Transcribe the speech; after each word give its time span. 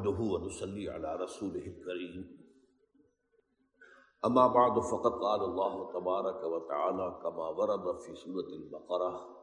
نحمده 0.00 0.20
ونصلي 0.32 0.88
على 0.88 1.16
رسوله 1.16 1.66
الكريم. 1.66 2.40
أما 4.24 4.46
بعد، 4.46 4.78
فقد 4.80 5.12
قال 5.12 5.40
الله 5.44 5.92
تبارك 5.92 6.40
وتعالى 6.44 7.20
كما 7.22 7.48
ورد 7.48 8.00
في 8.00 8.14
سورة 8.14 8.48
البقرة 8.60 9.36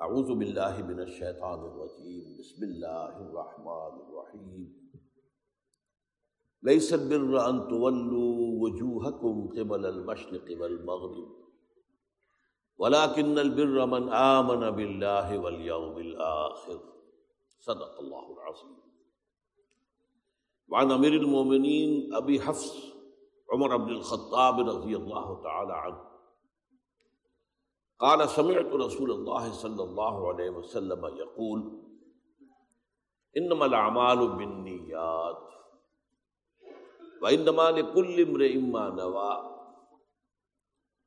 أعوذ 0.00 0.34
بالله 0.34 0.82
من 0.82 1.00
الشيطان 1.00 1.60
الرجيم. 1.64 2.36
بسم 2.38 2.60
الله 2.64 3.12
الرحمن 3.24 3.94
الرحيم. 4.04 4.90
ليس 6.62 6.94
البر 6.94 7.48
أن 7.48 7.68
تولوا 7.68 8.62
وجوهكم 8.62 9.48
قبل 9.56 9.86
المشرق 9.86 10.46
والمغرب، 10.60 11.28
ولكن 12.76 13.38
البر 13.38 13.86
من 13.86 14.12
آمن 14.12 14.70
بالله 14.70 15.38
واليوم 15.38 15.98
الآخر. 15.98 16.93
صدق 17.64 18.00
الله 18.00 18.32
العظيم 18.32 18.76
وعن 20.68 20.90
امير 20.92 21.12
المؤمنين 21.12 22.14
ابي 22.14 22.40
حفص 22.40 22.92
عمر 23.52 23.76
بن 23.76 23.88
الخطاب 23.88 24.68
رضي 24.68 24.96
الله 24.96 25.42
تعالى 25.42 25.72
عنه 25.72 26.04
قال، 27.98 28.28
سمعت 28.28 28.66
رسول 28.66 29.10
الله 29.10 29.52
صلى 29.52 29.82
الله 29.82 30.28
عليه 30.28 30.50
وسلم 30.50 31.06
يقول 31.06 31.82
انما 33.36 33.66
الاعمال 33.66 34.28
بالنيات 34.28 35.48
وانما 37.22 37.70
لكل 37.70 38.20
امرئ 38.20 38.58
ما 38.58 38.90
نوى 38.90 39.54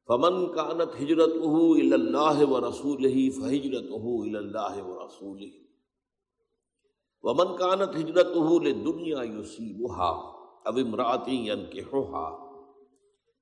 فمن 0.08 0.48
كانت 0.48 0.92
هجرته 0.96 1.74
الى 1.74 1.96
الله 1.96 2.52
ورسوله 2.52 3.30
فهجرته 3.30 4.24
الى 4.24 4.40
الله 4.40 4.84
ورسوله 4.84 5.67
ومن 7.22 7.56
كانت 7.56 7.96
هجرته 7.96 8.62
للدنيا 8.62 9.24
يصيبها 9.24 10.12
او 10.68 10.74
امرأة 10.78 11.30
ينكحها 11.30 12.48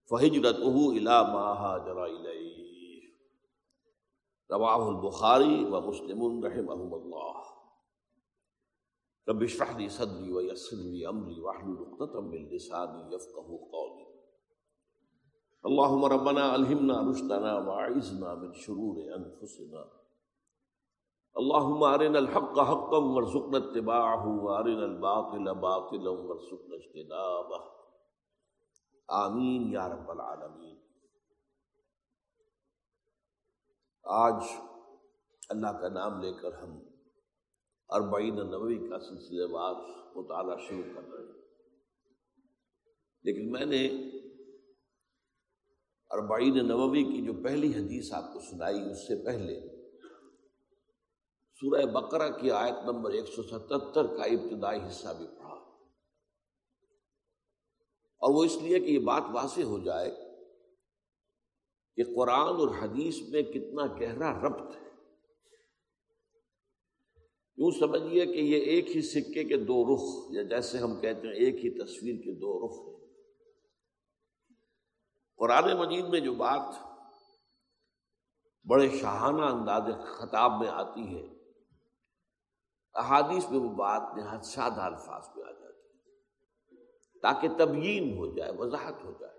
فهجرته 0.06 0.90
الى 0.92 1.24
ما 1.24 1.46
هاجر 1.64 2.06
اليه 2.06 3.10
رواه 4.52 4.90
البخاري 4.90 5.66
ومسلم 5.66 6.46
رحمهم 6.46 6.94
الله 6.94 7.36
رب 9.30 9.44
اشرح 9.44 9.76
لي 9.76 9.90
صدري 9.90 10.34
ويسر 10.34 10.78
لي 10.78 11.10
امري 11.10 11.40
واحلل 11.42 11.78
عقدة 11.78 12.22
من 12.22 12.50
لساني 12.50 13.16
يفقهوا 13.16 13.60
قولي 13.72 14.06
اللهم 15.66 16.06
ربنا 16.06 16.56
الهمنا 16.56 17.10
رشدنا 17.10 17.60
واعذنا 17.60 18.36
من 18.36 18.54
شرور 18.54 18.98
انفسنا 19.16 20.05
اللهم 21.36 21.84
ارنا 21.84 22.18
الحق 22.18 22.60
حقا 22.60 22.98
وارزقنا 22.98 23.58
اتباعه 23.58 24.28
وارنا 24.28 24.84
الباطل 24.84 25.54
باطلا 25.54 26.12
وارزقنا 26.12 26.76
اجتنابه 26.76 27.76
آمین 29.08 29.74
یا 29.74 29.90
رب 29.90 30.12
العالمین۔ 30.12 30.78
آج 34.04 34.44
اللہ 35.50 35.68
کا 35.68 35.90
نام 35.90 36.22
لے 36.22 36.34
کر 36.34 36.54
ہم 36.54 36.80
اربعین 37.90 38.36
نبوی 38.36 38.90
کا 38.90 39.00
سلسلے 39.00 39.54
وار 39.54 39.76
مطالعہ 40.16 40.58
شروع 40.58 40.94
کر 40.96 41.14
رہے 41.14 41.24
ہیں۔ 41.24 41.42
لیکن 43.24 43.52
میں 43.52 43.66
نے 43.66 43.86
اربعین 46.10 46.68
نبوی 46.68 47.04
کی 47.04 47.26
جو 47.26 47.34
پہلی 47.44 47.68
حدیث 47.68 48.14
آپ 48.14 48.34
کو 48.34 48.40
سنائی، 48.40 48.92
اس 48.92 49.08
سے 49.08 49.26
پہلے 49.26 49.75
سورہ 51.62 51.86
بقرہ 51.86 52.30
کی 52.30 52.52
آیت 52.52 52.74
نمبر 52.86 53.12
ایک 53.12 53.28
سو 53.28 53.44
ستہتر 53.44 54.18
کا 54.18 54.24
ابتدائی 54.24 54.80
حصہ 54.88 55.08
بھی 55.18 55.28
پڑھا۔ 55.28 55.56
اور 58.18 58.36
وہ 58.36 58.44
اس 58.44 58.56
لیے 58.56 58.80
کہ 58.80 58.86
یہ 58.86 59.00
بات 59.00 59.24
واضح 59.34 59.62
ہو 59.62 59.80
جائے 59.80 60.12
کہ 61.96 62.04
قرآن 62.16 62.48
اور 62.48 62.68
حدیث 62.82 63.22
میں 63.30 63.42
کتنا 63.42 63.86
گہرا 64.00 64.42
ربط 64.42 64.76
ہے۔ 64.76 64.90
یوں 67.58 67.72
سمجھیے 67.72 68.26
کہ 68.26 68.40
یہ 68.40 68.60
ایک 68.60 68.96
ہی 68.96 69.02
سکے 69.02 69.44
کے 69.44 69.58
دو 69.58 69.96
رخ، 69.96 70.32
یا 70.36 70.44
جیسے 70.44 70.78
ہم 70.78 71.02
کہتے 71.02 71.28
ہیں 71.28 71.34
ایک 71.34 71.56
ہی 71.56 71.84
تصویر 71.84 72.16
کے 72.16 72.32
دو 72.32 72.68
رخ 72.68 72.88
ہیں۔ 72.88 73.14
قرآن 75.38 75.78
مجید 75.78 76.06
میں 76.06 76.20
جو 76.20 76.34
بات 76.34 76.76
بڑے 78.70 78.90
شاہانہ 78.90 79.42
انداز 79.42 79.82
خطاب 80.08 80.52
میں 80.60 80.68
آتی 80.68 81.16
ہے 81.16 81.35
احادیث 82.96 83.50
میں 83.52 83.60
وہ 83.60 83.70
بات 83.70 84.02
نہایت 84.18 84.46
سادہ 84.46 84.82
الفاظ 84.82 85.24
میں 85.36 85.46
آ 85.46 85.52
جاتی 85.52 85.66
ہے۔ 85.66 86.02
تاکہ 87.20 87.48
تبیین 87.58 88.18
ہو 88.18 88.36
جائے، 88.36 88.52
وضاحت 88.58 89.04
ہو 89.04 89.12
جائے۔ 89.20 89.34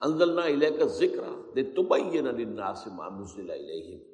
انزلنا 0.00 0.46
علیہ 0.46 0.70
کا 0.70 0.84
ذکر 0.84 1.52
دے 1.56 1.62
تبین 1.62 2.24
للناس 2.24 2.86
ما 2.86 3.08
نزل 3.08 3.50
الیہم۔ 3.50 4.10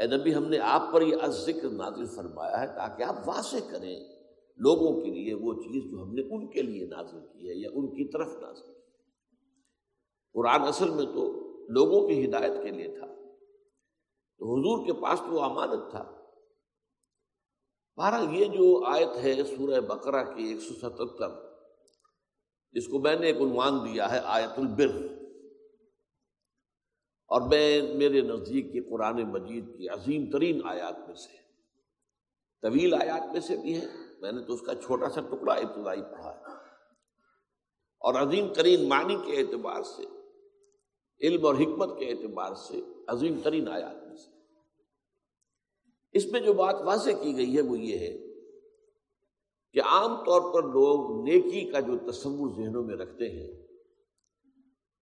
اے 0.00 0.06
نبی، 0.06 0.34
ہم 0.34 0.44
نے 0.44 0.58
آپ 0.58 0.82
پر 0.92 1.02
یہ 1.02 1.16
ذکر 1.26 1.70
نازل 1.70 2.06
فرمایا 2.06 2.60
ہے 2.60 2.66
تاکہ 2.66 3.02
آپ 3.02 3.28
واضح 3.28 3.56
کریں 3.70 4.04
لوگوں 4.56 5.00
کے 5.00 5.10
لیے 5.10 5.34
وہ 5.34 5.54
چیز 5.54 5.90
جو 5.90 6.02
ہم 6.02 6.14
نے 6.14 6.22
ان 6.22 6.50
کے 6.50 6.62
لیے 6.62 6.86
نازل 6.86 7.20
کی 7.20 7.48
ہے 7.48 7.54
یا 7.54 7.70
ان 7.72 7.86
کی 7.86 8.12
طرف 8.12 8.26
نازل 8.26 8.72
کی 8.72 8.80
قرآن 10.32 10.62
اصل 10.62 10.90
میں 10.90 11.04
تو 11.04 11.52
لوگوں 11.68 12.08
کی 12.08 12.24
ہدایت 12.24 12.52
کے 12.62 12.70
لیے 12.70 12.98
تھا۔ 12.98 13.06
تو 14.38 14.44
حضور 14.44 14.86
کے 14.86 14.92
پاس 14.92 15.20
تو 15.20 15.34
وہ 15.34 15.40
امانت 15.40 15.90
تھا۔ 15.90 16.21
بہرحال 17.96 18.34
یہ 18.34 18.44
جو 18.44 18.84
آیت 18.86 19.16
ہے 19.16 19.44
سورہ 19.44 19.80
بقرہ 19.80 20.24
کی 20.24 20.42
ایک 20.44 20.60
سو 20.60 20.74
ستہتر 20.74 21.52
جس 22.72 22.86
کو 22.86 22.98
میں 22.98 23.16
نے 23.16 23.26
ایک 23.26 23.36
عنوان 23.36 23.72
دیا 23.84 24.12
ہے، 24.12 24.20
آیت 24.24 24.58
البر۔ 24.58 24.96
اور 27.26 27.40
میں 27.40 27.82
میرے 27.94 28.20
نزدیک 28.20 28.72
کی 28.72 28.80
قرآن 28.80 29.22
مجید 29.22 29.78
کی 29.78 29.88
عظیم 29.88 30.30
ترین 30.30 30.60
آیات 30.64 30.98
میں 30.98 31.14
سے، 31.14 31.36
طویل 32.62 32.94
آیات 32.94 33.32
میں 33.32 33.40
سے 33.40 33.56
بھی 33.56 33.80
ہے۔ 33.80 33.86
میں 34.20 34.32
نے 34.32 34.42
تو 34.42 34.54
اس 34.54 34.60
کا 34.60 34.74
چھوٹا 34.74 35.08
سا 35.08 35.20
ٹکڑا 35.20 35.54
ابتدائی 35.54 36.02
پڑھا 36.02 36.34
ہے۔ 36.34 36.52
اور 38.00 38.14
عظیم 38.14 38.52
ترین 38.52 38.88
معنی 38.88 39.16
کے 39.26 39.36
اعتبار 39.36 39.82
سے، 39.82 40.02
علم 41.20 41.46
اور 41.46 41.54
حکمت 41.54 41.98
کے 41.98 42.06
اعتبار 42.06 42.54
سے 42.54 42.80
عظیم 43.08 43.40
ترین 43.44 43.68
آیات۔ 43.68 44.01
اس 46.12 46.26
میں 46.32 46.40
جو 46.40 46.52
بات 46.52 46.74
واضح 46.84 47.10
کی 47.10 47.36
گئی 47.36 47.56
ہے 47.56 47.62
وہ 47.62 47.78
یہ 47.78 47.98
ہے 47.98 48.18
کہ 49.72 49.82
عام 49.82 50.16
طور 50.16 50.54
پر 50.54 50.62
لوگ 50.62 51.28
نیکی 51.28 51.70
کا 51.70 51.80
جو 51.80 51.98
تصور 51.98 52.50
ذہنوں 52.56 52.84
میں 52.84 52.96
رکھتے 52.96 53.28
ہیں، 53.28 53.66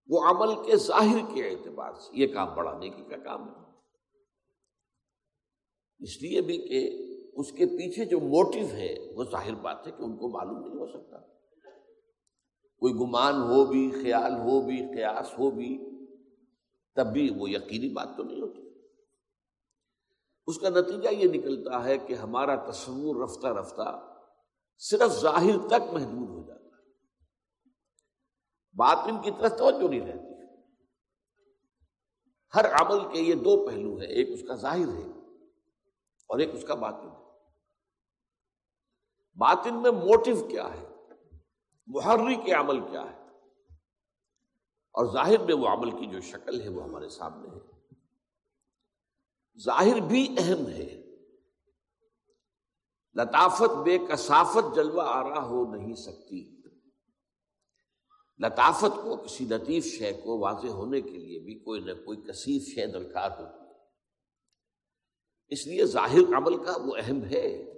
وہ 0.07 0.19
عمل 0.25 0.65
کے 0.65 0.75
ظاہر 0.75 1.35
کے 1.35 1.49
اعتبار 1.49 1.93
سے، 1.93 2.19
یہ 2.19 2.27
کام 2.27 2.55
بڑا 2.55 2.77
نیکی 2.77 3.03
کا 3.03 3.17
کام 3.17 3.49
ہے۔ 3.49 3.71
اس 5.99 6.21
لیے 6.21 6.41
بھی 6.41 6.57
کہ 6.57 7.07
اس 7.33 7.51
کے 7.51 7.65
پیچھے 7.65 8.05
جو 8.05 8.19
موٹو 8.19 8.59
ہے، 8.59 9.13
وہ 9.15 9.23
ظاہر 9.23 9.55
بات 9.55 9.87
ہے 9.87 9.91
کہ 9.91 10.03
ان 10.03 10.17
کو 10.17 10.27
معلوم 10.29 10.59
نہیں 10.59 10.79
ہو 10.79 10.87
سکتا۔ 10.87 11.17
کوئی 12.79 12.93
گمان 12.93 13.33
ہو 13.33 13.65
بھی، 13.65 13.91
خیال 13.91 14.31
ہو 14.31 14.61
بھی، 14.65 14.77
قیاس 14.77 15.39
ہو 15.39 15.51
بھی، 15.51 15.79
تب 16.95 17.13
بھی 17.13 17.29
وہ 17.37 17.49
یقینی 17.49 17.93
بات 17.93 18.17
تو 18.17 18.23
نہیں 18.23 18.41
ہوتی۔ 18.41 18.70
اس 20.51 20.59
کا 20.59 20.69
نتیجہ 20.69 21.09
یہ 21.09 21.29
نکلتا 21.29 21.83
ہے 21.83 21.97
کہ 21.97 22.13
ہمارا 22.13 22.69
تصور 22.69 23.15
رفتہ 23.23 23.47
رفتہ 23.47 24.15
صرف 24.77 25.11
ظاہر 25.11 25.67
تک 25.67 25.93
محدود 25.93 26.29
ہو 26.29 26.47
جاتا 26.47 26.63
ہے۔ 26.63 26.91
باطن 28.73 29.21
کی 29.21 29.31
طرف 29.31 29.57
توجہ 29.57 29.87
نہیں 29.87 29.99
رہتی۔ 29.99 30.31
ہر 32.55 32.65
عمل 32.73 33.13
کے 33.13 33.19
یہ 33.19 33.33
دو 33.33 33.67
پہلو 33.67 33.95
ہیں، 33.95 34.07
ایک 34.07 34.29
اس 34.29 34.47
کا 34.47 34.55
ظاہر 34.55 34.87
ہے 34.87 35.09
اور 36.27 36.39
ایک 36.39 36.49
اس 36.53 36.63
کا 36.67 36.73
باطن 36.73 37.07
ہے۔ 37.07 37.21
باطن 39.35 39.81
میں 39.81 39.91
موٹو 39.91 40.47
کیا 40.47 40.73
ہے؟ 40.73 40.87
محرری 41.87 42.35
کے 42.35 42.51
عمل 42.51 42.79
کیا 42.79 43.01
ہے؟ 43.01 43.21
اور 44.93 45.05
ظاہر 45.13 45.39
میں 45.39 45.55
وہ 45.55 45.67
عمل 45.67 45.91
کی 45.91 46.05
جو 46.05 46.21
شکل 46.21 46.61
ہے 46.61 46.69
وہ 46.69 46.83
ہمارے 46.83 47.09
سامنے 47.09 47.49
ہے۔ 47.49 47.80
ظاہر 49.59 49.99
بھی 49.99 50.35
اہم 50.37 50.67
ہے۔ 50.67 50.97
لطافت، 53.15 53.77
بے 53.83 53.97
کثافت 53.97 54.75
جلوہ 54.75 55.01
آرا 55.01 55.45
ہو 55.45 55.75
نہیں 55.75 55.95
سکتی۔ 55.95 56.61
لطافت 58.39 58.95
کو 59.03 59.15
کسی 59.15 59.45
لطیف 59.45 59.85
شے 59.85 60.13
کو 60.13 60.39
واضح 60.39 60.67
ہونے 60.67 61.01
کے 61.01 61.09
لیے 61.09 61.39
بھی 61.39 61.59
کوئی 61.59 61.81
نہ 61.81 61.91
کوئی 62.05 62.17
کثیر 62.17 62.61
شے 62.61 62.87
درکار 62.87 63.29
ہوتی 63.31 63.65
ہے۔ 63.65 63.73
اس 65.49 65.67
لیے 65.67 65.85
ظاہر 65.85 66.37
عمل 66.37 66.65
کا 66.65 66.77
وہ 66.77 66.91
اہم 66.97 67.23
ہے۔ 67.23 67.71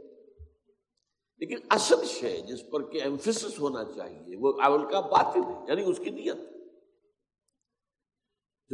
لیکن 1.38 1.58
اصل 1.70 2.06
شے 2.06 2.42
جس 2.42 2.60
پر 2.72 2.92
کہ 2.92 3.02
ایمفسس 3.02 3.60
ہونا 3.60 3.84
چاہیے، 3.84 4.36
وہ 4.38 4.54
عمل 4.62 4.92
کا 4.92 5.00
باطل 5.00 5.40
ہے 5.40 5.66
یعنی 5.68 5.92
اس 5.92 5.98
کی 5.98 6.10
نیت۔ 6.10 6.53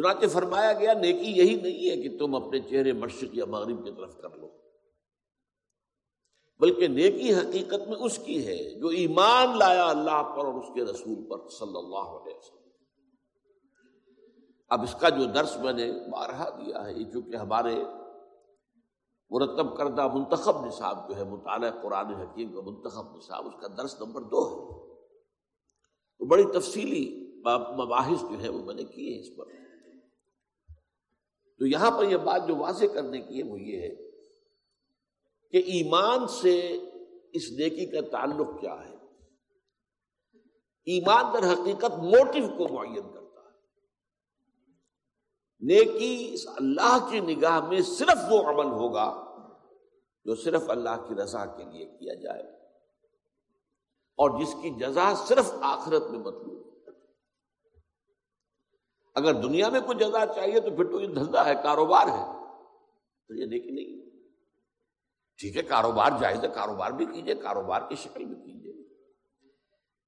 چنانچہ 0.01 0.19
جی 0.19 0.28
فرمایا 0.28 0.74
گیا 0.74 0.94
نیکی 0.94 1.31
یہی 1.31 1.56
نہیں 1.56 1.90
ہے 1.90 2.10
کہ 2.10 2.18
تم 2.18 2.36
اپنے 2.36 2.60
چہرے 2.60 2.94
مشرق 2.94 3.36
یا 3.36 3.46
مغرب 3.46 3.86
کی 3.86 3.92
طرف 3.92 4.18
کر 4.18 4.30
لو۔ 4.30 4.50
بلکہ 6.60 6.88
نیکی 6.88 7.34
حقیقت 7.34 7.88
میں 7.88 7.98
اس 8.00 8.18
کی 8.18 8.48
ہے 8.48 8.80
جو 8.80 8.88
ایمان 8.88 9.57
لایا 9.57 9.86
اللہ 9.86 10.24
پر 10.24 10.46
اور 10.46 10.54
اس 10.54 10.66
کے 10.75 10.81
رسول 10.84 11.28
پر 11.30 11.50
صلی 11.50 11.78
اللہ 11.78 11.98
علیہ 11.98 12.36
وسلم۔ 12.36 12.69
اب 14.69 14.81
اس 14.84 14.96
کا 15.00 15.10
جو 15.10 15.25
درس 15.25 15.57
میں 15.57 15.74
نے 15.74 15.92
بارہا 16.10 16.50
دیا 16.50 16.86
ہے، 16.86 16.94
یہ 16.94 17.12
چونکہ 17.13 17.36
ہمارے 17.36 17.75
مرتب 19.30 19.78
کردہ 19.78 20.07
منتخب 20.07 20.66
نصاب 20.66 21.10
جو 21.10 21.16
ہے، 21.16 21.24
مطالعہ 21.24 21.72
قرآن 21.84 22.06
حکیم 22.06 22.54
کا 22.54 22.62
منتخب 22.62 23.16
نصاب، 23.16 23.48
اس 23.48 23.62
کا 23.62 23.68
درس 23.78 24.02
نمبر 24.02 24.22
دو 24.22 24.50
ہے۔ 24.50 24.90
تو 26.19 26.25
بڑی 26.25 26.44
تفصیلی 26.54 27.30
مباحث 27.78 28.22
جو 28.22 28.42
ہے 28.42 28.50
وہ 28.50 28.63
میں 28.63 28.75
نے 28.75 28.84
کی 28.84 29.16
ہے 29.16 29.19
اس 29.19 29.38
پر۔ 29.38 29.69
تو 31.59 31.65
یہاں 31.65 31.91
پر 31.91 32.03
یہ 32.03 32.17
بات 32.17 32.47
جو 32.47 32.56
واضح 32.56 32.85
کرنے 32.94 33.21
کی 33.21 33.38
ہے 33.38 33.44
وہ 33.44 33.59
یہ 33.59 33.81
ہے 33.81 33.95
کہ 35.51 35.57
ایمان 35.57 36.27
سے 36.27 36.79
اس 37.33 37.51
نیکی 37.51 37.85
کا 37.85 37.97
تعلق 38.11 38.61
کیا 38.61 38.89
ہے؟ 38.89 38.95
ایمان 40.85 41.25
در 41.33 41.53
حقیقت 41.53 41.91
موٹو 41.91 42.57
کو 42.57 42.73
معین 42.73 43.13
کرتا 43.13 43.41
ہے۔ 43.41 43.57
نیکی 45.59 46.29
اس 46.33 46.47
اللہ 46.47 47.07
کی 47.11 47.19
نگاہ 47.19 47.67
میں 47.67 47.81
صرف 47.81 48.17
وہ 48.29 48.39
عمل 48.39 48.65
ہوگا 48.65 49.25
جو 50.25 50.35
صرف 50.35 50.69
اللہ 50.69 51.06
کی 51.07 51.15
رضا 51.15 51.45
کے 51.45 51.63
لیے 51.63 51.85
کیا 51.85 52.13
جائے۔ 52.13 52.44
اور 54.17 54.41
جس 54.41 54.53
کی 54.53 54.69
جزا 54.69 55.13
صرف 55.27 55.51
آخرت 55.61 56.03
میں 56.09 56.19
مطلوب 56.19 56.58
اگر 59.19 59.33
دنیا 59.33 59.69
میں 59.69 59.81
کوئی 59.81 59.98
جزا 59.98 60.25
چاہیے 60.25 60.60
تو 60.60 60.75
پھر 60.75 60.92
تو 60.92 61.01
یہ 61.01 61.07
دھندا 61.07 61.45
ہے، 61.45 61.54
کاروبار 61.63 62.07
ہے۔ 62.07 62.39
تو 63.27 63.33
یہ 63.36 63.45
نیکی 63.45 63.71
نہیں۔ 63.71 64.10
ٹھیک 65.38 65.57
ہے، 65.57 65.62
کاروبار 65.62 66.10
جائز 66.21 66.44
ہے، 66.44 66.50
کاروبار 66.50 66.92
بھی 66.92 67.06
کیجیے 67.06 67.36
کاروبار 67.36 67.81
کی 67.89 67.95
شکل 67.95 68.25
بھی 68.25 68.36
کیجیے 68.36 68.60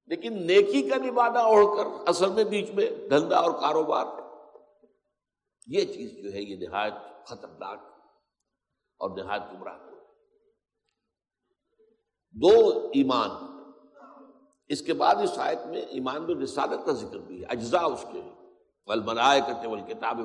لیکن 0.06 0.46
نیکی 0.46 0.88
کا 0.88 0.96
نبادہ 0.96 1.38
اوڑھ 1.38 1.66
کر 1.76 2.08
اصل 2.08 2.32
میں 2.32 2.44
بیچ 2.44 2.70
میں 2.70 2.90
دھندا 3.08 3.36
اور 3.36 3.50
کاروبار 3.50 4.06
یہ 5.66 5.84
چیز 5.84 6.24
جو 6.24 6.32
ہے، 6.32 6.42
یہ 6.42 6.68
نہایت 6.68 6.92
خطرناک 7.26 7.78
اور 8.98 9.24
نہایت 9.24 9.42
گمراہ 9.52 9.78
دو 12.30 12.78
ایمان۔ 12.94 13.30
اس 14.68 14.82
کے 14.82 14.92
بعد 14.92 15.14
اس 15.14 15.38
آیت 15.38 15.66
میں 15.66 15.80
ایمان 15.80 16.22
میں 16.22 16.34
رسالت 16.34 16.86
کا 16.86 16.92
ذکر 16.92 17.18
بھی 17.18 17.40
ہے، 17.40 17.46
اجزاء 17.46 17.82
اس 17.82 18.04
کے 18.12 18.22
بنائے 18.86 19.40
کرتے 19.40 19.68
وہ 19.68 19.76
کتاب 19.76 20.18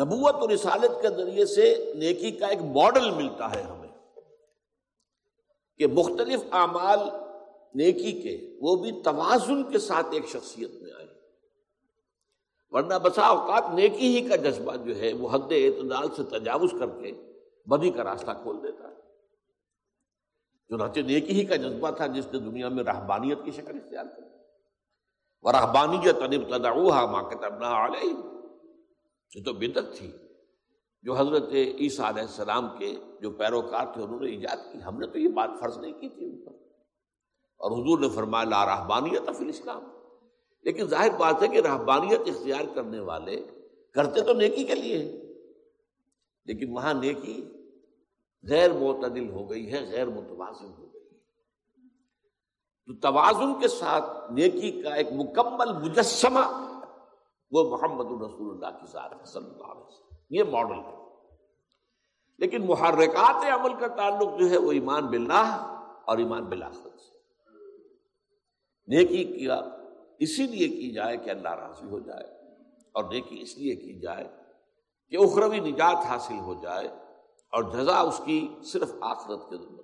نبوت 0.00 0.34
اور 0.34 0.48
رسالت 0.48 1.02
کے 1.02 1.08
ذریعے 1.08 1.46
سے 1.46 1.92
نیکی 1.96 2.30
کا 2.30 2.46
ایک 2.46 2.62
ماڈل 2.62 3.10
ملتا 3.10 3.54
ہے 3.54 3.62
ہمیں 3.62 3.88
کہ 5.78 5.86
مختلف 5.86 6.40
اعمال 6.52 6.98
نیکی 7.74 8.22
کے، 8.22 8.58
وہ 8.60 8.76
بھی 8.76 9.02
توازن 9.02 9.70
کے 9.70 9.78
ساتھ 9.78 10.06
ایک 10.10 10.26
شخصیت 10.26 10.70
میں 10.82 10.90
آئے۔ 10.92 11.06
ورنہ 12.70 12.94
بسا 12.94 13.22
اوقات 13.22 13.64
نیکی 13.74 14.16
ہی 14.16 14.28
کا 14.28 14.36
جذبہ 14.36 14.76
جو 14.76 14.96
ہے، 14.96 15.12
وہ 15.12 15.28
حد 15.32 15.50
اعتدال 15.50 16.08
سے 16.16 16.38
تجاوز 16.38 16.70
کر 16.78 16.86
کے 16.86 17.12
بدی 17.66 17.90
کا 17.90 18.04
راستہ 18.04 18.30
کھول 18.42 18.62
دیتا 18.62 18.88
ہے۔ 18.88 18.92
جو 20.70 21.02
نیکی 21.02 21.40
ہی 21.40 21.44
کا 21.44 21.56
جذبہ 21.56 21.90
تھا 21.90 22.06
جس 22.06 22.26
نے 22.26 22.38
دنیا 22.38 22.68
میں 22.68 22.84
رہبانیت 22.84 23.38
کی 23.44 23.50
شکل 23.50 23.76
اختیار 23.76 24.04
کر 24.04 24.31
وہ 25.42 25.52
رحبانیت 25.52 26.22
ماں 27.10 27.22
کتبنا 27.22 27.86
علیہ 27.86 28.12
یہ 29.32 29.44
تو 29.44 29.52
بدت 29.52 29.96
تھی 29.98 30.10
جو 31.02 31.14
حضرت 31.14 31.52
عیسیٰ 31.52 32.04
علیہ 32.04 32.22
السلام 32.22 32.68
کے 32.78 32.94
جو 33.20 33.30
پیروکار 33.30 33.86
تھے 33.94 34.02
انہوں 34.02 34.20
نے 34.20 34.30
ایجاد 34.30 34.72
کی. 34.72 34.82
ہم 34.82 34.98
نے 34.98 35.06
تو 35.06 35.18
یہ 35.18 35.28
بات 35.28 35.50
فرض 35.60 35.78
نہیں 35.78 35.92
کی 35.92 36.08
تھی 36.08 36.24
ان 36.24 36.44
پر. 36.44 36.52
اور 37.56 37.70
حضور 37.70 37.98
نے 37.98 38.08
فرمایا 38.08 38.44
لا 38.44 38.64
رحبانیت 38.66 39.26
فی 39.36 39.44
الاسلام. 39.44 39.82
لیکن 40.64 40.86
ظاہر 40.86 41.16
بات 41.18 41.42
ہے 41.42 41.48
کہ 41.48 41.60
رحبانیت 41.60 42.20
اختیار 42.26 42.64
کرنے 42.74 43.00
والے 43.00 43.36
کرتے 43.94 44.20
تو 44.20 44.32
نیکی 44.32 44.64
کے 44.64 44.74
لیے 44.74 44.98
لیکن 46.44 46.72
وہاں 46.72 46.94
نیکی 46.94 47.48
غیر 48.48 48.72
معتدل 48.72 49.30
ہو 49.30 49.50
گئی 49.50 49.72
ہے، 49.72 49.80
غیر 49.90 50.06
متوازن 50.06 50.70
ہو 50.78 50.91
گئی 50.91 50.91
تو 52.92 53.00
توازن 53.00 53.60
کے 53.60 53.68
ساتھ 53.68 54.32
نیکی 54.32 54.82
کا 54.82 54.94
ایک 54.94 55.08
مکمل 55.12 55.72
مجسمہ 55.72 56.40
وہ 57.50 57.76
محمد 57.76 58.04
الرسول 58.04 58.50
اللہ 58.50 58.78
کی 58.78 58.86
ذات 58.92 59.12
ہے 59.12 59.24
صلی 59.24 59.44
اللہ 59.44 59.66
علیہ 59.66 59.84
وسلم۔ 59.84 60.16
یہ 60.30 60.42
ماڈل 60.44 60.78
ہے۔ 60.78 61.02
لیکن 62.38 62.66
محرکات 62.66 63.44
عمل 63.44 63.74
کا 63.80 63.86
تعلق 63.86 64.40
جو 64.40 64.50
ہے 64.50 64.56
وہ 64.56 64.72
ایمان 64.72 65.06
باللہ 65.06 65.76
اور 66.04 66.18
ایمان 66.18 66.44
بلاخت 66.44 67.00
سے۔ 67.00 67.18
نیکی 68.86 69.24
کیا 69.24 69.60
اسی 70.18 70.46
لیے 70.46 70.68
کی 70.68 70.92
جائے 70.92 71.16
کہ 71.16 71.30
اللہ 71.30 71.48
راضی 71.48 71.88
ہو 71.88 71.98
جائے 71.98 72.26
اور 72.92 73.04
نیکی 73.04 73.40
اس 73.40 73.58
لیے 73.58 73.74
کی 73.74 74.00
جائے 74.00 74.28
کہ 75.08 75.16
اخروی 75.16 75.60
نجات 75.60 75.96
حاصل 75.96 76.38
ہو 76.38 76.54
جائے 76.62 76.88
اور 77.52 77.62
جزا 77.62 78.00
اس 78.00 78.20
کی 78.24 78.48
صرف 78.64 78.92
آخرت 79.00 79.50
کے 79.50 79.56
ضرورت 79.56 79.81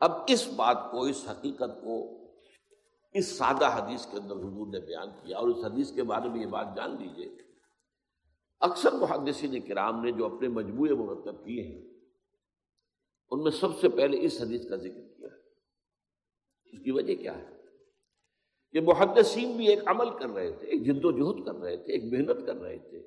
اب 0.00 0.12
اس 0.28 0.48
بات 0.56 0.90
کو، 0.90 1.02
اس 1.02 1.26
حقیقت 1.30 1.82
کو، 1.84 2.20
اس 3.12 3.26
سادہ 3.26 3.66
حدیث 3.66 4.06
کے 4.06 4.16
اندر 4.16 4.36
حضور 4.36 4.66
نے 4.66 4.80
بیان 4.80 5.08
کیا 5.22 5.38
اور 5.38 5.48
اس 5.48 5.64
حدیث 5.64 5.92
کے 5.92 6.02
بارے 6.02 6.28
میں 6.28 6.40
یہ 6.40 6.46
بات 6.46 6.76
جان 6.76 6.96
لیجیے 7.00 7.36
اکثر 8.60 8.92
محدثین 8.92 9.60
کرام 9.60 10.04
نے 10.04 10.12
جو 10.12 10.26
اپنے 10.26 10.48
مجموعے 10.48 10.94
مرتب 10.94 11.44
کیے 11.44 11.62
ہیں، 11.62 11.88
ان 13.30 13.42
میں 13.42 13.50
سب 13.50 13.78
سے 13.80 13.88
پہلے 13.88 14.18
اس 14.20 14.40
حدیث 14.40 14.68
کا 14.68 14.76
ذکر 14.76 15.16
کیا۔ 15.16 15.28
ہے 15.28 15.40
اس 16.64 16.84
کی 16.84 16.90
وجہ 16.90 17.14
کیا 17.14 17.38
ہے؟ 17.38 17.56
کہ 18.72 18.80
محدثین 18.80 19.56
بھی 19.56 19.68
ایک 19.68 19.78
عمل 19.86 20.18
کر 20.18 20.28
رہے 20.28 20.52
تھے، 20.52 20.68
ایک 20.68 20.86
جد 20.86 21.04
و 21.04 21.10
جہد 21.10 21.46
کر 21.46 21.54
رہے 21.54 21.76
تھے، 21.76 21.92
ایک 21.92 22.04
محنت 22.04 22.46
کر 22.46 22.56
رہے 22.56 22.78
تھے۔ 22.78 22.98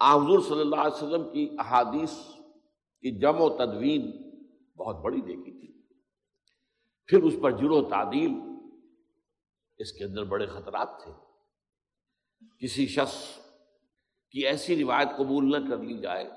حضور 0.00 0.40
صلی 0.40 0.60
اللہ 0.60 0.76
علیہ 0.76 1.04
وسلم 1.04 1.32
کی 1.32 1.56
احادیث 1.58 2.10
کی 3.00 3.18
جم 3.18 3.40
و 3.40 3.48
تدوین 3.48 4.21
بہت 4.76 4.96
بڑی 4.96 5.20
دیکھی 5.20 5.52
تھی۔ 5.52 5.82
پھر 7.06 7.22
اس 7.22 7.34
پر 7.42 7.50
جرو 7.50 7.82
تعدیل، 7.82 8.30
اس 9.78 9.92
کے 9.92 10.04
اندر 10.04 10.24
بڑے 10.24 10.46
خطرات 10.46 10.88
تھے۔ 11.04 11.12
کسی 12.58 12.86
شخص 12.86 13.38
کی 14.30 14.46
ایسی 14.46 14.82
روایت 14.82 15.08
قبول 15.18 15.50
نہ 15.50 15.70
کر 15.70 15.78
لی 15.78 15.98
جائے 15.98 16.30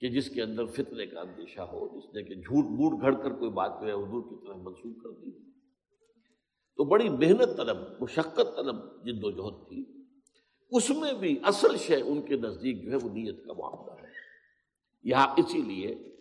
کہ 0.00 0.08
جس 0.08 0.30
کے 0.30 0.42
اندر 0.42 0.66
فتنے 0.66 1.06
کا 1.06 1.20
اندیشہ 1.20 1.60
ہو، 1.60 1.98
جس 1.98 2.14
نے 2.14 2.22
کہ 2.22 2.34
جھوٹ 2.34 2.64
موٹ 2.64 3.00
گھڑ 3.00 3.22
کر 3.22 3.30
کوئی 3.30 3.50
بات 3.50 3.72
جو 3.80 3.86
ہے 3.86 3.92
حضور 3.92 4.22
کی 4.22 4.46
طرح 4.46 4.54
منسوخ 4.56 5.02
کر 5.02 5.10
دی۔ 5.10 5.50
تو 6.76 6.84
بڑی 6.84 7.08
محنت 7.08 7.56
طلب، 7.56 8.02
مشقت 8.02 8.56
طلب 8.56 9.04
جد 9.04 9.24
و 9.24 9.30
جہد 9.30 9.68
تھی۔ 9.68 9.84
اس 10.70 10.90
میں 10.90 11.12
بھی 11.12 11.40
اصل 11.44 11.76
شے 11.76 12.00
ان 12.00 12.22
کے 12.22 12.36
نزدیک 12.36 12.82
جو 12.82 12.90
ہے 12.90 12.96
وہ 12.96 13.08
نیت 13.08 13.46
کا 13.46 13.52
معاملہ 13.52 14.06
ہے۔ 14.06 14.12
یہاں 15.02 15.34
اسی 15.36 15.62
لیے 15.62 16.17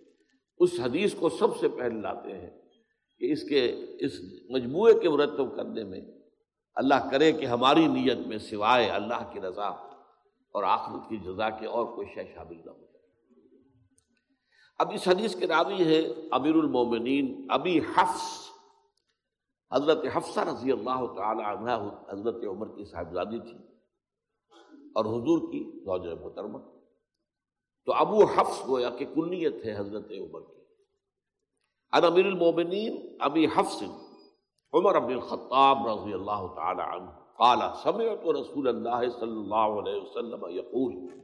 اس 0.59 0.79
حدیث 0.79 1.15
کو 1.15 1.29
سب 1.29 1.57
سے 1.59 1.67
پہلے 1.67 2.01
لاتے 2.01 2.33
ہیں 2.33 2.49
کہ 3.19 3.31
اس 3.31 3.43
کے، 3.43 3.85
اس 3.99 4.11
مجموعے 4.49 4.93
کے 4.93 5.09
مرتب 5.09 5.55
کرنے 5.55 5.83
میں 5.83 6.01
اللہ 6.75 7.09
کرے 7.11 7.31
کہ 7.31 7.45
ہماری 7.45 7.87
نیت 7.87 8.27
میں 8.27 8.37
سوائے 8.37 8.89
اللہ 8.89 9.29
کی 9.33 9.39
رضا 9.39 9.67
اور 9.67 10.63
آخرت 10.63 11.09
کی 11.09 11.17
جزا 11.17 11.49
کے 11.49 11.65
اور 11.65 11.85
کوئی 11.85 12.07
شے 12.15 12.23
شامل 12.35 12.57
نہ 12.65 12.71
ہو 12.71 12.85
جائے۔ 12.85 13.05
اب 14.79 14.91
اس 14.93 15.07
حدیث 15.07 15.35
کے 15.35 15.47
راوی 15.47 15.83
ہے 15.85 16.01
امیر 16.31 16.55
المومنین 16.55 17.47
ابی 17.49 17.79
حفظ 17.79 18.49
حضرت 19.73 20.05
حفصہ 20.13 20.39
رضی 20.39 20.71
اللہ 20.71 21.05
تعالی 21.15 21.43
عنہ، 21.43 21.71
حضرت 22.11 22.43
عمر 22.45 22.67
کی 22.67 22.85
صاحبزادی 22.85 23.39
تھی 23.39 23.57
اور 24.95 25.05
حضور 25.05 25.51
کی 25.51 25.81
زوج 25.85 26.07
محترمہ۔ 26.21 26.76
تو 27.87 27.93
ابو 27.93 28.23
حفظ 28.23 28.69
گویا 28.69 28.89
کہ 28.89 29.05
کنیت 29.15 29.65
ہے 29.65 29.75
حضرت 29.77 30.11
عمر 30.11 30.41
کی۔ 30.41 30.61
عن 31.91 32.05
امیر 32.05 32.25
المومنین 32.25 33.17
ابی 33.19 33.45
حفص 33.45 33.83
عمر 34.73 34.95
ابن 34.95 35.13
الخطاب 35.13 35.87
رضی 35.87 36.13
اللہ 36.13 36.47
تعالی 36.55 36.81
عنہ 36.81 37.09
کالا 37.09 37.73
سمے 37.83 38.15
تو 38.23 38.33
رسول 38.33 38.67
اللہ 38.67 39.09
صلی 39.19 39.31
اللہ 39.31 39.55
علیہ 39.55 40.01
وسلم 40.01 40.45
یقول۔ 40.49 41.21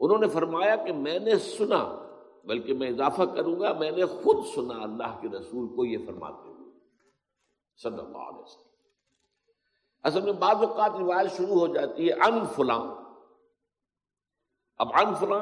انہوں 0.00 0.18
نے 0.18 0.28
فرمایا 0.28 0.76
کہ 0.76 0.92
میں 0.92 1.18
نے 1.18 1.38
سنا، 1.38 2.06
بلکہ 2.44 2.74
میں 2.74 2.88
اضافہ 2.88 3.22
کروں 3.22 3.60
گا، 3.60 3.72
میں 3.72 3.90
نے 3.90 4.04
خود 4.04 4.36
سنا 4.54 4.82
اللہ 4.82 5.18
کے 5.20 5.28
رسول 5.28 5.76
کو 5.76 5.84
یہ 5.84 5.98
فرماتے 6.06 6.48
ہوئے۔ 6.48 6.70
صلی 7.82 7.98
اللہ 7.98 8.18
علیہ 8.18 8.42
وسلم۔ 8.42 8.72
اصل 10.02 10.20
میں 10.20 10.32
بعض 10.32 10.56
اوقات 10.56 10.90
روایت 10.98 11.32
شروع 11.32 11.60
ہو 11.60 11.66
جاتی 11.66 12.08
ہے 12.08 12.12
ان 12.12 12.44
فلاں 12.56 13.01
اب 14.82 14.88
ان 14.94 15.32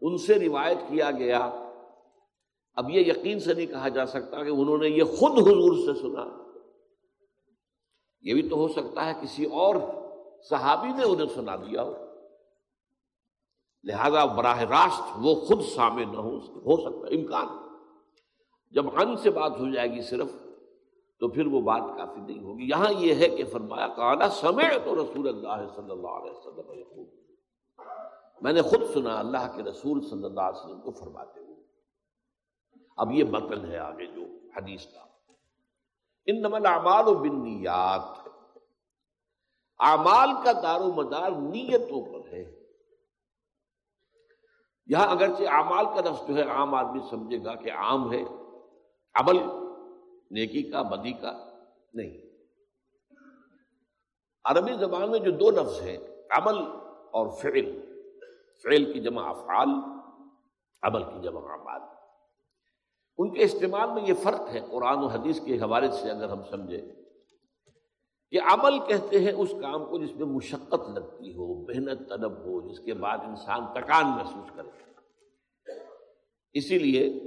ان 0.00 0.16
سے 0.18 0.34
روایت 0.34 0.78
کیا 0.88 1.10
گیا۔ 1.10 1.50
اب 2.74 2.90
یہ 2.90 3.00
یقین 3.00 3.40
سے 3.40 3.54
نہیں 3.54 3.66
کہا 3.66 3.88
جا 3.88 4.06
سکتا 4.06 4.44
کہ 4.44 4.48
انہوں 4.48 4.78
نے 4.78 4.88
یہ 4.88 5.04
خود 5.04 5.32
حضور 5.32 5.94
سے 5.94 6.00
سنا۔ 6.00 6.42
یہ 8.20 8.34
بھی 8.34 8.48
تو 8.48 8.56
ہو 8.56 8.68
سکتا 8.68 9.06
ہے 9.06 9.12
کسی 9.22 9.44
اور 9.44 9.74
صحابی 10.50 10.88
نے 10.88 11.04
انہیں 11.04 11.28
سنا 11.34 11.56
دیا 11.56 11.82
ہو۔ 11.82 11.94
لہذا 13.84 14.24
براہ 14.24 14.60
راست 14.60 15.02
وہ 15.18 15.34
خود 15.34 15.62
سامنے 15.62 16.04
نہ 16.04 16.16
ہو 16.16 16.38
ہو 16.38 16.76
سکتا 16.76 17.16
امکان۔ 17.16 17.46
جب 18.70 19.00
ان 19.00 19.16
سے 19.16 19.30
بات 19.30 19.52
ہو 19.60 19.74
جائے 19.74 19.92
گی 19.92 20.02
صرف، 20.02 20.32
تو 21.20 21.28
پھر 21.28 21.46
وہ 21.46 21.60
بات 21.60 21.96
کافی 21.96 22.20
نہیں 22.20 22.44
ہوگی۔ 22.44 22.68
یہاں 22.68 22.92
یہ 22.98 23.14
ہے 23.14 23.28
کہ 23.28 23.44
فرمایا 23.44 23.86
کہا 23.86 24.28
سمے 24.28 24.78
تو 24.84 24.94
رسول 24.94 25.28
اللہ 25.28 25.68
صلی 25.76 25.90
اللہ 25.90 26.08
علیہ 26.08 26.30
وسلم 26.30 27.21
میں 28.42 28.52
نے 28.52 28.62
خود 28.62 28.82
سنا 28.94 29.18
اللہ 29.18 29.56
کے 29.56 29.62
رسول 29.62 30.08
صلی 30.08 30.24
اللہ 30.24 30.40
علیہ 30.40 30.60
وسلم 30.60 30.80
کو 30.80 30.90
فرماتے 30.90 31.40
ہوئے۔ 31.40 31.62
اب 32.96 33.12
یہ 33.12 33.24
متن 33.24 33.70
ہے 33.70 33.78
آگے 33.78 34.06
جو 34.06 34.20
حدیث 34.56 34.86
کا۔ 34.86 35.00
ان 36.26 36.40
نمل 36.40 36.66
اعمال 36.66 37.08
و 37.08 37.14
بنیات 37.14 38.28
اعمال 39.78 40.30
کا 40.44 40.52
دار 40.52 40.80
و 40.80 40.92
مدار 40.92 41.30
نیتوں 41.30 42.12
پر 42.12 42.28
ہے۔ 42.28 42.60
یہاں 44.86 45.06
اگرچہ 45.06 45.42
اعمال 45.48 45.84
کا 45.84 46.10
لفظ 46.10 46.28
جو 46.28 46.34
ہے 46.34 46.42
عام 46.42 46.74
آدمی 46.74 47.00
سمجھے 47.10 47.44
گا 47.44 47.54
کہ 47.54 47.72
عام 47.72 48.12
ہے، 48.12 48.22
عمل 49.14 49.36
نیکی 50.30 50.62
کا، 50.62 50.82
بدی 50.82 51.12
کا 51.12 51.48
نہیں۔ 51.94 52.20
عربی 54.44 54.72
زبان 54.74 55.10
میں 55.10 55.18
جو 55.18 55.30
دو 55.30 55.50
لفظ 55.50 55.80
ہیں، 55.80 55.98
عمل 56.30 56.58
اور 57.10 57.28
فعل۔ 57.28 57.91
فعل 58.62 58.92
کی 58.92 59.00
جمع 59.00 59.30
افعال، 59.30 59.68
عمل 60.82 61.04
کی 61.04 61.22
جمع 61.22 61.40
اعمال۔ 61.40 61.80
ان 63.18 63.34
کے 63.34 63.42
استعمال 63.42 63.90
میں 63.92 64.02
یہ 64.06 64.14
فرق 64.14 64.48
ہے 64.54 64.60
قرآن 64.60 64.98
و 64.98 65.06
حدیث 65.06 65.40
کے 65.40 65.56
حوالے 65.56 65.90
سے 65.90 66.10
اگر 66.10 66.28
ہم 66.28 66.42
سمجھیں 66.42 66.80
کہ 68.30 68.40
عمل 68.40 68.78
کہتے 68.78 69.18
ہیں 69.18 69.32
اس 69.32 69.50
کام 69.60 69.84
کو 69.84 69.98
جس 69.98 70.14
میں 70.16 70.26
مشقت 70.26 70.90
لگتی 70.94 71.32
ہو، 71.32 71.66
محنت، 71.66 72.08
طلب 72.08 72.32
ہو، 72.32 72.68
جس 72.68 72.80
کے 72.80 72.94
بعد 72.94 73.18
انسان 73.18 73.66
تکان 73.74 74.06
محسوس 74.06 74.50
کرے۔ 74.56 74.68
اسی 76.52 76.78
لیے 76.78 77.20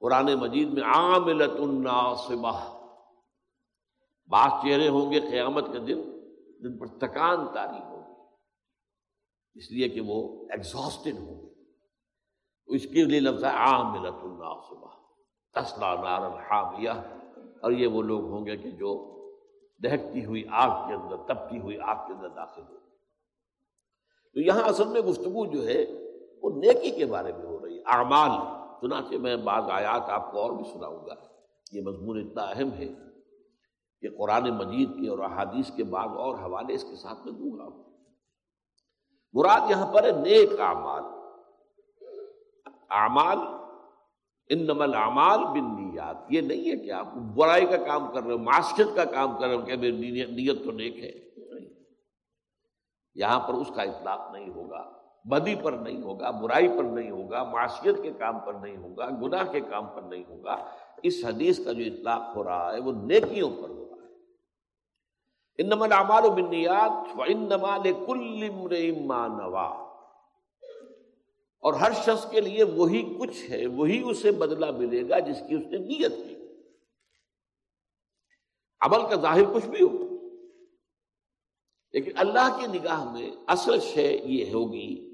قرآن 0.00 0.34
مجید 0.34 0.68
میں 0.72 0.82
عاملت 0.82 1.60
الناصبہ، 1.60 2.78
بعض 4.26 4.50
چہرے 4.62 4.88
ہوں 4.88 5.12
گے 5.12 5.20
قیامت 5.20 5.64
کے 5.72 5.78
دن 5.78 6.02
جن 6.60 6.78
پر 6.78 6.86
تکان 6.86 7.38
تاری 7.54 7.84
ہوگی 7.84 7.97
اس 9.58 9.70
لیے 9.70 9.88
کہ 9.88 10.00
وہ 10.00 10.46
ایگزاسٹڈ 10.50 11.18
ہوں 11.18 11.42
گے۔ 11.42 11.48
اس 12.66 12.82
کے 12.82 13.04
لیے 13.04 13.20
لفظ 13.20 13.44
ہے 13.44 13.50
عاملت 13.50 14.24
الناصبہ 14.24 14.90
تسلا 15.54 15.94
نار 15.94 16.22
الحامیہ۔ 16.22 16.90
اور 17.62 17.72
یہ 17.72 17.86
وہ 17.86 18.02
لوگ 18.02 18.20
ہوں 18.20 18.46
گے 18.46 18.56
کہ 18.56 18.70
جو 18.70 19.14
دہکتی 19.84 20.24
ہوئی 20.24 20.44
آگ 20.50 20.88
کے 20.88 20.94
اندر، 20.94 21.16
تپتی 21.16 21.58
ہوئی 21.58 21.78
آگ 21.80 22.06
کے 22.06 22.12
اندر 22.12 22.28
داخل 22.28 22.62
ہو 22.62 22.78
تو 24.34 24.40
یہاں 24.40 24.62
اصل 24.62 24.88
میں 24.88 25.00
گفتگو 25.00 25.46
جو 25.46 25.66
ہے، 25.66 25.86
وہ 26.42 26.50
نیکی 26.50 26.90
کے 26.90 27.06
بارے 27.06 27.32
میں 27.32 27.46
ہو 27.46 27.66
رہی 27.66 27.78
ہے۔ 27.78 27.82
اعمال، 27.86 28.30
چنانچہ 28.80 29.16
میں 29.16 29.36
بعض 29.36 29.62
آیات 29.70 30.02
آپ 30.08 30.32
کو 30.32 30.40
اور 30.40 30.50
بھی 30.50 30.64
سناؤں 30.72 31.06
گا۔ 31.06 31.14
یہ 31.72 31.82
مضمون 31.82 32.26
اتنا 32.26 32.42
اہم 32.42 32.72
ہے 32.72 32.88
کہ 34.00 34.08
قرآن 34.18 34.50
مجید 34.50 34.88
کے 34.88 35.08
اور 35.08 35.18
احادیث 35.18 35.70
کے 35.76 35.84
بعد 35.84 36.08
اور 36.08 36.38
حوالے 36.38 36.74
اس 36.74 36.84
کے 36.84 36.96
ساتھ 36.96 37.18
میں 37.24 37.32
دوں 37.32 37.58
گا 37.58 37.87
مراد 39.32 39.70
یہاں 39.70 39.92
پر 39.92 40.04
ہے 40.04 40.12
نیک 40.12 40.60
اعمال۔ 40.60 41.02
اعمال 42.90 43.38
ان 44.48 44.64
نمل 44.64 44.94
اعمال 44.94 45.44
بن 45.44 45.76
نیات 45.76 46.16
یہ 46.30 46.40
نہیں 46.40 46.70
ہے 46.70 46.76
کہ 46.76 46.92
آپ 46.92 47.06
برائی 47.14 47.66
کا 47.66 47.76
کام 47.76 48.12
کر 48.12 48.22
رہے 48.22 48.32
ہو، 48.32 48.38
معاشرت 48.38 48.96
کا 48.96 49.04
کام 49.04 49.38
کر 49.38 49.46
رہے 49.46 49.56
ہو 49.56 49.62
کہ 49.62 49.76
میری 49.76 50.24
نیت 50.26 50.64
تو 50.64 50.70
نیک 50.72 50.98
ہے۔ 50.98 51.12
یہاں 53.14 53.40
پر 53.40 53.54
اس 53.54 53.70
کا 53.76 53.82
اطلاق 53.82 54.32
نہیں 54.32 54.48
ہوگا، 54.48 54.82
بدی 55.24 55.54
پر 55.62 55.72
نہیں 55.72 56.02
ہوگا، 56.02 56.30
برائی 56.30 56.68
پر 56.68 56.84
نہیں 56.84 57.10
ہوگا 57.10 57.42
معاشیت 57.44 58.02
کے 58.02 58.10
کام 58.10 58.38
پر 58.38 58.54
نہیں 58.54 58.76
ہوگا، 58.76 59.08
گناہ 59.22 59.44
کے 59.52 59.60
کام 59.60 59.86
پر 59.86 60.02
نہیں 60.02 60.24
ہوگا۔ 60.28 60.56
اس 61.02 61.14
حدیث 61.24 61.64
کا 61.64 61.72
جو 61.72 61.84
اطلاق 61.84 62.36
ہو 62.36 62.44
رہا 62.44 62.72
ہے 62.72 62.80
وہ 62.80 62.92
نیکیوں 62.92 63.50
پر 63.62 63.68
ہو 65.62 65.70
رہا 65.70 65.74
ہے 65.74 65.74
ان 65.74 65.76
نمل 65.76 65.92
اعمال 65.92 66.24
و 66.24 66.30
بنیات 66.30 67.16
اور 71.60 71.72
ہر 71.72 71.92
شخص 71.92 72.30
کے 72.30 72.40
لیے 72.40 72.64
وہی 72.64 73.14
کچھ 73.20 73.50
ہے، 73.50 73.66
وہی 73.66 74.02
اسے 74.10 74.30
بدلہ 74.30 74.70
ملے 74.70 75.08
گا 75.08 75.18
جس 75.18 75.36
کی 75.48 75.54
اس 75.54 75.66
نے 75.70 75.78
نیت 75.78 76.12
کی۔ 76.28 76.34
عمل 78.80 79.08
کا 79.08 79.14
ظاہر 79.14 79.54
کچھ 79.54 79.66
بھی 79.66 79.84
ہو۔ 79.84 80.08
لیکن 81.92 82.10
اللہ 82.16 82.58
کی 82.60 82.78
نگاہ 82.78 83.12
میں 83.12 83.30
اصل 83.46 83.80
شے 83.80 84.20
یہ 84.24 84.52
ہوگی 84.52 85.08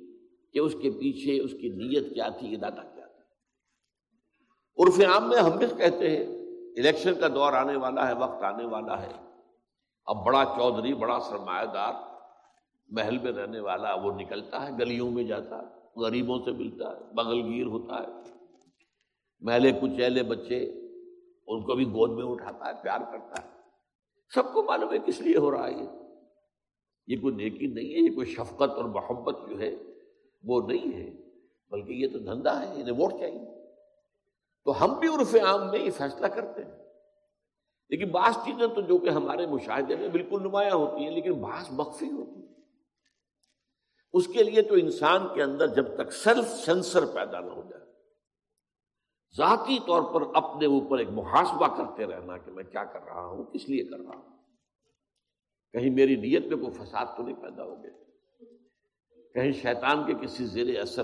کہ 0.52 0.58
اس 0.58 0.72
کے 0.82 0.90
پیچھے 0.90 1.40
اس 1.40 1.50
کی 1.50 1.68
نیت 1.68 2.14
کیا 2.14 2.28
تھی 2.28 2.54
ارادہ 2.54 2.74
کیا 2.74 3.06
تھا۔ 3.06 3.22
عرف 4.78 5.00
عام 5.00 5.28
میں 5.28 5.38
ہم 5.38 5.50
بھی 5.50 5.66
کہتے 5.66 6.10
ہیں، 6.10 6.26
الیکشن 6.76 7.14
کا 7.20 7.28
دور 7.28 7.52
آنے 7.52 7.76
والا 7.76 8.08
ہے، 8.08 8.12
وقت 8.12 8.42
آنے 8.42 8.64
والا 8.64 9.02
ہے۔ 9.02 9.23
اب 10.06 10.24
بڑا 10.24 10.44
چودھری، 10.44 10.94
بڑا 10.94 11.20
سرمایہ 11.20 11.66
دار، 11.66 11.92
محل 12.88 13.18
میں 13.18 13.32
رہنے 13.32 13.60
والا 13.60 13.94
وہ 13.94 14.12
نکلتا 14.12 14.66
ہے، 14.66 14.72
گلیوں 14.78 15.10
میں 15.10 15.24
جاتا 15.24 15.58
ہے، 15.58 16.00
غریبوں 16.00 16.38
سے 16.44 16.50
ملتا 16.50 16.88
ہے 16.90 17.14
بغل 17.14 17.42
گیر 17.42 17.66
ہوتا 17.66 17.94
ہے۔ 17.94 18.32
میلے 19.40 19.72
کچیلے 19.72 20.22
بچے 20.22 20.58
ان 21.46 21.62
کو 21.62 21.74
بھی 21.74 21.86
گود 21.86 22.10
میں 22.10 22.24
اٹھاتا 22.24 22.68
ہے، 22.68 22.82
پیار 22.82 23.00
کرتا 23.00 23.44
ہے۔ 23.44 23.48
سب 24.34 24.52
کو 24.52 24.62
معلوم 24.62 24.92
ہے 24.92 24.98
کس 24.98 25.20
لیے 25.20 25.36
ہو 25.36 25.50
رہا 25.50 25.68
ہے 25.68 25.72
یہ 27.06 27.16
کوئی 27.20 27.34
نیکی 27.34 27.66
نہیں 27.66 27.84
ہے، 27.84 28.10
یہ 28.10 28.14
کوئی 28.14 28.26
شفقت 28.26 28.70
اور 28.70 28.84
محبت 28.84 29.36
جو 29.48 29.60
ہے 29.60 29.70
وہ 30.44 30.60
نہیں 30.68 30.96
ہے، 30.96 31.10
بلکہ 31.70 31.92
یہ 31.92 32.08
تو 32.12 32.18
دھندا 32.18 32.60
ہے، 32.60 32.80
انہیں 32.80 32.96
ووٹ 32.98 33.12
چاہیے۔ 33.12 33.64
تو 34.64 34.84
ہم 34.84 34.98
بھی 34.98 35.08
عرف 35.08 35.34
عام 35.34 35.70
میں 35.70 35.78
یہ 35.78 35.90
فیصلہ 35.90 36.26
کرتے 36.26 36.64
ہیں۔ 36.64 36.83
لیکن 37.88 38.10
بعض 38.10 38.34
چیزیں 38.44 38.66
تو 38.66 38.80
جو 38.80 38.98
کہ 38.98 39.08
ہمارے 39.08 39.46
مشاہدے 39.46 39.96
میں 39.96 40.08
بالکل 40.08 40.42
نمایاں 40.42 40.74
ہوتی 40.74 41.04
ہیں، 41.04 41.10
لیکن 41.10 41.32
بعض 41.32 41.64
مخفی 41.70 42.10
ہوتی 42.10 42.46
ہیں۔ 42.46 42.54
اس 44.12 44.26
کے 44.26 44.42
لیے 44.42 44.62
تو 44.62 44.74
انسان 44.74 45.22
کے 45.34 45.42
اندر 45.42 45.66
جب 45.66 45.94
تک 45.96 46.12
سیلف 46.12 46.44
سینسر 46.48 47.06
پیدا 47.06 47.40
نہ 47.40 47.50
ہو 47.50 47.62
جائے، 47.62 47.84
ذاتی 49.36 49.78
طور 49.86 50.14
پر 50.14 50.36
اپنے 50.36 50.66
اوپر 50.66 50.98
ایک 50.98 51.08
محاسبہ 51.08 51.76
کرتے 51.76 52.06
رہنا 52.06 52.38
کہ 52.38 52.50
میں 52.50 52.64
کیا 52.64 52.84
کر 52.84 53.00
رہا 53.04 53.26
ہوں، 53.26 53.44
کس 53.44 53.68
لیے 53.68 53.84
کر 53.84 53.98
رہا 53.98 54.16
ہوں۔ 54.16 54.34
کہیں 55.72 55.90
میری 55.90 56.16
نیت 56.16 56.46
میں 56.46 56.56
کوئی 56.56 56.70
فساد 56.70 57.06
تو 57.16 57.22
نہیں 57.22 57.36
پیدا 57.36 57.64
ہو 57.64 57.82
گیا؟ 57.82 57.90
کہیں 59.34 59.52
شیطان 59.52 60.06
کے 60.06 60.26
کسی 60.26 60.46
زیر 60.46 60.80
اثر 60.80 61.02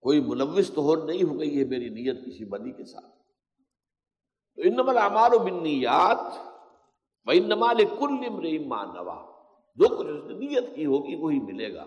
کوئی 0.00 0.20
ملوث 0.20 0.70
تو 0.70 0.82
ہو 0.82 1.04
نہیں 1.04 1.22
ہو 1.22 1.38
گئی 1.38 1.60
ہے 1.60 1.64
میری 1.64 1.88
نیت 1.88 2.26
کسی 2.26 2.44
بدی 2.44 2.72
کے 2.72 2.84
ساتھ۔ 2.84 3.23
تو 4.64 4.70
ان 4.70 4.76
نمل 4.76 4.98
امار 4.98 5.32
و 5.32 5.38
بنیات 5.38 6.18
و 7.26 7.30
ان 7.32 7.48
نمال 7.48 7.76
کل 7.76 8.28
جو 9.76 9.88
کچھ 9.88 10.06
اس 10.06 10.24
نے 10.24 10.34
نیت 10.34 10.74
کی 10.74 10.86
ہوگی 10.86 11.14
وہی 11.14 11.40
ملے 11.40 11.74
گا۔ 11.74 11.84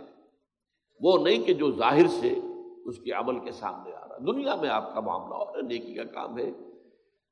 وہ 1.02 1.18
نہیں 1.18 1.44
کہ 1.44 1.54
جو 1.54 1.72
ظاہر 1.72 2.08
سے 2.08 2.40
اس 2.86 3.00
کے 3.00 3.12
عمل 3.12 3.40
کے 3.40 3.52
سامنے 3.52 3.96
آ 3.96 4.08
رہا۔ 4.08 4.18
دنیا 4.18 4.56
میں 4.56 4.70
آپ 4.70 4.94
کا 4.94 5.00
معاملہ 5.00 5.36
اور 5.36 5.64
نیکی 5.64 5.94
کا 5.94 6.04
کام 6.04 6.38
ہے۔ 6.38 6.52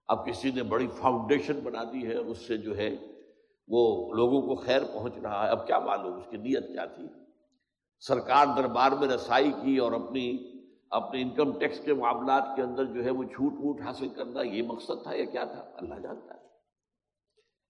اب 0.07 0.25
کسی 0.25 0.51
نے 0.55 0.63
بڑی 0.63 0.87
فاؤنڈیشن 0.87 1.59
بنا 1.59 1.83
دی 1.83 2.07
ہے، 2.07 2.15
اس 2.15 2.47
سے 2.47 2.57
جو 2.57 2.77
ہے 2.77 2.95
وہ 3.67 4.13
لوگوں 4.13 4.41
کو 4.41 4.55
خیر 4.55 4.81
پہنچ 4.93 5.13
رہا 5.23 5.45
ہے۔ 5.45 5.51
اب 5.51 5.67
کیا 5.67 5.79
معلوم 5.79 6.13
اس 6.13 6.27
کی 6.29 6.37
نیت 6.37 6.67
کیا 6.67 6.85
تھی؟ 6.85 7.05
سرکار 7.99 8.45
دربار 8.57 8.91
میں 8.91 9.07
رسائی 9.07 9.51
کی 9.51 9.77
اور 9.77 9.91
اپنی 9.91 10.54
اپنے 10.95 11.21
انکم 11.21 11.59
ٹیکس 11.59 11.79
کے 11.79 11.93
معاملات 11.93 12.43
کے 12.55 12.61
اندر 12.61 12.85
جو 12.85 13.03
ہے 13.03 13.09
وہ 13.09 13.23
چھوٹ 13.23 13.53
ووٹ 13.53 13.81
حاصل 13.81 14.09
کرنا 14.09 14.41
یہ 14.41 14.63
مقصد 14.63 15.03
تھا 15.03 15.13
یا 15.13 15.25
کیا 15.25 15.43
تھا؟ 15.43 15.71
اللہ 15.75 15.95
جانتا 15.95 16.33
ہے۔ 16.33 16.45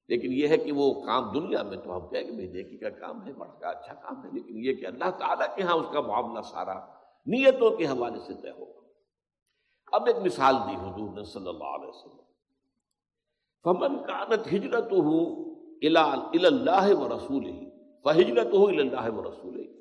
لیکن 0.08 0.32
یہ 0.32 0.48
ہے 0.48 0.58
کہ 0.58 0.72
وہ 0.72 0.94
کام 0.94 1.32
دنیا 1.34 1.64
میں 1.64 1.78
تو 1.78 1.98
ہم 1.98 2.08
کہیں 2.08 2.24
کہ 2.24 2.32
بھائی 2.32 2.48
نیکی 2.48 2.78
کا 2.78 2.90
کام 2.90 3.28
ہے، 3.28 3.34
بڑا 3.34 3.52
کا 3.52 3.70
اچھا 3.70 3.94
کام 3.94 4.26
ہے، 4.26 4.30
لیکن 4.34 4.58
یہ 4.58 4.74
کہ 4.74 4.86
اللہ 4.86 5.10
تعالیٰ 5.12 5.56
کے 5.56 5.62
ہاں 5.62 5.76
اس 5.76 5.86
کا 5.94 6.02
معاملہ 6.02 6.42
سارا 6.42 6.80
نیتوں 7.26 7.78
کے 7.78 7.88
حوالے 7.88 8.20
سے 8.20 8.34
طے 8.42 8.50
ہوگا۔ 8.50 8.82
اب 9.92 10.08
ایک 10.08 10.16
مثال 10.16 10.56
دی 10.56 10.76
حضور 10.76 11.18
نے 11.18 11.24
صلی 11.24 11.50
اللہ 11.50 11.64
علیہ 11.64 11.88
وسلم۔ 11.88 12.26
فمن 13.64 13.98
کانت 13.98 14.48
ہجرت 14.48 14.92
ہو 14.92 15.46
اللہ 15.84 16.94
و 16.94 17.18
رسول 17.18 17.46
ہی 17.46 17.70
فہجرت 18.04 18.54
ہو 18.54 18.68
اللہ 18.68 19.10
و 19.10 19.24
رسول 19.24 19.60
ہی 19.60 19.75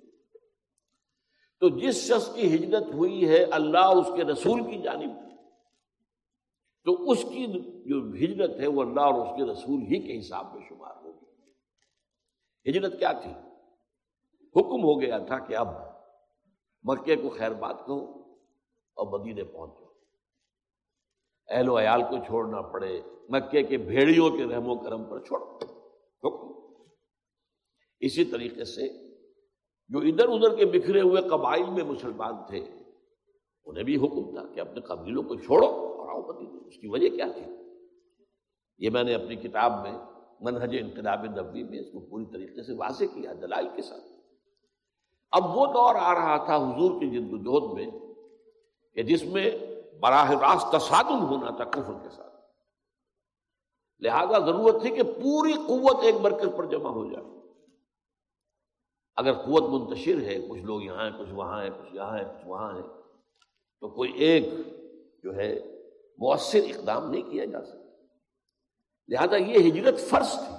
تو 1.61 1.69
جس 1.69 1.95
شخص 2.09 2.35
کی 2.35 2.55
ہجرت 2.55 2.95
ہوئی 2.95 3.29
ہے 3.29 3.43
اللہ 3.45 3.79
اس 3.79 4.07
کے 4.17 4.25
رسول 4.25 4.63
کی 4.71 4.83
جانب 4.83 5.11
تو 6.85 7.11
اس 7.11 7.23
کی 7.23 7.47
جو 7.87 7.99
ہجرت 7.99 8.61
ہے 8.61 8.67
وہ 8.67 8.83
اللہ 8.83 9.01
اور 9.01 9.27
اس 9.27 9.33
کے 9.37 9.53
رسول 9.53 9.81
ہی 9.81 10.01
کے 10.01 10.19
حساب 10.19 10.55
میں 10.55 10.63
شمار 10.69 10.97
ہوگی 10.97 12.71
ہجرت 12.71 12.99
کیا 12.99 13.13
تھی؟ 13.13 13.31
حکم 14.57 14.85
ہو 14.85 15.01
گیا 15.01 15.19
تھا 15.19 15.39
کہ 15.39 15.57
اب 15.57 15.69
مکے 16.85 17.17
کو 17.17 17.29
خیر 17.29 17.53
بات 17.53 17.87
کہو 17.87 18.23
اور 18.95 19.19
مدینے 19.19 19.45
پہنچو 19.45 19.85
اہل 21.49 21.69
و 21.69 21.79
عیال 21.79 22.03
کو 22.03 22.17
چھوڑنا 22.27 22.61
پڑے، 22.61 23.01
مکے 23.29 23.63
کے 23.63 23.77
بھیڑیوں 23.77 24.31
کے 24.31 24.45
رحم 24.45 24.69
و 24.69 24.79
کرم 24.79 25.05
پر 25.05 25.25
چھوڑ 25.25 25.41
حکم۔ 26.25 26.53
اسی 28.01 28.25
طریقے 28.25 28.65
سے 28.65 29.14
جو 29.89 29.99
ادھر 29.99 30.29
ادھر 30.29 30.57
کے 30.57 30.65
بکھرے 30.65 31.01
ہوئے 31.01 31.23
قبائل 31.23 31.71
میں 31.71 31.85
مسلمان 31.85 32.35
تھے، 32.49 32.67
انہیں 33.65 33.85
بھی 33.85 33.97
حکم 33.97 34.35
تھا 34.35 34.53
کہ 34.55 34.61
اپنے 34.61 34.81
قبیلوں 34.81 35.23
کو 35.23 35.35
چھوڑو 35.35 35.67
اور 35.67 36.09
آؤ 36.09 36.33
مدینے 36.33 36.69
اس 36.69 36.77
کی 36.77 36.89
وجہ 36.89 37.09
کیا 37.09 37.27
تھی؟ 37.35 37.43
یہ 38.79 38.91
میں 38.91 39.05
نے 39.05 39.15
اپنی 39.15 39.37
کتاب 39.37 39.73
میں 39.83 39.93
منہج 40.41 40.77
انقلاب 40.81 41.25
نبی 41.25 41.63
میں 41.63 41.79
اس 41.79 41.87
کو 41.93 42.01
پوری 42.01 42.25
طریقے 42.25 42.63
سے 42.63 42.73
واضح 42.73 43.05
کیا 43.05 43.33
دلائل 43.33 43.69
کے 43.77 43.83
ساتھ۔ 43.83 44.05
اب 45.31 45.57
وہ 45.57 45.67
دور 45.67 45.95
آ 45.95 46.15
رہا 46.15 46.45
تھا 46.45 46.57
حضور 46.57 47.01
کی 47.01 47.11
جد 47.11 47.33
وجہد 47.33 47.73
میں 47.73 47.87
کہ 48.95 49.03
جس 49.03 49.25
میں 49.25 49.51
براہ 50.01 50.31
راست 50.31 50.73
تصادم 50.73 51.27
ہونا 51.27 51.51
تھا 51.51 51.65
کفر 51.65 51.93
کے 52.03 52.09
ساتھ۔ 52.09 52.35
لہذا 54.01 54.39
ضرورت 54.39 54.83
تھی 54.83 54.91
کہ 54.91 55.03
پوری 55.03 55.53
قوت 55.53 56.03
ایک 56.03 56.15
مرکز 56.15 56.49
پر 56.57 56.65
جمع 56.65 56.91
ہو 56.91 57.13
جائے۔ 57.13 57.25
اگر 59.17 59.33
قوت 59.33 59.63
منتشر 59.63 60.19
ہے، 60.21 60.39
کچھ 60.49 60.61
لوگ 60.61 60.83
یہاں 60.83 61.11
ہیں، 61.11 61.19
کچھ 61.19 61.33
وہاں 61.33 61.63
ہیں، 61.63 61.71
کچھ 61.71 61.95
یہاں 61.95 62.19
ہیں، 62.19 62.25
کچھ 62.25 62.49
وہاں 62.49 62.75
ہیں، 62.75 62.83
تو 63.81 63.89
کوئی 63.89 64.13
ایک 64.13 64.45
جو 65.23 65.35
ہے 65.35 65.61
مؤثر 66.19 66.59
اقدام 66.59 67.11
نہیں 67.11 67.23
کیا 67.23 67.45
جا 67.45 67.65
سکتا۔ 67.65 68.05
لہذا 69.09 69.37
یہ 69.37 69.69
ہجرت 69.69 70.01
فرض 70.01 70.31
تھی۔ 70.31 70.55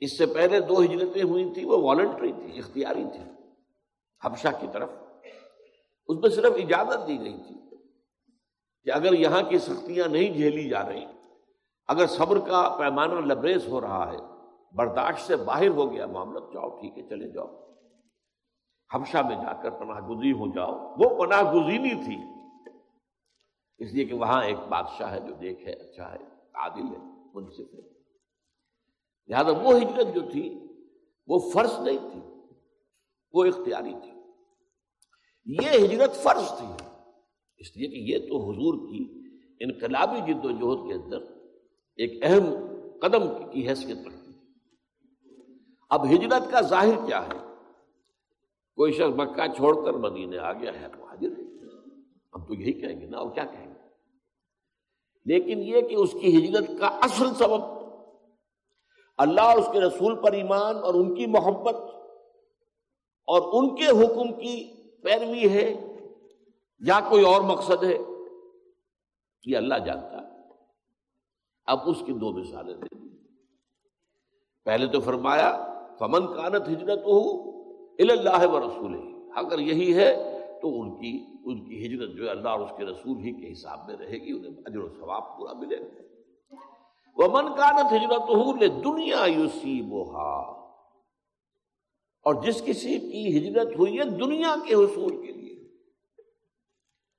اس 0.00 0.18
سے 0.18 0.26
پہلے 0.26 0.60
دو 0.60 0.82
ہجرتیں 0.82 1.22
ہوئی 1.22 1.54
تھیں، 1.54 1.64
وہ 1.64 1.78
والنٹری 1.78 2.32
تھی، 2.32 2.58
اختیاری 2.58 3.04
تھی۔ 3.12 3.24
حبشہ 4.24 4.48
کی 4.60 4.66
طرف۔ 4.72 4.90
اس 6.08 6.18
میں 6.18 6.30
صرف 6.30 6.54
اجازت 6.54 7.08
دی 7.08 7.20
گئی 7.20 7.36
تھی 7.46 7.76
کہ 8.84 8.90
اگر 8.90 9.12
یہاں 9.12 9.42
کی 9.42 9.58
سختیاں 9.58 10.08
نہیں 10.08 10.34
جھیلی 10.34 10.68
جا 10.68 10.88
رہی، 10.88 11.06
اگر 11.88 12.06
صبر 12.06 12.38
کا 12.38 12.76
پیمانہ 12.78 13.12
لبریز 13.12 13.68
ہو 13.68 13.80
رہا 13.80 14.12
ہے 14.12 14.35
برداشت 14.76 15.26
سے 15.26 15.36
باہر 15.36 15.68
ہو 15.68 15.92
گیا، 15.92 16.06
معاملہ 16.06 16.38
جاؤ 16.38 16.80
ٹھیک 16.80 16.98
ہے، 16.98 17.08
چلے 17.08 17.28
جاؤ۔ 17.28 17.66
حبشہ 18.94 19.18
میں 19.18 19.36
جا 19.36 19.62
کر 19.62 19.70
پناہ 19.70 20.08
گزری 20.08 20.32
ہو 20.32 20.54
جاؤ۔ 20.54 20.72
وہ 20.72 21.24
پناہ 21.24 21.52
گزینی 21.54 21.94
تھی۔ 22.04 22.16
اس 23.78 23.94
لیے 23.94 24.04
کہ 24.04 24.14
وہاں 24.14 24.44
ایک 24.44 24.56
بادشاہ 24.68 25.12
ہے 25.12 25.20
جو 25.20 25.34
دیکھے 25.34 25.72
اچھا 25.72 26.12
ہے، 26.12 26.18
عادل 26.54 26.82
ہے، 26.82 27.30
منصف 27.34 27.74
ہے۔ 27.74 27.88
لہٰذا 29.28 29.50
وہ 29.50 29.72
ہجرت 29.76 30.14
جو 30.14 30.20
تھی، 30.32 30.58
وہ 31.26 31.50
فرض 31.54 31.80
نہیں 31.80 31.98
تھی، 31.98 32.20
وہ 33.32 33.44
اختیاری 33.44 33.94
تھی۔ 34.02 34.12
یہ 35.46 35.86
ہجرت 35.86 36.14
فرض 36.14 36.58
تھی۔ 36.58 36.84
اس 37.58 37.76
لیے 37.76 37.88
کہ 37.88 38.12
یہ 38.12 38.28
تو 38.28 38.50
حضور 38.50 38.88
کی 38.88 39.28
انقلابی 39.60 40.32
جد 40.32 40.44
و 40.44 40.50
جہد 40.50 40.88
کے 40.88 41.04
اندر 41.04 41.22
ایک 41.96 42.24
اہم 42.24 42.44
قدم 43.02 43.50
کی 43.50 43.68
حیثیت 43.68 44.06
رکھتی۔ 44.06 44.25
اب 45.90 46.04
ہجرت 46.06 46.50
کا 46.50 46.60
ظاہر 46.68 47.06
کیا 47.06 47.20
ہے؟ 47.22 47.38
کوئی 48.78 48.92
شخص 48.92 49.14
مکہ 49.16 49.46
چھوڑ 49.56 49.74
کر 49.84 49.98
مدینے 50.00 50.38
آ 50.38 50.52
گیا 50.52 50.72
ہے 50.72 50.88
مہاجر 50.88 51.30
ہم 52.32 52.44
تو 52.44 52.54
یہی 52.54 52.72
کہیں 52.72 53.00
گے 53.00 53.06
نا، 53.06 53.18
اور 53.18 53.30
کیا 53.34 53.44
کہیں 53.44 53.66
گے؟ 53.66 53.74
لیکن 55.26 55.62
یہ 55.62 55.80
کہ 55.80 55.94
اس 55.94 56.12
کی 56.12 56.36
ہجرت 56.36 56.68
کا 56.80 56.86
اصل 57.02 57.34
سبب، 57.34 57.62
اللہ 59.18 59.40
اور 59.40 59.58
اس 59.58 59.68
کے 59.72 59.80
رسول 59.80 60.14
پر 60.22 60.32
ایمان 60.32 60.76
اور 60.76 60.94
ان 60.94 61.14
کی 61.14 61.26
محبت 61.28 61.76
اور 63.28 63.42
ان 63.52 63.74
کے 63.76 63.88
حکم 64.00 64.32
کی 64.40 64.56
پیروی 65.04 65.48
ہے، 65.50 65.68
یا 66.80 66.98
کوئی 67.08 67.24
اور 67.24 67.40
مقصد 67.44 67.82
ہے، 67.84 67.96
یہ 69.44 69.56
اللہ 69.56 69.78
جانتا 69.86 70.18
اب 71.68 71.88
اس 71.90 72.02
کی 72.06 72.12
دو 72.14 72.32
مثالیں 72.32 72.74
دے 72.74 72.88
دی۔ 72.88 73.08
پہلے 74.66 74.86
تو 74.86 75.00
فرمایا 75.00 75.50
فمن 75.98 76.26
کانت 76.34 76.68
ہجرت 76.68 77.06
ہو 77.06 77.20
اللہ 77.98 78.46
و 78.46 78.60
رسول 78.60 78.94
اگر 79.36 79.58
یہی 79.58 79.94
ہے 79.96 80.10
تو 80.62 80.80
ان 80.80 80.88
کی 80.98 81.12
ان 81.44 81.64
کی 81.64 81.86
ہجرت 81.86 82.16
جو 82.16 82.24
ہے 82.24 82.30
اللہ 82.30 82.48
اور 82.48 82.60
اس 82.60 82.70
کے 82.76 82.84
رسول 82.84 83.18
ہی 83.18 83.32
کے 83.32 83.52
حساب 83.52 83.86
میں 83.86 83.96
رہے 83.96 84.18
گی، 84.24 84.32
انہیں 84.32 84.54
اجر 84.66 84.78
و 84.78 84.88
ثواب 84.88 85.36
پورا 85.38 85.52
ملے 85.52 85.78
گا۔ 85.80 86.02
وہ 87.16 87.28
من 87.28 87.54
کانت 87.56 87.92
ہجرت 87.92 88.30
ہو 88.30 88.56
لے 88.56 88.68
دنیا 88.68 89.24
یوسی 89.26 89.80
اور 92.26 92.34
جس 92.42 92.62
کسی 92.64 92.98
کی 92.98 93.38
ہجرت 93.38 93.68
ہوئی 93.78 93.98
ہے 93.98 94.04
دنیا 94.04 94.54
کے 94.68 94.74
حصول 94.74 95.26
کے 95.26 95.32
لیے، 95.32 95.54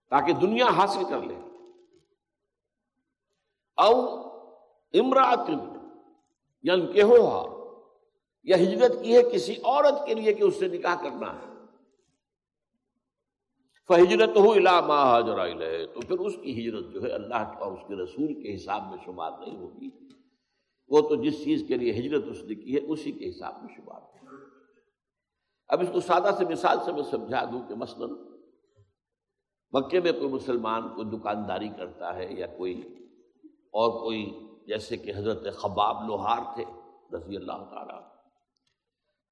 تاکہ 0.10 0.34
دنیا 0.34 0.66
حاصل 0.78 1.04
کر 1.10 1.20
لے۔ 1.20 1.36
او 3.78 3.94
امراط 4.94 5.50
یعنی 6.64 6.86
کہ 6.94 7.02
ہو 7.02 7.18
یا 8.48 8.58
ہجرت 8.58 8.92
کی 9.04 9.18
ہے 9.18 9.24
کسی 9.24 9.56
عورت 9.64 10.08
کے 10.08 10.14
لیے 10.14 10.34
کہ 10.34 10.44
اس 10.44 10.60
سے 10.60 10.68
نکاح 10.68 10.96
کرنا 10.96 11.34
ہے۔ 11.34 11.58
فہجرت 13.88 14.38
ہو 14.38 14.52
الا 14.52 14.80
حاضر 14.80 15.38
تو 15.86 16.00
پھر 16.00 16.20
اس 16.20 16.36
کی 16.36 16.52
ہجرت 16.60 16.94
جو 16.94 17.04
ہے 17.04 17.10
اللہ 17.10 17.36
اور 17.36 17.72
اس 17.72 17.80
کے 17.88 17.96
رسول 17.96 18.28
کے 18.28 18.56
حساب 18.56 18.88
میں 18.90 18.98
شمار 19.06 19.32
نہیں 19.40 19.58
ہوگی۔ 19.58 19.90
وہ 20.88 21.02
تو 21.02 21.16
جس 21.16 21.44
چیز 21.44 21.64
کے 21.68 21.76
لیے 21.76 21.92
ہجرت 21.92 22.24
اس 22.28 22.44
نے 22.44 22.56
کی 22.56 22.76
ہے، 22.76 22.80
اسی 22.80 23.12
کے 23.12 23.30
حساب 23.30 23.54
میں 23.64 23.76
شمار 23.76 24.02
ہوگی۔ 24.02 24.42
اب 25.68 25.82
اس 25.82 25.88
کو 25.94 26.00
سادہ 26.00 26.30
سے 26.38 26.46
مثال 26.46 26.78
سے 26.86 26.92
میں 26.92 27.04
سمجھا 27.04 27.44
دوں 27.44 27.68
کہ 27.68 27.76
مثلاً 27.76 28.10
مکے 29.72 30.00
میں 30.00 30.12
کوئی 30.12 30.28
مسلمان 30.28 30.82
کوئی 30.82 31.20
دکانداری 31.20 31.70
کرتا 31.70 32.16
ہے 32.16 32.34
یا 32.34 32.48
کوئی 32.48 32.82
اور 33.50 34.00
کوئی 34.00 34.40
جیسے 34.68 34.98
کہ 34.98 35.12
حضرت 35.16 35.56
خباب 35.56 36.08
لوہار 36.08 36.56
تھے 36.56 36.64
رضی 37.18 37.36
اللہ 37.36 37.66
تعالیٰ 37.70 38.17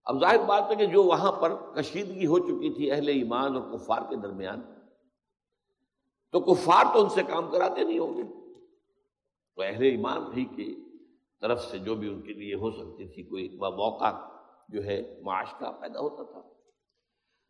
اب 0.05 0.19
ظاہر 0.19 0.43
بات 0.45 0.63
ہے 0.71 0.75
کہ 0.75 0.85
جو 0.85 1.03
وہاں 1.03 1.31
پر 1.31 1.55
کشیدگی 1.75 2.25
ہو 2.25 2.39
چکی 2.39 2.73
تھی 2.73 2.91
اہل 2.91 3.07
ایمان 3.07 3.55
اور 3.55 3.77
کفار 3.77 4.01
کے 4.09 4.15
درمیان، 4.15 4.61
تو 6.31 6.39
کفار 6.39 6.85
تو 6.93 7.03
ان 7.03 7.09
سے 7.09 7.23
کام 7.23 7.51
کراتے 7.51 7.83
نہیں 7.83 7.99
ہوں 7.99 8.17
گے۔ 8.17 8.23
تو 9.55 9.61
اہل 9.61 9.83
ایمان 9.83 10.23
بھی 10.23 10.45
کی 10.45 10.83
طرف 11.41 11.63
سے 11.63 11.77
جو 11.77 11.95
بھی 11.95 12.13
ان 12.13 12.21
کے 12.21 12.33
لیے 12.33 12.55
ہو 12.55 12.71
سکتی 12.71 13.07
تھی، 13.07 13.23
کوئی 13.23 13.57
موقع 13.59 14.11
جو 14.69 14.83
ہے 14.83 15.19
معاش 15.21 15.53
کا 15.59 15.71
پیدا 15.71 15.99
ہوتا 15.99 16.23
تھا۔ 16.23 16.41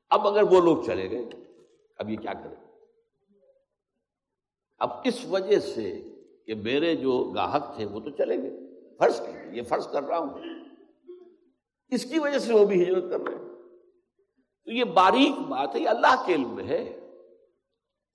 اب 0.10 0.28
اگر 0.28 0.44
وہ 0.44 0.62
لوگ 0.62 0.84
چلے 0.86 1.10
گئے، 1.10 1.30
اب 1.98 2.10
یہ 2.10 2.18
کیا 2.18 2.34
کریں؟ 2.34 2.66
اب 4.80 4.90
اس 5.04 5.26
وجہ 5.26 5.60
سے 5.60 6.04
کہ 6.46 6.56
میرے 6.56 6.96
جو 6.96 7.32
گاہک 7.36 7.76
تھے 7.76 7.86
وہ 7.86 8.00
تو 8.00 8.10
چلے 8.10 8.38
گئے؟ 8.38 8.52
فرض 8.98 9.22
یہ 9.52 9.62
فرض 9.62 9.88
کر 9.88 10.04
رہا 10.04 10.18
ہوں۔ 10.18 10.55
اس 11.96 12.06
کی 12.06 12.20
وجہ 12.20 12.40
سے 12.40 12.54
وہ 12.54 12.66
بھی 12.66 12.84
ہجرت 12.84 13.04
کر 13.10 13.20
رہے 13.20 13.36
ہیں۔ 13.36 13.46
تو 14.66 14.72
یہ 14.72 14.84
باریک 14.84 15.40
بات 15.40 15.76
ہے، 15.76 15.80
یہ 15.80 15.90
اللہ 15.90 16.24
کے 16.26 16.34
علم 16.36 16.56
میں 16.56 16.64
ہے۔ 16.64 17.10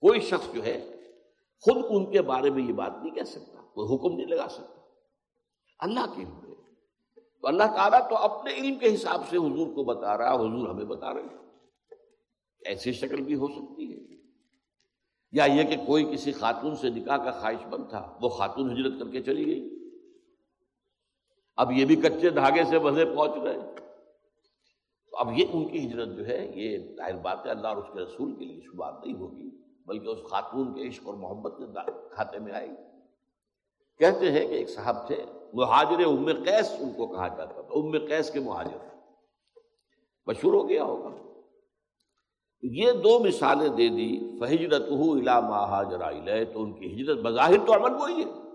کوئی 0.01 0.19
شخص 0.19 0.53
جو 0.53 0.65
ہے، 0.65 0.95
خود 1.61 1.85
ان 1.89 2.11
کے 2.11 2.21
بارے 2.21 2.49
میں 2.49 2.63
یہ 2.63 2.73
بات 2.73 2.91
نہیں 3.03 3.15
کہہ 3.15 3.23
سکتا، 3.23 3.61
کوئی 3.61 3.95
حکم 3.95 4.17
نہیں 4.17 4.27
لگا 4.27 4.47
سکتا۔ 4.49 4.81
اللہ 5.79 5.99
کے 6.15 6.21
علم 6.21 6.33
میں 6.33 6.55
تو 7.41 7.47
اللہ 7.47 7.63
تعالیٰ 7.63 8.09
تو 8.09 8.15
اپنے 8.15 8.53
علم 8.53 8.79
کے 8.79 8.95
حساب 8.95 9.29
سے 9.29 9.37
حضور 9.37 9.67
کو 9.67 9.83
بتا 9.83 10.17
رہا، 10.17 10.33
حضور 10.33 10.69
ہمیں 10.69 10.85
بتا 10.85 11.13
رہے 11.13 11.21
ہیں۔ 11.21 11.37
ایسی 12.65 12.93
شکل 12.93 13.21
بھی 13.21 13.35
ہو 13.35 13.47
سکتی 13.47 13.93
ہے۔ 13.93 14.15
یا 15.31 15.45
یہ 15.45 15.63
کہ 15.63 15.75
کوئی 15.87 16.05
کسی 16.13 16.31
خاتون 16.31 16.75
سے 16.75 16.89
نکاح 16.89 17.17
کا 17.17 17.31
خواہش 17.31 17.67
مند 17.67 17.89
تھا، 17.89 18.17
وہ 18.21 18.29
خاتون 18.29 18.71
ہجرت 18.71 18.99
کر 18.99 19.11
کے 19.11 19.21
چلی 19.21 19.45
گئی۔ 19.45 19.80
اب 21.61 21.71
یہ 21.71 21.85
بھی 21.85 21.95
کچے 21.95 22.29
دھاگے 22.29 22.63
سے 22.63 22.79
مزے 22.79 23.05
پہنچ 23.05 23.31
گئے۔ 23.43 23.57
تو 25.11 25.17
اب 25.17 25.39
یہ 25.39 25.45
ان 25.53 25.67
کی 25.67 25.87
ہجرت 25.87 26.07
جو 26.17 26.27
ہے، 26.27 26.51
یہ 26.55 26.77
ظاہر 26.97 27.17
بات 27.17 27.45
ہے، 27.45 27.51
اللہ 27.51 27.67
اور 27.67 27.77
اس 27.77 27.87
کے 27.93 27.99
رسول 27.99 28.35
کے 28.35 28.45
لیے 28.45 28.61
شبات 28.61 29.05
نہیں 29.05 29.15
ہوگی، 29.15 29.49
بلکہ 29.85 30.07
اس 30.07 30.19
خاتون 30.29 30.73
کے 30.73 30.87
عشق 30.87 31.07
اور 31.07 31.13
محبت 31.13 31.57
کے 31.57 31.65
کھاتے 32.13 32.39
میں 32.39 32.53
آئے۔ 32.53 32.67
گی 32.69 32.75
کہتے 33.97 34.31
ہیں 34.31 34.47
کہ 34.47 34.53
ایک 34.53 34.69
صاحب 34.69 35.07
تھے، 35.07 35.25
مہاجر 35.53 36.05
ام 36.05 36.25
قیس 36.25 36.71
ان 36.79 36.89
کو 36.89 37.07
کہا 37.07 37.27
جاتا 37.27 37.61
تھا، 37.61 37.61
ام 37.61 37.91
قیس 38.07 38.31
کے 38.31 38.39
مہاجر۔ 38.39 38.77
مشہور 40.27 40.53
ہو 40.53 40.69
گیا 40.69 40.83
ہوگا۔ 40.83 41.09
یہ 42.61 42.91
دو 42.91 43.19
مثالیں 43.19 43.69
دے 43.69 43.87
دی 43.87 44.39
فہجرت 44.39 44.81
ہو 44.81 45.11
الا 45.11 45.39
مہاجر 45.39 46.01
تو 46.45 46.63
ان 46.63 46.73
کی 46.73 47.01
ہجرت 47.01 47.17
بظاہر 47.17 47.57
تو 47.67 47.73
عمل 47.73 47.93
وہی 48.01 48.23
ہے۔ 48.23 48.50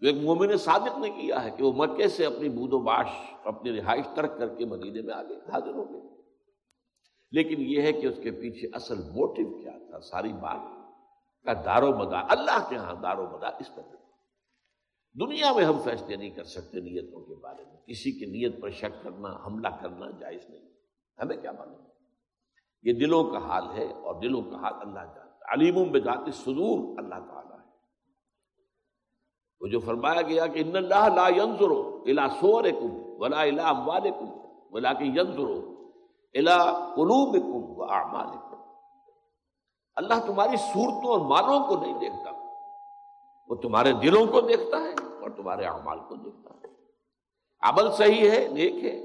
جو 0.00 0.08
ایک 0.08 0.16
مومن 0.22 0.56
صادق 0.56 0.98
نے 0.98 1.10
کیا 1.10 1.44
ہے 1.44 1.50
کہ 1.50 1.64
وہ 1.64 1.72
مکے 1.72 2.08
سے 2.08 2.26
اپنی 2.26 2.48
بود 2.48 2.72
و 2.72 2.78
باش، 2.78 3.06
اپنی 3.44 3.80
رہائش 3.80 4.06
ترک 4.14 4.38
کر 4.38 4.54
کے 4.54 4.64
مدینے 4.64 5.02
میں 5.02 5.14
آگے 5.14 5.34
حاضر 5.34 5.74
ہو 5.74 5.92
گئے۔ 5.92 6.22
لیکن 7.32 7.56
یہ 7.58 7.82
ہے 7.82 7.92
کہ 7.92 8.06
اس 8.06 8.16
کے 8.22 8.30
پیچھے 8.30 8.68
اصل 8.72 8.98
موٹو 8.98 9.62
کیا 9.62 9.72
تھا؟ 9.90 10.00
ساری 10.00 10.32
بات 10.32 10.92
کا 11.44 11.52
دار 11.52 11.82
و 11.82 11.96
مدار، 11.96 12.24
اللہ 12.28 12.68
کے 12.68 12.76
ہاں 12.76 12.94
دار 12.94 13.18
و 13.18 13.26
مدار 13.26 13.52
اس 13.60 13.74
پر۔ 13.74 13.82
دنیا 15.20 15.52
میں 15.52 15.64
ہم 15.64 15.78
فیصلے 15.84 16.16
نہیں 16.16 16.30
کر 16.30 16.44
سکتے 16.44 16.80
نیتوں 16.80 17.20
کے 17.20 17.34
بارے 17.34 17.64
میں۔ 17.64 17.76
کسی 17.86 18.12
کی 18.12 18.26
نیت 18.26 18.60
پر 18.60 18.70
شک 18.70 19.02
کرنا، 19.02 19.46
حملہ 19.46 19.68
کرنا 19.68 20.10
جائز 20.10 20.40
نہیں۔ 20.48 20.68
ہمیں 21.22 21.36
کیا 21.36 21.52
معلوم؟ 21.52 21.84
یہ 22.82 22.92
دلوں 22.92 23.24
کا 23.24 23.38
حال 23.38 23.78
ہے 23.78 23.84
اور 23.84 24.22
دلوں 24.22 24.42
کا 24.42 24.56
حال 24.56 24.72
اللہ 24.80 25.14
جانتا 25.14 25.52
علیم 25.52 25.92
بذات 25.92 26.34
صدور 26.34 26.98
اللہ 26.98 27.14
تعالیٰ 27.14 27.47
وہ 29.60 29.68
جو 29.68 29.80
فرمایا 29.80 30.22
گیا 30.22 30.46
کہ 30.46 30.60
ان 30.60 30.76
اللہ 30.76 31.08
لا 31.14 31.28
ينظر 31.36 31.70
الى 31.70 32.26
صورکم 32.40 32.92
ولا 33.22 33.40
الى 33.42 33.62
اموالکم 33.70 34.28
ولكن 34.72 35.16
ينظر 35.16 35.48
الى 36.34 36.58
قلوبکم 36.96 37.80
واعمالکم 37.80 38.46
اللہ 39.96 40.20
تمہاری 40.26 40.56
صورتوں 40.64 41.10
اور 41.10 41.20
مالوں 41.30 41.58
کو 41.68 41.76
نہیں 41.76 41.98
دیکھتا، 42.00 42.30
وہ 43.50 43.54
تمہارے 43.62 43.92
دلوں 44.02 44.26
کو 44.32 44.40
دیکھتا 44.40 44.80
ہے 44.82 44.92
اور 45.22 45.30
تمہارے 45.36 45.64
اعمال 45.66 45.98
کو 46.08 46.14
دیکھتا 46.14 46.54
ہے۔ 46.54 46.68
عمل 47.62 47.90
صحیح 47.92 48.30
ہے، 48.30 48.46
نیک 48.52 48.84
ہے، 48.84 48.96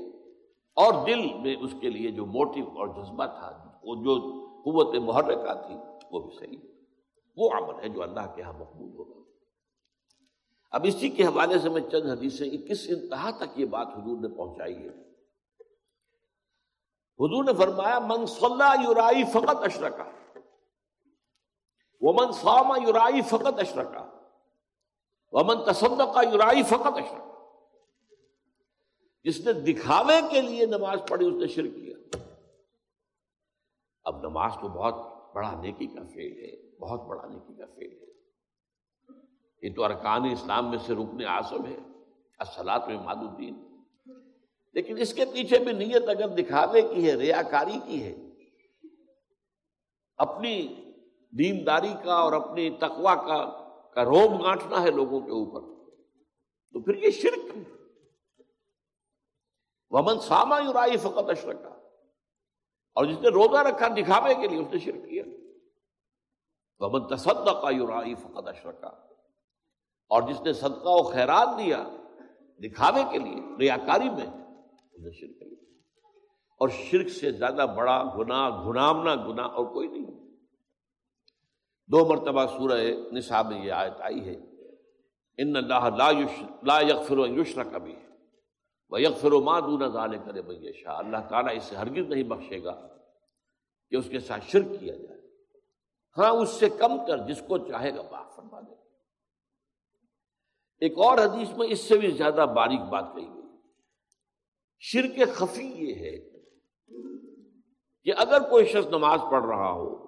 اور 0.78 0.94
دل 1.06 1.22
میں 1.44 1.56
اس 1.62 1.74
کے 1.82 1.90
لیے 1.90 2.12
جو 2.12 2.26
موٹو 2.36 2.68
اور 2.80 2.88
جذبہ 2.98 3.26
تھا، 3.40 3.52
وہ 3.84 3.96
جو 4.04 4.20
قوت 4.66 4.96
محرکہ 5.06 5.54
تھی، 5.66 5.76
وہ 6.12 6.20
بھی 6.20 6.38
صحیح 6.40 6.58
وہ 7.38 7.50
عمل 7.58 7.84
ہے 7.84 7.90
جو 7.90 8.04
اللہ 8.04 8.34
کے 8.36 8.42
یہاں 8.42 8.54
مقبول 8.60 8.92
ہوگا۔ 8.98 9.23
اب 10.74 10.82
اسی 10.84 11.10
کے 11.10 11.24
حوالے 11.24 11.60
سے 11.60 11.70
میں 11.70 11.82
چند 11.82 12.10
حدیثیں 12.10 12.70
کس 12.70 12.86
انتہا 12.90 13.32
تک 13.32 13.60
یہ 13.60 13.66
بات 13.66 13.88
حضور 13.88 14.18
نے 14.22 14.28
پہنچائی 14.28 14.76
ہے۔ 14.76 14.90
حضور 17.20 17.44
نے 17.44 17.54
فرمایا، 17.54 18.00
من 18.00 18.26
صلی 18.26 18.84
یورائی 18.84 19.24
فقط 19.24 19.64
اشرکا 19.64 20.04
وہ 22.02 22.14
من 22.14 22.32
ساما 22.32 22.78
یورائی 22.78 23.22
فقط 23.22 23.60
اشرکا 23.60 24.10
ومن 25.32 25.64
تصدق 25.72 26.14
کا 26.14 26.22
یورائی 26.32 26.64
فقط 26.64 26.98
اشرک 26.98 27.34
جس 29.24 29.46
نے 29.46 29.54
دکھاوے 29.54 30.22
کے 30.32 30.42
لیے 30.42 30.66
نماز 30.66 31.00
پڑھی، 31.10 31.28
اس 31.28 31.34
نے 31.34 31.48
شرک 31.48 31.76
کیا۔ 31.76 32.18
اب 34.04 34.30
نماز 34.30 34.52
تو 34.62 34.68
بہت 34.68 34.96
بڑا 35.36 35.62
نیکی 35.62 35.88
کا 35.88 36.02
فیل 36.14 36.32
ہے، 36.32 36.78
بہت 36.78 37.02
بڑا 37.02 37.28
نیکی 37.28 37.54
کا 37.54 37.66
فیل 37.76 37.98
ہے۔ 38.02 38.13
یہ 39.64 39.74
تو 39.76 39.84
ارکان 39.84 40.26
اسلام 40.32 40.70
میں 40.70 40.78
سے 40.78 40.94
رکن 40.94 41.26
آسم 41.26 41.66
ہے 41.66 41.78
اصلاط 42.40 42.88
میں 42.88 42.98
ماد 42.98 43.16
الدین۔ 43.16 43.82
لیکن 44.74 44.98
اس 44.98 45.14
کے 45.14 45.26
پیچھے 45.26 45.60
بھی 45.60 45.72
نیت 45.72 46.10
اگر 46.10 46.28
دکھاوے 46.28 46.82
کی 46.82 47.08
ہے 47.08 47.16
ریاکاری 47.16 47.80
کی 47.86 48.04
ہے، 48.04 48.16
اپنی 50.18 50.68
دینداری 51.32 51.94
کا 52.04 52.14
اور 52.14 52.34
اپنی 52.34 52.70
تقوا 52.70 53.16
کا 53.16 53.64
کا 53.94 54.06
روب 54.06 54.44
گانٹنا 54.44 54.82
ہے 54.82 54.92
لوگوں 54.92 55.20
کے 55.20 55.32
اوپر، 55.32 55.62
تو 56.74 56.82
پھر 56.82 57.04
یہ 57.04 57.12
شرک 57.12 57.58
ومن 59.90 60.20
ساما 60.20 60.60
یورائی 60.60 60.98
فقط 60.98 61.30
اشرکا۔ 61.30 61.70
اور 62.96 63.06
جس 63.06 63.20
نے 63.20 63.30
روزہ 63.30 63.58
رکھا 63.58 63.88
دکھاوے 63.88 64.34
کے 64.34 64.48
لیے 64.48 64.60
اس 64.60 64.68
نے 64.74 64.80
شرک 64.80 65.10
کیا۔ 65.10 65.24
ومن 66.80 67.16
تصدقہ 67.16 67.62
کا 67.62 67.70
یورائی 67.70 68.16
فقط 68.16 68.48
اشرکا۔ 68.48 69.13
اور 70.14 70.22
جس 70.22 70.42
نے 70.42 70.54
صدقہ 70.54 70.90
و 70.90 71.04
خیرات 71.04 71.48
دیا 71.58 71.84
دکھاوے 72.60 73.04
کے 73.12 73.18
لیے، 73.18 73.58
ریاکاری 73.60 74.10
میں 74.10 74.28
اس 74.94 75.16
شرک 75.16 75.40
کیا 75.40 75.48
اور 76.60 76.70
شرک 76.70 77.08
سے 77.10 77.32
زیادہ 77.32 77.66
بڑا 77.78 78.04
گناہ 78.18 78.64
گنامنا 78.66 79.16
گناہ 79.16 79.48
اور 79.48 79.66
کوئی 79.66 79.88
نہیں۔ 79.88 80.12
دو 81.88 82.06
مرتبہ 82.06 82.46
سورہ 82.46 82.82
نصاب 83.12 83.48
میں 83.48 83.66
یہ 83.66 83.72
آیت 83.72 84.02
آئی 84.02 84.30
ہے۔ 84.30 84.36
ان 85.38 85.56
اللہ 85.56 85.90
لا 85.98 86.12
لا 86.64 86.80
یغفر 86.80 87.18
و 87.18 87.26
یشرا 87.26 87.64
کبھی 87.64 87.96
ہے 87.96 88.08
وہ 88.90 89.02
یغفر 89.02 89.34
و 89.34 89.42
ماں 89.42 89.62
دون 89.62 89.88
ظال 89.88 90.18
کرے 90.26 90.42
بھائی 90.42 90.74
شاہ 90.74 90.98
اللہ 90.98 91.18
تعالیٰ 91.30 91.56
اس 91.56 91.64
سے 91.64 91.76
ہرگز 91.76 92.08
نہیں 92.10 92.24
بخشے 92.24 92.64
گا 92.64 92.88
کہ 93.90 93.96
اس 93.96 94.10
کے 94.10 94.20
ساتھ 94.20 94.46
شرک 94.46 94.80
کیا 94.80 94.96
جائے۔ 94.96 95.22
ہاں 96.18 96.30
اس 96.30 96.50
سے 96.50 96.70
کم 96.70 97.06
کر، 97.06 97.18
جس 97.18 97.42
کو 97.48 97.58
چاہے 97.58 97.96
گا 97.96 98.02
بات 98.02 98.36
فرما 98.36 98.62
دے۔ 98.62 98.83
ایک 100.80 100.98
اور 100.98 101.18
حدیث 101.18 101.58
میں 101.58 101.68
اس 101.68 101.80
سے 101.80 101.98
بھی 101.98 102.12
زیادہ 102.12 102.46
باریک 102.56 102.80
بات 102.80 103.16
کہی 103.16 103.28
گئی۔ 103.28 103.44
شرک 104.80 105.34
خفی 105.34 105.68
یہ 105.68 105.96
ہے 105.96 106.30
کہ 108.04 108.12
اگر 108.18 108.50
کوئی 108.50 108.66
شخص 108.66 108.88
نماز 108.88 109.20
پڑھ 109.32 109.46
رہا 109.46 109.72
ہو 109.72 110.04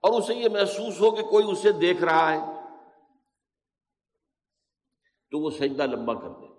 اور 0.00 0.20
اسے 0.20 0.34
یہ 0.34 0.48
محسوس 0.48 1.00
ہو 1.00 1.10
کہ 1.10 1.22
کوئی 1.22 1.52
اسے 1.52 1.72
دیکھ 1.72 2.02
رہا 2.02 2.32
ہے، 2.32 2.38
تو 5.30 5.38
وہ 5.38 5.50
سجدہ 5.50 5.82
لمبا 5.82 6.14
کر 6.14 6.28
دے۔ 6.28 6.54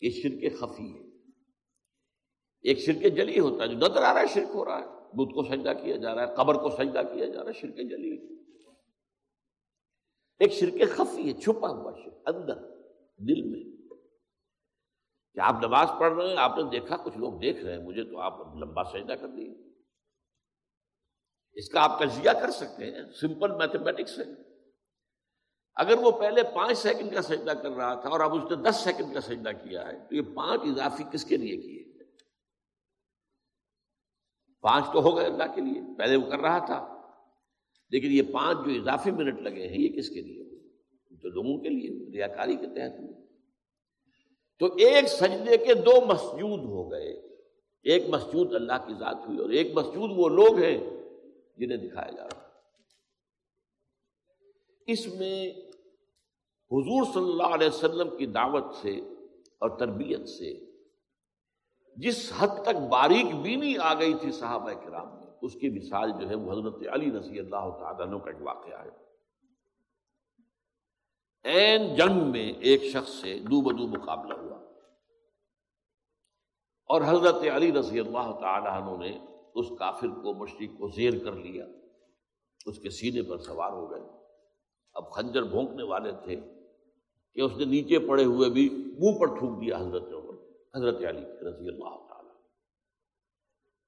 یہ 0.00 0.10
شرک 0.10 0.60
خفی 0.60 0.94
ہے۔ 0.94 1.10
ایک 2.62 2.78
شرک 2.78 3.16
جلی 3.16 3.40
ہوتا 3.40 3.62
ہے، 3.62 3.68
جو 3.68 3.76
نظر 3.76 4.02
آ 4.02 4.14
رہا 4.14 4.20
ہے 4.20 4.26
شرک 4.26 4.48
ہو 4.54 4.64
رہا 4.64 4.80
ہے، 4.80 4.86
بدھ 4.86 5.34
کو 5.34 5.42
سجدہ 5.44 5.72
کیا 5.82 5.96
جا 5.96 6.14
رہا 6.14 6.28
ہے، 6.28 6.36
قبر 6.36 6.54
کو 6.54 6.70
سجدہ 6.70 7.02
کیا 7.14 7.26
جا 7.26 7.44
رہا 7.44 7.50
ہے، 7.50 7.60
شرک 7.60 7.76
جلی۔ 7.76 8.39
ایک 10.40 10.52
شرک 10.52 10.96
خفی 10.96 11.28
ہے، 11.28 11.40
چھپا 11.40 11.68
ہوا 11.68 11.92
شرک، 12.04 12.14
اندر، 12.26 12.54
دل 13.16 13.42
میں۔ 13.42 13.70
کہ 15.34 15.40
آپ 15.40 15.54
نماز 15.62 15.88
پڑھ 16.00 16.12
رہے 16.12 16.28
ہیں، 16.28 16.36
آپ 16.36 16.56
نے 16.56 16.62
دیکھا، 16.70 16.96
کچھ 16.96 17.18
لوگ 17.18 17.32
دیکھ 17.32 17.64
رہے 17.64 17.72
ہیں، 17.72 17.84
مجھے 17.84 18.04
تو 18.04 18.20
آپ 18.20 18.32
لمبا 18.56 18.84
سجدہ 18.84 19.12
کر 19.12 19.28
دیے 19.28 19.70
اس 21.52 21.68
کا 21.68 21.82
آپ 21.82 21.98
تجزیہ 21.98 22.30
کر 22.30 22.50
سکتے 22.50 22.90
ہیں، 22.90 23.12
سمپل 23.20 23.56
میتھمیٹکس 23.56 24.18
ہے۔ 24.18 24.24
اگر 25.74 25.94
وہ 25.98 26.10
پہلے 26.10 26.42
پانچ 26.42 26.78
سیکنڈ 26.78 27.14
کا 27.14 27.22
سجدہ 27.22 27.50
کر 27.50 27.70
رہا 27.70 28.00
تھا 28.00 28.08
اور 28.08 28.20
اب 28.20 28.34
اس 28.34 28.50
نے 28.50 28.70
دس 28.70 28.76
سیکنڈ 28.76 29.14
کا 29.14 29.20
سجدہ 29.20 29.48
کیا 29.48 29.86
ہے، 29.86 30.08
تو 30.08 30.14
یہ 30.14 30.22
پانچ 30.36 30.60
اضافی 30.64 31.04
کس 31.12 31.24
کے 31.24 31.36
لیے 31.36 31.56
کیے؟ 31.56 32.04
پانچ 34.60 34.84
تو 34.92 35.02
ہو 35.02 35.16
گئے 35.16 35.26
اللہ 35.26 35.54
کے 35.54 35.60
لیے، 35.60 35.98
پہلے 35.98 36.16
وہ 36.16 36.30
کر 36.30 36.38
رہا 36.38 36.66
تھا۔ 36.66 36.99
لیکن 37.90 38.08
یہ 38.10 38.22
پانچ 38.32 38.58
جو 38.66 38.80
اضافی 38.80 39.10
منٹ 39.10 39.40
لگے 39.40 39.68
ہیں، 39.68 39.78
یہ 39.78 39.88
کس 39.88 40.08
کے 40.08 40.20
لیے؟ 40.20 40.44
تو 41.22 41.28
لوگوں 41.28 41.58
کے 41.58 41.68
لیے، 41.68 42.10
ریاکاری 42.12 42.56
کے 42.56 42.66
تحت۔ 42.66 43.00
تو 44.58 44.66
ایک 44.66 45.04
سجدے 45.04 45.56
کے 45.56 45.74
دو 45.74 46.06
مسجود 46.06 46.60
ہو 46.60 46.90
گئے۔ 46.90 47.30
ایک 47.82 48.04
مسجود 48.08 48.54
اللہ 48.54 48.86
کی 48.86 48.94
ذات 48.94 49.16
ہوئی 49.26 49.38
اور 49.38 49.50
ایک 49.50 49.72
مسجود 49.74 50.10
وہ 50.16 50.28
لوگ 50.28 50.58
ہیں 50.58 50.78
جنہیں 51.58 51.88
دکھایا 51.88 52.10
جا 52.16 52.24
رہا 52.24 52.40
اس 54.86 55.06
میں 55.06 55.50
حضور 56.72 57.04
صلی 57.14 57.30
اللہ 57.30 57.54
علیہ 57.54 57.68
وسلم 57.68 58.16
کی 58.16 58.26
دعوت 58.26 58.74
سے 58.74 59.00
اور 59.58 59.78
تربیت 59.78 60.28
سے 60.28 60.60
جس 61.96 62.32
حد 62.38 62.62
تک 62.62 62.76
باریک 62.90 63.34
بینی 63.34 63.76
آ 63.76 63.94
گئی 63.94 64.14
تھی 64.20 64.32
صحابہ 64.32 64.72
کرام 64.72 65.19
میں 65.19 65.19
اس 65.42 65.54
کی 65.54 65.68
مثال 65.68 66.12
جو 66.20 66.28
ہے 66.28 66.34
وہ 66.34 66.52
حضرت 66.52 66.88
علی 66.92 67.10
رضی 67.18 67.38
اللہ 67.38 67.70
تعالیٰ 67.78 68.00
عنہ 68.00 68.18
کا 68.18 68.30
ایک 68.30 68.42
واقعہ 68.42 68.84
ہے۔ 68.84 69.10
این 71.44 71.94
جنگ 71.94 72.30
میں 72.30 72.52
ایک 72.52 72.82
شخص 72.82 73.10
سے 73.10 73.38
دو 73.38 73.60
بدو 73.60 73.86
مقابلہ 73.86 74.34
ہوا۔ 74.34 74.56
اور 76.84 77.02
حضرت 77.06 77.34
علی 77.34 77.72
رضی 77.72 78.00
اللہ 78.00 78.32
تعالیٰ 78.40 78.82
عنہ 78.82 79.04
نے 79.04 79.18
اس 79.54 79.66
کافر 79.78 80.06
کو 80.06 80.34
مشرق 80.34 80.78
کو 80.78 80.88
زیر 80.88 81.24
کر 81.24 81.32
لیا۔ 81.32 81.66
اس 82.66 82.78
کے 82.78 82.90
سینے 82.90 83.22
پر 83.22 83.38
سوار 83.38 83.72
ہو 83.72 83.90
گئے۔ 83.90 84.02
اب 84.94 85.10
خنجر 85.10 85.42
بھونکنے 85.42 85.82
والے 85.82 86.12
تھے 86.12 86.36
کہ 87.34 87.40
اس 87.40 87.56
نے 87.56 87.64
نیچے 87.64 87.98
پڑے 87.98 88.24
ہوئے 88.24 88.50
بھی 88.50 88.68
منہ 88.70 89.18
پر 89.18 89.26
تھوک 89.26 89.60
دیا 89.60 89.76
حضرت 89.78 90.02
عمر، 90.02 90.34
حضرت 90.76 90.96
علی 90.96 91.26
رضی 91.26 91.68
اللہ 91.68 91.88
تعالی 91.88 92.09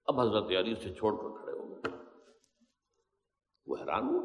اب 0.07 0.21
حضرت 0.21 0.45
علی 0.45 0.73
اسے 0.73 0.95
چھوڑ 0.95 1.13
کر 1.17 1.39
کھڑے 1.39 1.53
ہو 1.53 1.71
گئے۔ 1.71 1.91
وہ 3.67 3.77
حیران 3.77 4.09
ہوا 4.09 4.21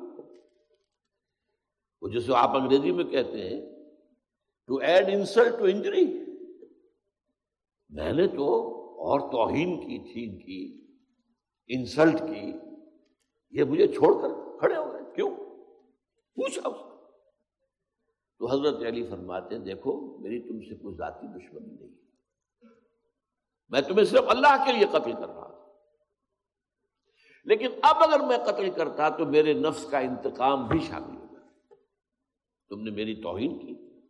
وہ 2.02 2.10
جسے 2.10 2.34
آپ 2.36 2.50
انگریزی 2.50 2.92
میں 2.92 3.04
کہتے 3.04 3.50
ہیں 3.50 3.62
to 4.68 4.78
add 4.78 5.08
insult 5.08 5.60
to 5.60 5.66
injury 5.66 6.06
میں 7.90 8.14
نے 8.14 8.28
تو 8.28 8.48
اور 9.00 9.20
توہین 9.20 9.80
کی 9.80 10.14
تھی 10.14 10.24
ان 10.30 10.40
کی 10.40 10.88
انسلٹ 11.68 12.20
کی، 12.20 12.52
یہ 13.50 13.64
مجھے 13.64 13.88
چھوڑ 13.88 14.14
کر 14.22 14.60
کھڑے 14.60 14.76
ہو 14.76 14.94
گئے۔ 14.94 15.16
کیوں؟ 15.16 15.30
پوچھا 16.38 16.70
اس 16.70 16.78
تو 18.40 18.46
حضرت 18.46 18.84
علی 18.84 19.08
فرماتے 19.10 19.56
ہیں، 19.56 19.66
دیکھو، 19.66 20.18
میری 20.18 20.40
تم 20.40 20.62
سے 20.62 20.76
کوئی 20.76 20.96
ذاتی 20.96 21.28
دشمنی 21.28 21.76
نہیں 21.76 21.96
میں 23.70 23.82
تمہیں 23.82 24.06
صرف 24.06 24.24
اللہ 24.28 24.66
کے 24.66 24.72
لیے 24.72 24.86
قتل 24.86 25.14
کر 25.14 25.28
رہا 25.28 25.52
تھا 25.52 25.67
لیکن 27.48 27.68
اب 27.82 27.96
اگر 28.00 28.20
میں 28.20 28.38
قتل 28.38 28.70
کرتا 28.70 29.10
تو 29.10 29.26
میرے 29.26 29.54
نفس 29.54 29.86
کا 29.90 29.98
انتقام 29.98 30.68
بھی 30.68 30.80
شامل 30.80 31.18
ہو 31.18 31.26
جاتا۔ 31.34 31.76
تم 32.70 32.82
نے 32.82 32.92
میری 32.92 33.16
توہین 33.22 33.60
کی۔ 33.60 34.02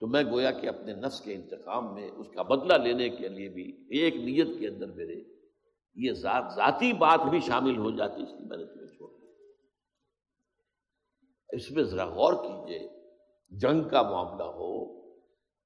تو 0.00 0.06
میں 0.06 0.24
گویا 0.24 0.50
کہ 0.50 0.66
اپنے 0.66 0.94
نفس 0.94 1.20
کے 1.20 1.34
انتقام 1.34 1.94
میں 1.94 2.10
اس 2.10 2.26
کا 2.34 2.42
بدلہ 2.42 2.72
لینے 2.72 3.08
کے 3.08 3.28
لیے 3.28 3.48
بھی 3.48 3.86
ایک 3.90 4.16
نیت 4.16 4.60
کے 4.60 4.68
اندر 4.68 4.86
میرے 4.86 5.14
یہ 5.94 6.12
ذات، 6.12 6.44
ذاتی 6.56 6.92
بات 6.92 7.20
بھی 7.30 7.40
شامل 7.40 7.76
ہو 7.76 7.90
جاتی 7.90 8.22
اس 8.22 8.28
لیے 8.28 8.46
میں 8.48 8.56
نے 8.56 8.64
تمہیں 8.64 8.86
چھوڑ 8.86 9.10
دیا۔ 9.10 9.32
اس 11.52 11.70
میں 11.70 11.82
ذرا 11.82 12.04
غور 12.04 12.32
کیجیے 12.32 12.88
جنگ 13.50 13.88
کا 13.88 14.02
معاملہ 14.02 14.42
ہو 14.42 15.00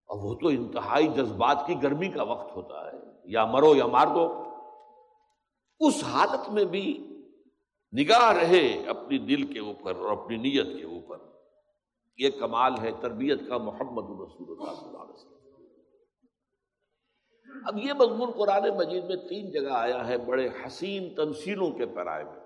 اور 0.07 0.25
وہ 0.25 0.35
تو 0.35 0.49
انتہائی 0.49 1.09
جذبات 1.09 1.65
کی 1.67 1.75
گرمی 1.83 2.09
کا 2.09 2.23
وقت 2.23 2.57
ہوتا 2.57 2.87
ہے۔ 2.87 2.99
یا 3.25 3.45
مرو 3.45 3.77
یا 3.77 3.87
مار 3.87 4.07
دو۔ 4.07 4.54
اس 5.81 6.05
حالت 6.05 6.49
میں 6.49 6.65
بھی 6.65 7.11
نگاہ 8.01 8.33
رہے 8.33 8.87
اپنی 8.87 9.19
دل 9.19 9.53
کے 9.53 9.59
اوپر 9.59 9.97
اور 9.97 10.11
اپنی 10.11 10.37
نیت 10.37 10.79
کے 10.79 10.85
اوپر۔ 10.85 11.19
یہ 12.17 12.31
کمال 12.41 12.73
ہے 12.83 12.91
تربیت 13.01 13.49
کا 13.49 13.59
محمد 13.59 14.05
رسول 14.05 14.51
اللہ 14.51 14.75
صلی 14.75 14.89
اللہ 14.89 14.99
علیہ 14.99 15.13
وسلم۔ 15.13 15.35
اب 17.67 17.79
یہ 17.79 17.93
مضمون 17.93 18.31
قرآن 18.31 18.77
مجید 18.77 19.05
میں 19.05 19.17
تین 19.17 19.51
جگہ 19.51 19.71
آیا 19.71 20.09
ہے 20.09 20.19
بڑے 20.19 20.49
حسین 20.49 21.15
تنصیلوں 21.15 21.71
کے 21.71 21.87
پیرائے 21.87 22.25
میں۔ 22.25 22.41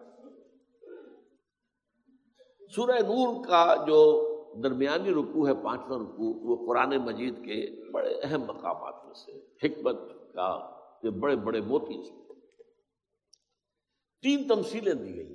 سورہ 2.74 2.98
نور 2.98 3.44
کا 3.44 3.74
جو 3.86 4.28
درمیانی 4.62 5.10
رکو 5.10 5.46
ہے، 5.46 5.54
پانچواں 5.54 5.98
رکو 5.98 6.48
وہ 6.48 6.66
قرآن 6.66 6.96
مجید 6.96 7.34
کے 7.44 7.90
بڑے 7.92 8.20
اہم 8.22 8.40
مقامات 8.40 9.04
میں 9.04 9.14
سے 9.14 9.32
حکمت 9.66 9.96
کا، 10.34 10.70
یہ 11.02 11.10
بڑے 11.10 11.36
بڑے 11.36 11.60
موتی 11.60 12.02
سے 12.02 12.27
تین 14.22 14.48
تمثیلیں 14.48 14.94
دی 14.94 15.16
گئی 15.16 15.34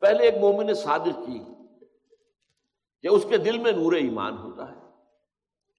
پہلے 0.00 0.24
ایک 0.24 0.34
مومن 0.40 0.74
صادق 0.74 1.26
کی، 1.26 1.38
کہ 3.02 3.06
اس 3.06 3.26
کے 3.28 3.36
دل 3.36 3.58
میں 3.58 3.72
نور 3.72 3.92
ایمان 3.92 4.38
ہوتا 4.38 4.72
ہے۔ 4.72 4.82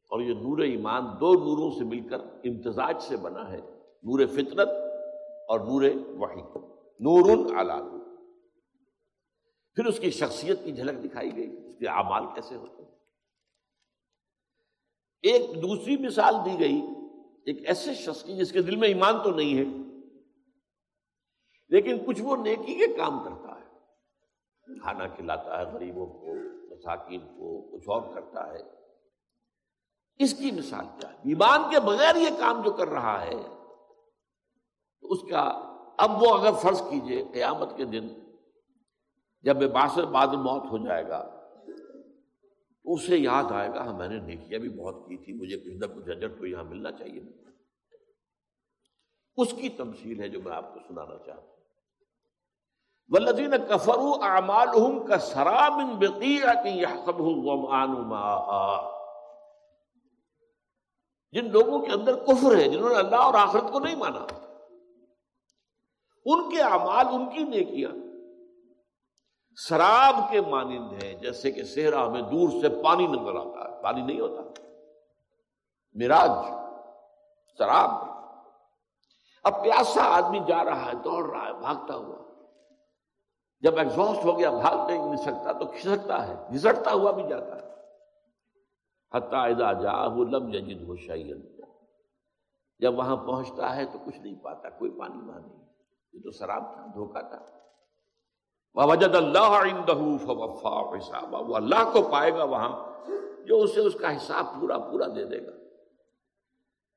اور 0.09 0.21
یہ 0.21 0.33
نور 0.33 0.57
ایمان 0.57 1.03
دو 1.19 1.33
نوروں 1.33 1.71
سے 1.71 1.83
مل 1.83 2.07
کر 2.09 2.19
امتزاج 2.19 3.01
سے 3.01 3.17
بنا 3.17 3.51
ہے۔ 3.51 3.57
نور 4.03 4.25
فطرت 4.25 4.67
اور 5.49 5.59
نور 5.59 5.81
وحی۔ 5.95 6.41
نور 6.99 7.37
نور۔ 7.37 7.99
پھر 9.75 9.85
اس 9.85 9.99
کی 9.99 10.11
شخصیت 10.11 10.59
کی 10.65 10.71
جھلک 10.71 11.03
دکھائی 11.03 11.35
گئی، 11.35 11.69
اس 11.69 11.75
کے 11.79 11.87
اعمال 11.87 12.23
کیسے 12.35 12.55
ہوتے 12.55 12.83
ہیں۔ 12.83 12.91
ایک 15.21 15.49
دوسری 15.49 15.97
مثال 15.97 16.35
دی 16.45 16.59
گئی، 16.59 16.81
ایک 17.45 17.67
ایسے 17.67 17.93
شخص 17.93 18.23
کی 18.23 18.35
جس 18.35 18.51
کے 18.51 18.61
دل 18.61 18.75
میں 18.75 18.87
ایمان 18.87 19.13
تو 19.23 19.31
نہیں 19.31 19.57
ہے 19.57 19.82
لیکن 21.73 21.97
کچھ 22.05 22.21
وہ 22.21 22.35
نیکی 22.35 22.75
کے 22.75 22.87
کام 22.87 23.23
کرتا 23.23 23.55
ہے۔ 23.55 23.63
کھانا 24.79 25.07
کھلاتا 25.07 25.59
ہے، 25.59 25.65
غریبوں 25.65 26.05
کو، 26.05 26.35
مساکین 26.75 27.19
کو 27.19 27.71
کچھ 27.71 27.89
اور 27.89 28.13
کرتا 28.13 28.53
ہے۔ 28.53 28.59
اس 30.19 30.33
کی 30.33 30.51
مثال 30.51 30.85
کیا 30.99 31.09
ہے؟ 31.09 31.15
ایمان 31.15 31.61
کے 31.71 31.79
بغیر 31.79 32.15
یہ 32.15 32.29
کام 32.39 32.61
جو 32.61 32.71
کر 32.71 32.87
رہا 32.87 33.21
ہے 33.21 33.35
اس 35.01 35.19
کا 35.29 35.39
اب 35.97 36.11
وہ 36.21 36.37
اگر 36.37 36.51
فرض 36.51 36.81
کیجیے، 36.81 37.23
قیامت 37.33 37.77
کے 37.77 37.85
دن 37.85 38.07
جب 39.41 39.55
باس 39.55 39.97
بعد 39.97 40.27
موت 40.27 40.63
ہو 40.71 40.87
جائے 40.87 41.07
گا، 41.07 41.49
تو 42.83 42.93
اسے 42.93 43.17
یاد 43.17 43.51
آئے 43.51 43.69
گا 43.69 43.81
ہاں 43.81 43.97
میں 43.97 44.07
نے 44.07 44.19
نیکیاں 44.19 44.59
بھی 44.59 44.69
بہت 44.69 44.95
کی 44.95 45.17
تھی، 45.17 45.33
مجھے 45.33 45.57
کچھ 45.57 45.73
نہ 45.73 45.85
کچھ 45.85 46.17
اجر 46.17 46.39
تو 46.39 46.45
یہاں 46.45 46.63
ملنا 46.63 46.91
چاہیے۔ 46.91 47.21
اس 49.37 49.51
کی 49.51 49.69
تمثیل 49.69 50.19
ہے 50.19 50.29
جو 50.29 50.41
میں 50.41 50.53
آپ 50.53 50.73
کو 50.73 50.79
سنانا 50.87 51.17
چاہتا 51.17 51.41
ہوں۔ 51.41 51.62
ولدین 53.09 53.53
کفرو 53.69 54.13
اعمال 54.21 54.69
کا 55.07 55.17
سراب 55.17 55.73
جن 61.31 61.51
لوگوں 61.51 61.79
کے 61.79 61.91
اندر 61.91 62.23
کفر 62.23 62.55
ہے، 62.55 62.69
جنہوں 62.69 62.89
نے 62.89 62.95
اللہ 62.95 63.15
اور 63.15 63.33
آخرت 63.33 63.71
کو 63.71 63.79
نہیں 63.79 63.95
مانا۔ 63.95 64.25
ان 66.25 66.49
کے 66.49 66.61
اعمال 66.61 67.07
ان 67.07 67.29
کی 67.29 67.43
نیکیاں۔ 67.43 67.91
شراب 69.69 70.31
کے 70.31 70.41
مانند 70.41 71.03
ہیں، 71.03 71.13
جیسے 71.13 71.51
کہ 71.51 71.63
صحرا 71.63 72.07
میں 72.07 72.21
دور 72.21 72.49
سے 72.61 72.83
پانی 72.83 73.07
نظر 73.07 73.35
آتا 73.35 73.77
ہے۔ 73.77 73.83
پانی 73.83 74.01
نہیں 74.01 74.19
ہوتا۔ 74.19 74.61
مراج 75.93 76.29
شراب 77.57 77.89
اب 79.43 79.63
پیاسا 79.63 80.01
آدمی 80.03 80.39
جا 80.47 80.65
رہا 80.65 80.85
ہے، 80.85 80.93
دوڑ 80.93 81.29
رہا 81.29 81.47
ہے، 81.47 81.53
بھاگتا 81.53 81.95
ہوا۔ 81.95 82.32
جب 83.63 83.77
ایگزاسٹ 83.77 84.25
ہو 84.25 84.39
گیا، 84.39 84.51
بھاگ 84.51 84.91
نہیں 84.91 85.09
مل 85.09 85.17
سکتا، 85.17 85.51
تو 85.51 85.65
کھسکتا 85.65 86.27
ہے 86.27 86.35
گھسٹتا 86.53 86.93
ہوا 86.93 87.11
بھی 87.11 87.23
جاتا 87.29 87.55
ہے۔ 87.55 87.69
حتیٰ 89.13 89.57
جا 89.57 89.73
وہ 90.07 90.25
لم 90.25 90.51
ججد 90.51 90.81
ہو 90.81 90.95
جب 92.79 92.97
وہاں 92.97 93.15
پہنچتا 93.15 93.75
ہے 93.75 93.85
تو 93.85 93.99
کچھ 94.05 94.19
نہیں 94.19 94.35
پاتا، 94.35 94.69
کوئی 94.69 94.91
پانی 94.91 95.17
وہاں 95.17 95.39
نہیں۔ 95.39 95.65
یہ 96.13 96.19
تو 96.23 96.31
شراب 96.31 96.73
تھا 96.73 96.85
دھوکا 96.93 97.21
تھا۔ 97.21 97.45
وجد 98.85 99.15
اللہ 99.15 99.49
حساب 100.97 101.33
وہ 101.39 101.55
اللہ 101.55 101.91
کو 101.93 102.09
پائے 102.11 102.33
گا 102.33 102.43
وہاں، 102.43 102.85
جو 103.45 103.61
اسے 103.61 103.81
اس 103.81 103.93
کا 103.93 104.17
حساب 104.17 104.45
پورا 104.61 104.77
پورا 104.77 105.07
دے 105.15 105.25
دے 105.25 105.47
گا۔ 105.47 105.51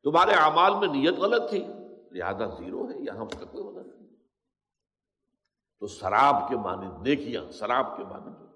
تمہارے 0.03 0.31
اعمال 0.31 0.75
میں 0.75 0.89
نیت 0.89 1.19
غلط 1.19 1.51
تھی، 1.51 1.67
لہذا 2.11 2.47
زیرو 2.47 2.91
ہے، 2.91 2.99
یہاں 2.99 3.25
اس 3.25 3.35
کا 3.39 3.47
کوئی 3.47 3.65
مدد 3.65 3.87
نہیں۔ 3.87 3.96
تو 5.81 5.87
شراب 5.87 6.49
کے 6.49 6.57
معنی 6.57 6.87
نیکیاں 7.03 7.53
شراب 7.53 7.97
کے 7.97 8.05
معنی 8.05 8.47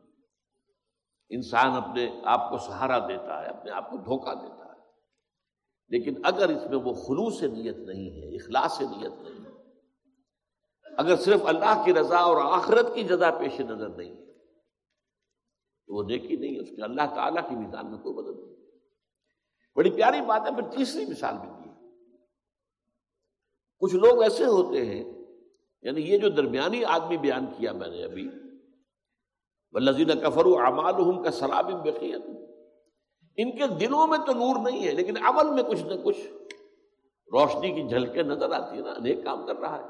انسان 1.30 1.70
اپنے 1.72 2.20
آپ 2.24 2.50
کو 2.50 2.58
سہارا 2.58 2.98
دیتا 2.98 3.40
ہے، 3.42 3.46
اپنے 3.46 3.70
آپ 3.70 3.90
کو 3.90 3.96
دھوکہ 3.96 4.34
دیتا 4.34 4.64
ہے۔ 4.64 4.78
لیکن 5.88 6.14
اگر 6.24 6.48
اس 6.48 6.70
میں 6.70 6.78
وہ 6.78 6.94
خلوص 6.94 7.42
نیت 7.42 7.76
نہیں 7.76 8.10
ہے، 8.10 8.36
اخلاص 8.36 8.78
سے 8.78 8.84
نیت 8.84 9.12
نہیں 9.12 9.44
ہے، 9.44 9.50
اگر 10.98 11.16
صرف 11.16 11.40
اللہ 11.46 11.82
کی 11.84 11.94
رضا 11.94 12.18
اور 12.18 12.36
آخرت 12.44 12.94
کی 12.94 13.02
جزا 13.02 13.30
پیش 13.30 13.60
نظر 13.60 13.88
نہیں 13.88 14.10
ہے، 14.10 14.32
تو 15.86 15.96
وہ 15.96 16.02
نیکی 16.02 16.36
نہیں 16.36 16.54
ہے، 16.54 16.60
اس 16.60 16.70
کے 16.76 16.82
اللہ 16.82 17.14
تعالیٰ 17.14 17.48
کی 17.48 17.54
میزان 17.56 17.90
میں 17.90 17.98
کوئی 17.98 18.14
مدد 18.14 18.38
نہیں 18.38 18.56
بڑی 19.76 19.90
پیاری 19.90 20.20
بات 20.20 20.40
ہے 20.40 20.54
پھر 20.54 20.76
تیسری 20.76 21.06
مثال 21.06 21.34
بھی 21.38 21.48
دی 21.48 21.68
کچھ 23.78 23.94
لوگ 23.94 24.22
ایسے 24.22 24.44
ہوتے 24.44 24.86
ہیں 24.86 25.19
یعنی 25.82 26.00
یہ 26.00 26.18
جو 26.18 26.28
درمیانی 26.28 26.84
آدمی 26.84 27.16
بیان 27.16 27.46
کیا 27.46 27.72
میں 27.72 27.88
نے 27.88 28.04
ابھی 28.04 28.28
لذین 29.80 30.20
کفر 30.20 30.46
و 30.46 30.58
امال 30.58 31.24
کا 31.24 31.30
سراب 31.30 31.72
بقیت۔ 31.84 32.22
ان 33.36 33.56
کے 33.56 33.66
دلوں 33.66 34.06
میں 34.06 34.18
تو 34.26 34.32
نور 34.32 34.70
نہیں 34.70 34.86
ہے، 34.86 34.92
لیکن 34.92 35.16
عمل 35.24 35.50
میں 35.50 35.62
کچھ 35.62 35.82
نہ 35.82 35.92
کچھ 36.04 36.18
روشنی 37.32 37.74
کی 37.74 37.88
جھلکیں 37.88 38.22
نظر 38.22 38.50
آتی 38.50 38.76
ہے 38.76 38.82
نا 38.82 38.92
نیک 39.00 39.24
کام 39.24 39.46
کر 39.46 39.56
رہا 39.56 39.78
ہے۔ 39.78 39.82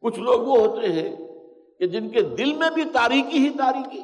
کچھ 0.00 0.18
لوگ 0.18 0.40
وہ 0.40 0.58
ہوتے 0.58 0.92
ہیں 0.92 1.16
کہ 1.78 1.86
جن 1.86 2.10
کے 2.10 2.22
دل 2.22 2.52
میں 2.54 2.70
بھی 2.70 2.84
تاریخی 2.84 3.38
ہی 3.38 3.50
تاریخی 3.50 4.00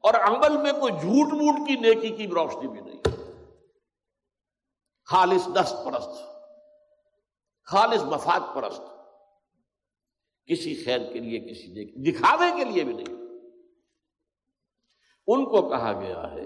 اور 0.00 0.14
عمل 0.14 0.56
میں 0.56 0.72
کوئی 0.72 0.92
جھوٹ 0.92 1.32
موٹ 1.32 1.68
کی 1.68 1.74
نیکی 1.74 2.08
کی 2.08 2.26
روشنی 2.26 2.68
بھی 2.68 2.80
نہیں۔ 2.80 3.02
خالص 5.04 5.46
دست 5.46 5.76
پرست۔ 5.84 6.39
خالص 7.70 8.02
مفاد 8.02 8.40
پرست، 8.54 8.82
کسی 10.46 10.84
خیر 10.84 11.12
کے 11.12 11.18
لیے، 11.18 11.40
کسی 11.40 12.10
دکھاوے 12.10 12.46
کے 12.56 12.64
لیے 12.64 12.84
بھی 12.84 12.92
نہیں۔ 12.92 13.16
ان 15.26 15.44
کو 15.44 15.68
کہا 15.68 16.00
گیا 16.00 16.32
ہے 16.32 16.44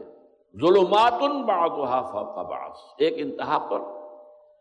ظلمات 0.61 1.13
فوق 2.13 2.35
باس 2.35 2.79
ایک 2.99 3.15
انتہا 3.17 3.59
پر 3.59 3.81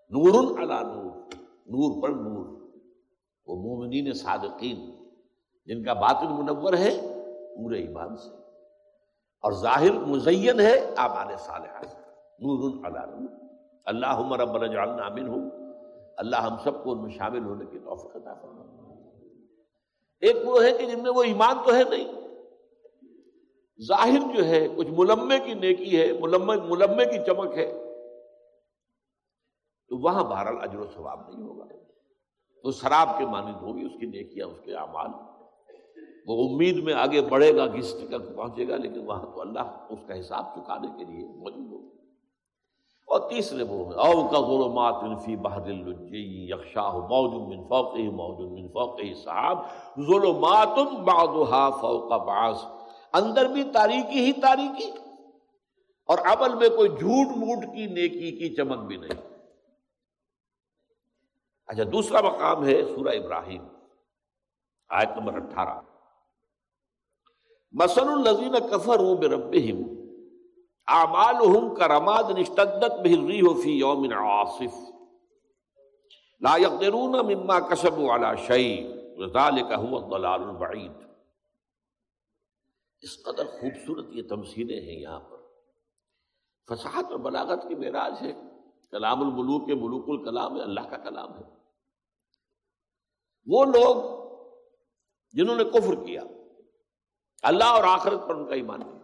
نور 0.09 0.63
علا 0.63 0.81
نور 0.81 1.29
نور 1.65 2.01
پر 2.01 2.09
نور۔ 2.09 2.67
وہ 3.45 3.55
مومنین 3.55 4.13
صادقین، 4.13 5.05
جن 5.65 5.83
کا 5.83 5.93
باطن 5.93 6.27
منور 6.27 6.73
ہے، 6.73 6.99
پورے 7.55 7.79
ایمان 7.79 8.17
سے۔ 8.17 8.29
اور 9.41 9.51
ظاہر 9.51 9.91
مزین 9.91 10.59
ہے 10.59 10.93
آبان 10.97 11.37
صالحہ 11.37 11.81
سے۔ 11.81 11.97
نور 12.39 12.87
علا 12.87 13.05
نور۔ 13.05 13.49
اللہ 13.85 14.31
رب 14.31 14.73
جعلنا 14.73 15.09
منہم۔ 15.09 15.62
اللہ 16.17 16.35
ہم 16.35 16.55
سب 16.63 16.83
کو 16.83 16.91
ان 16.91 17.01
میں 17.01 17.11
شامل 17.11 17.45
ہونے 17.45 17.65
کی 17.65 17.79
توفیق 17.79 18.15
عطا 18.15 18.33
فرما 18.33 18.63
ایک 20.21 20.35
وہ 20.45 20.63
ہے 20.63 20.71
کہ 20.71 20.85
جن 20.85 21.03
میں 21.03 21.11
وہ 21.11 21.23
ایمان 21.23 21.57
تو 21.65 21.75
ہے 21.75 21.83
نہیں۔ 21.89 22.11
ظاہر 23.87 24.37
جو 24.37 24.45
ہے، 24.45 24.67
کچھ 24.77 24.87
ملمے 24.91 25.39
کی 25.39 25.53
نیکی 25.53 26.01
ہے، 26.01 26.13
ملمے 26.13 26.55
ملمے 26.55 27.05
کی 27.05 27.17
چمک 27.25 27.57
ہے، 27.57 27.71
تو 29.89 29.97
وہاں 29.97 30.23
بہرحال 30.23 30.57
اجر 30.61 30.79
و 30.79 30.85
ثواب 30.95 31.29
نہیں 31.29 31.47
ہوگا۔ 31.47 31.65
تو 32.63 32.71
شراب 32.71 33.07
کے 33.17 33.25
مانند 33.25 33.55
ہوگی 33.55 33.85
اس 33.85 33.91
کی 33.99 34.05
نیکیاں، 34.05 34.47
اس 34.47 34.59
کے 34.65 34.75
اعمال۔ 34.75 35.09
وہ 36.27 36.49
امید 36.49 36.83
میں 36.83 36.93
آگے 36.93 37.21
بڑھے 37.21 37.55
گا 37.55 37.65
گس 37.79 37.93
تک 37.93 38.35
پہنچے 38.35 38.67
گا، 38.67 38.75
لیکن 38.75 39.07
وہاں 39.07 39.25
تو 39.25 39.41
اللہ 39.41 39.87
اس 39.89 39.99
کا 40.07 40.19
حساب 40.19 40.43
چکانے 40.55 40.87
کے 40.97 41.03
لیے 41.03 41.27
موجود 41.27 41.71
ہوگا۔ 41.71 41.82
اور 43.13 43.29
تیسرے 43.29 43.63
وہ 43.63 43.93
او 43.93 44.27
کا 44.27 44.39
ظلمات 44.39 45.25
فی 45.25 45.35
بحر 45.35 45.61
اللجی 45.61 46.49
یخشاہ 46.49 46.93
موجود 46.93 47.47
من 47.47 47.63
فوقه 47.67 48.09
موجود 48.11 48.51
من 48.51 48.67
فوقه 48.67 49.13
صحاب۔ 49.23 49.57
ظلمات 50.05 50.77
بعضها 51.03 51.69
فوق 51.69 52.25
بعض۔ 52.25 52.55
اندر 53.13 53.45
بھی 53.45 53.63
تاریخی 53.63 54.25
ہی 54.25 54.31
تاریخی 54.31 54.91
اور 56.05 56.17
عمل 56.17 56.55
میں 56.55 56.69
کوئی 56.69 56.89
جھوٹ 56.89 57.37
موٹ 57.37 57.75
کی 57.75 57.85
نیکی 57.85 58.31
کی 58.31 58.55
چمک 58.55 58.87
بھی 58.87 58.97
نہیں۔ 58.97 59.37
اچھا 61.67 61.83
دوسرا 61.91 62.21
مقام 62.21 62.65
ہے 62.65 62.83
سورہ 62.95 63.09
ابراہیم، 63.09 63.63
آیت 64.89 65.09
نمبر 65.17 65.33
اٹھارہ۔ 65.33 65.81
مسل 67.71 68.09
الزین 68.09 68.55
کفر 68.71 68.99
ہوں 68.99 69.15
بے 69.15 69.71
رب 70.87 70.97
اعمال 70.97 71.35
ہوں 71.35 71.75
کا 71.75 71.87
رماد 71.87 72.23
نشتدت 72.29 72.91
بہری 72.91 73.41
ہو 73.41 73.61
فی 73.61 73.71
یوم 73.71 74.05
آصف 74.17 74.89
لا 76.39 76.57
يقدرون 76.57 77.11
مما 77.11 77.59
كسبوا 77.59 78.15
على 78.15 78.37
شيء 78.47 78.93
ذلك 79.27 79.71
هو 79.71 79.97
الضلال 79.97 80.43
البعید 80.43 80.91
اس 83.01 83.23
قدر 83.23 83.45
خوبصورت 83.45 84.05
یہ 84.09 84.23
تمثیلیں 84.29 84.81
ہیں 84.81 85.01
یہاں 85.01 85.19
پر۔ 85.19 85.37
فصاحت 86.69 87.05
اور 87.05 87.19
بلاغت 87.19 87.59
کی 87.67 87.75
معراج 87.75 88.13
ہے۔ 88.21 88.33
کلام 88.91 89.19
الملوک 89.19 89.67
کے 89.67 89.75
ملوک 89.75 90.05
الکلام 90.07 90.55
ہے، 90.55 90.61
اللہ 90.61 90.79
کا 90.79 90.97
کلام 90.97 91.33
ہے۔ 91.33 91.43
وہ 93.45 93.65
لوگ 93.65 93.95
جنہوں 95.31 95.55
نے 95.55 95.63
کفر 95.63 96.05
کیا، 96.05 96.21
اللہ 97.41 97.63
اور 97.63 97.83
آخرت 97.83 98.19
پر 98.27 98.35
ان 98.35 98.47
کا 98.47 98.53
ایمان۔ 98.53 98.79
کیا 98.83 99.02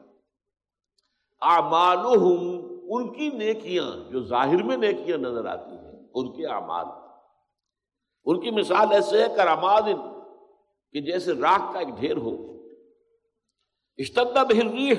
اعمالہم، 1.41 2.59
ان 2.89 3.13
کی 3.13 3.29
نیکیاں 3.29 4.11
جو 4.11 4.23
ظاہر 4.23 4.63
میں 4.63 4.77
نیکیاں 4.77 5.17
نظر 5.17 5.45
آتی 5.45 5.71
ہیں، 5.71 6.07
ان 6.13 6.35
کے 6.35 6.47
اعمال۔ 6.47 6.85
ان 8.25 8.41
کی 8.41 8.51
مثال 8.51 8.91
ایسے 8.91 9.23
ہے 9.23 9.35
کراماد 9.35 9.81
کہ 10.91 11.01
جیسے 11.01 11.33
راک 11.33 11.73
کا 11.73 11.79
ایک 11.79 11.87
ڈھیر 11.87 12.17
ہو۔ 12.17 12.63
اشتدا 13.97 14.43
بہر 14.43 14.95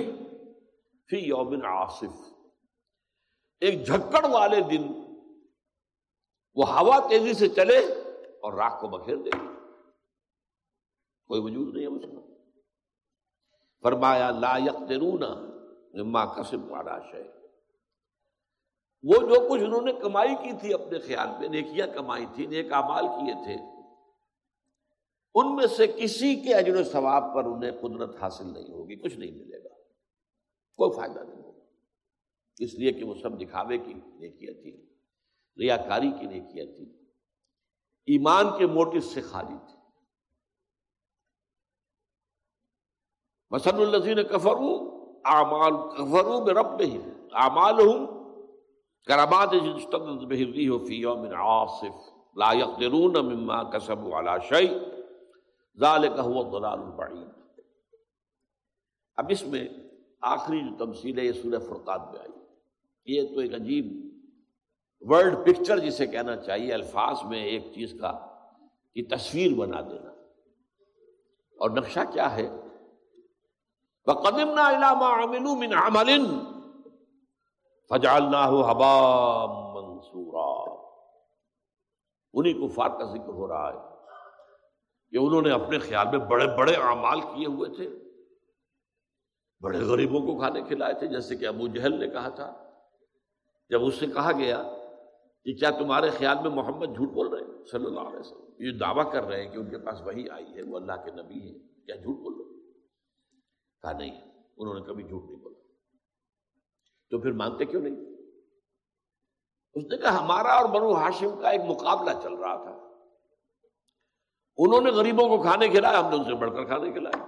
فی 1.10 1.16
یومن 1.16 1.64
آصف 1.64 2.32
ایک 3.60 3.86
جھکڑ 3.86 4.28
والے 4.30 4.60
دن، 4.60 4.82
وہ 6.54 6.78
ہوا 6.78 6.98
تیزی 7.08 7.32
سے 7.32 7.48
چلے 7.48 7.78
اور 8.42 8.52
راک 8.52 8.80
کو 8.80 8.88
بکھیر 8.88 9.16
دے۔ 9.16 9.30
کوئی 11.26 11.40
وجود 11.40 11.74
نہیں 11.74 11.86
ہے 11.86 11.88
اس 11.88 12.02
کا 12.02 12.20
فرمایا، 13.82 14.30
لا 14.30 14.56
یقترون 14.56 15.49
مما 15.94 16.24
کسب 16.24 16.70
والا 16.70 16.98
شے 17.12 17.22
وہ 19.02 19.16
جو 19.16 19.48
کچھ 19.50 19.62
انہوں 19.62 19.82
نے 19.82 19.92
کمائی 19.92 20.34
کی 20.34 20.52
تھی 20.60 20.74
اپنے 20.74 20.98
خیال 20.98 21.28
میں، 21.38 21.48
نیکیاں 21.48 21.86
کمائی 21.86 22.26
تھی، 22.34 22.46
نیک 22.46 22.72
امال 22.72 23.06
کیے 23.06 23.34
تھے، 23.44 23.54
ان 25.34 25.56
میں 25.56 25.66
سے 25.66 25.86
کسی 25.86 26.34
کے 26.40 26.54
اجر 26.54 26.76
و 26.76 26.84
ثواب 26.84 27.34
پر 27.34 27.44
انہیں 27.44 27.70
قدرت 27.70 28.22
حاصل 28.22 28.52
نہیں 28.52 28.72
ہوگی، 28.72 28.96
کچھ 28.96 29.18
نہیں 29.18 29.30
ملے 29.30 29.64
گا، 29.64 29.74
کوئی 30.78 30.96
فائدہ 30.96 31.20
نہیں 31.20 31.42
ہوگا۔ 31.42 31.64
اس 32.58 32.74
لیے 32.74 32.92
کہ 32.92 33.04
وہ 33.04 33.14
سب 33.14 33.40
دکھاوے 33.40 33.78
کی 33.78 33.94
نیکیاں 33.94 34.62
تھی 34.62 34.86
ریاکاری 35.58 36.10
کی 36.10 36.26
نیکیاں 36.26 36.66
تھی 36.66 36.84
ایمان 38.08 38.58
کے 38.58 38.66
موٹو 38.66 39.00
سے 39.00 39.20
خالی 39.20 39.58
تھی 39.66 39.78
مسن 43.50 43.76
الزین 43.76 44.22
کفرو 44.22 44.99
اعمال 45.24 45.72
کفرو 45.96 46.44
میں 46.44 46.54
رب 46.54 46.80
نہیں 46.80 46.98
اعمال 47.32 47.80
ہوں 47.80 48.06
کرامات 49.06 49.54
ہو 50.68 50.78
فی 50.86 50.94
یوم 50.94 51.24
عاصف. 51.34 52.08
لا 52.36 52.52
يقدرون 52.52 53.16
مما 53.26 53.62
كسبوا 53.62 54.18
على 54.18 54.40
شيء. 54.48 54.78
ذلك 55.78 56.18
هو 56.18 56.40
الضلال 56.40 56.78
البعید 56.78 57.28
اب 59.16 59.26
اس 59.28 59.42
میں 59.46 59.68
آخری 60.20 60.60
جو 60.60 60.84
تمثیل 60.84 61.18
ہے 61.18 61.24
یہ 61.24 61.32
سورہ 61.32 61.58
فرقات 61.58 62.00
میں 62.10 62.20
آئی. 62.20 62.32
یہ 63.04 63.34
تو 63.34 63.40
ایک 63.40 63.54
عجیب 63.54 63.86
ورلڈ 65.10 65.36
پکچر 65.46 65.78
جسے 65.78 66.06
کہنا 66.06 66.36
چاہیے، 66.36 66.72
الفاظ 66.74 67.22
میں 67.24 67.44
ایک 67.44 67.72
چیز 67.74 67.94
کا 68.00 68.12
کی 68.94 69.02
تصویر 69.02 69.54
بنا 69.54 69.80
دینا. 69.80 70.10
اور 71.58 71.70
نقشہ 71.70 72.00
کیا 72.12 72.36
ہے؟ 72.36 72.48
وَقَدِمْنَا 74.06 74.68
إِلَى 74.68 74.96
مَا 74.98 75.22
عَمِلُوا 75.22 75.54
مِنْ 75.54 75.74
عَمَلٍ 75.74 76.28
فجالنا 77.88 78.44
حبا 78.44 79.00
منصورا 79.46 80.80
انہیں 82.32 82.52
کفار 82.52 82.88
کا 82.88 83.04
ذکر 83.04 83.32
ہو 83.32 83.48
رہا 83.48 83.72
ہے 83.72 83.78
کہ 85.10 85.16
انہوں 85.16 85.42
نے 85.42 85.50
اپنے 85.50 85.78
خیال 85.78 86.06
میں 86.08 86.26
بڑے 86.26 86.46
بڑے 86.58 86.72
اعمال 86.74 87.20
کیے 87.20 87.46
ہوئے 87.46 87.76
تھے۔ 87.76 87.90
بڑے 89.60 89.78
غریبوں 89.78 90.20
کو 90.20 90.38
کھانے 90.38 90.62
کھلائے 90.62 90.94
تھے، 90.94 91.06
جیسے 91.06 91.36
کہ 91.36 91.46
ابو 91.46 91.66
جہل 91.66 92.00
نے 92.00 92.08
کہا 92.08 92.28
تھا۔ 92.28 92.70
جب 93.68 93.84
اس 93.84 93.94
سے 93.94 94.06
کہا 94.06 94.32
گیا 94.32 94.62
کہ 95.44 95.54
کیا 95.54 95.70
تمہارے 95.70 96.10
خیال 96.10 96.36
میں 96.42 96.50
محمد 96.50 96.86
جھوٹ 96.86 97.10
بول 97.10 97.28
رہے 97.28 97.40
ہیں؟ 97.40 97.64
صلی 97.64 97.86
اللہ 97.86 98.00
علیہ 98.00 98.20
وسلم۔ 98.20 98.46
یہ 98.58 98.78
دعویٰ 98.78 99.12
کر 99.12 99.24
رہے 99.24 99.44
ہیں 99.44 99.52
کہ 99.52 99.58
ان 99.58 99.70
کے 99.70 99.78
پاس 99.78 100.00
وہی 100.00 100.28
آئی 100.28 100.56
ہے، 100.56 100.62
وہ 100.62 100.76
اللہ 100.76 100.92
کے 100.92 101.10
نبی 101.10 101.48
ہے 101.48 101.58
کیا 101.58 101.96
جھوٹ 101.96 102.16
بول 102.16 102.34
رہے 102.34 102.49
کہا، 103.82 103.92
نہیں، 103.92 104.20
انہوں 104.56 104.74
نے 104.74 104.80
کبھی 104.80 105.02
جھوٹ 105.02 105.24
نہیں 105.24 105.36
بولا. 105.36 105.60
تو 107.10 107.20
پھر 107.20 107.32
مانتے 107.32 107.64
کیوں 107.64 107.82
نہیں؟ 107.82 107.96
اس 109.74 109.84
نے 109.84 109.96
کہا، 109.96 110.24
ہمارا 110.24 110.48
اور 110.48 110.68
بنو 110.68 110.92
ہاشم 110.92 111.40
کا 111.42 111.50
ایک 111.50 111.60
مقابلہ 111.68 112.10
چل 112.22 112.34
رہا 112.34 112.56
تھا۔ 112.56 112.80
انہوں 114.56 114.80
نے 114.80 114.90
غریبوں 114.90 115.28
کو 115.28 115.42
کھانے 115.42 115.68
کھلائے، 115.68 115.96
ہم 115.96 116.10
نے 116.10 116.16
ان 116.16 116.24
سے 116.24 116.34
بڑھ 116.34 116.50
کر 116.50 116.64
کھانے 116.64 116.92
کھلائے۔ 116.92 117.22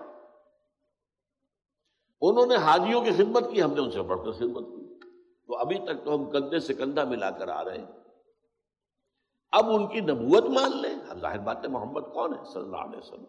انہوں 2.20 2.46
نے 2.46 2.56
حاجیوں 2.56 3.04
کی 3.04 3.10
خدمت 3.10 3.44
کی، 3.50 3.62
ہم 3.62 3.72
نے 3.72 3.80
ان 3.80 3.90
سے 3.90 4.02
بڑھ 4.02 4.20
کر 4.24 4.32
خدمت 4.32 4.66
کی۔ 4.66 5.00
تو 5.46 5.56
ابھی 5.56 5.78
تک 5.78 6.04
تو 6.04 6.14
ہم 6.14 6.30
کندھے 6.30 6.58
سے 6.58 6.74
کندھا 6.74 7.04
ملا 7.04 7.30
کر 7.30 7.48
آ 7.48 7.64
رہے 7.64 7.78
ہیں۔ 7.78 7.86
اب 9.50 9.70
ان 9.70 9.88
کی 9.88 10.00
نبوت 10.00 10.44
مان 10.44 10.82
لیں۔ 10.82 11.14
ظاہر 11.20 11.38
بات 11.38 11.56
ہے، 11.56 11.68
محمد 11.68 12.00
کون 12.14 12.34
ہے؟ 12.34 12.44
صلی 12.52 12.62
اللہ 12.62 12.76
علیہ 12.76 12.98
وسلم۔ 12.98 13.24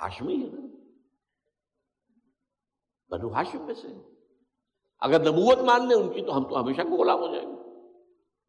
ہاشمی 0.00 0.34
ہے 0.34 0.48
نا۔ 0.52 0.79
بنو 3.10 3.32
ہاشم 3.32 3.62
میں 3.62 3.74
سے۔ 3.74 3.88
اگر 5.00 5.20
نبوت 5.20 5.58
مان 5.58 5.88
لیں 5.88 5.96
ان 5.96 6.12
کی 6.12 6.22
تو 6.22 6.36
ہم 6.36 6.44
تو 6.44 6.60
ہمیشہ 6.60 6.82
کو 6.82 6.96
غلام 6.96 7.18
ہو 7.20 7.26
جائیں 7.26 7.48
گے۔ 7.48 7.60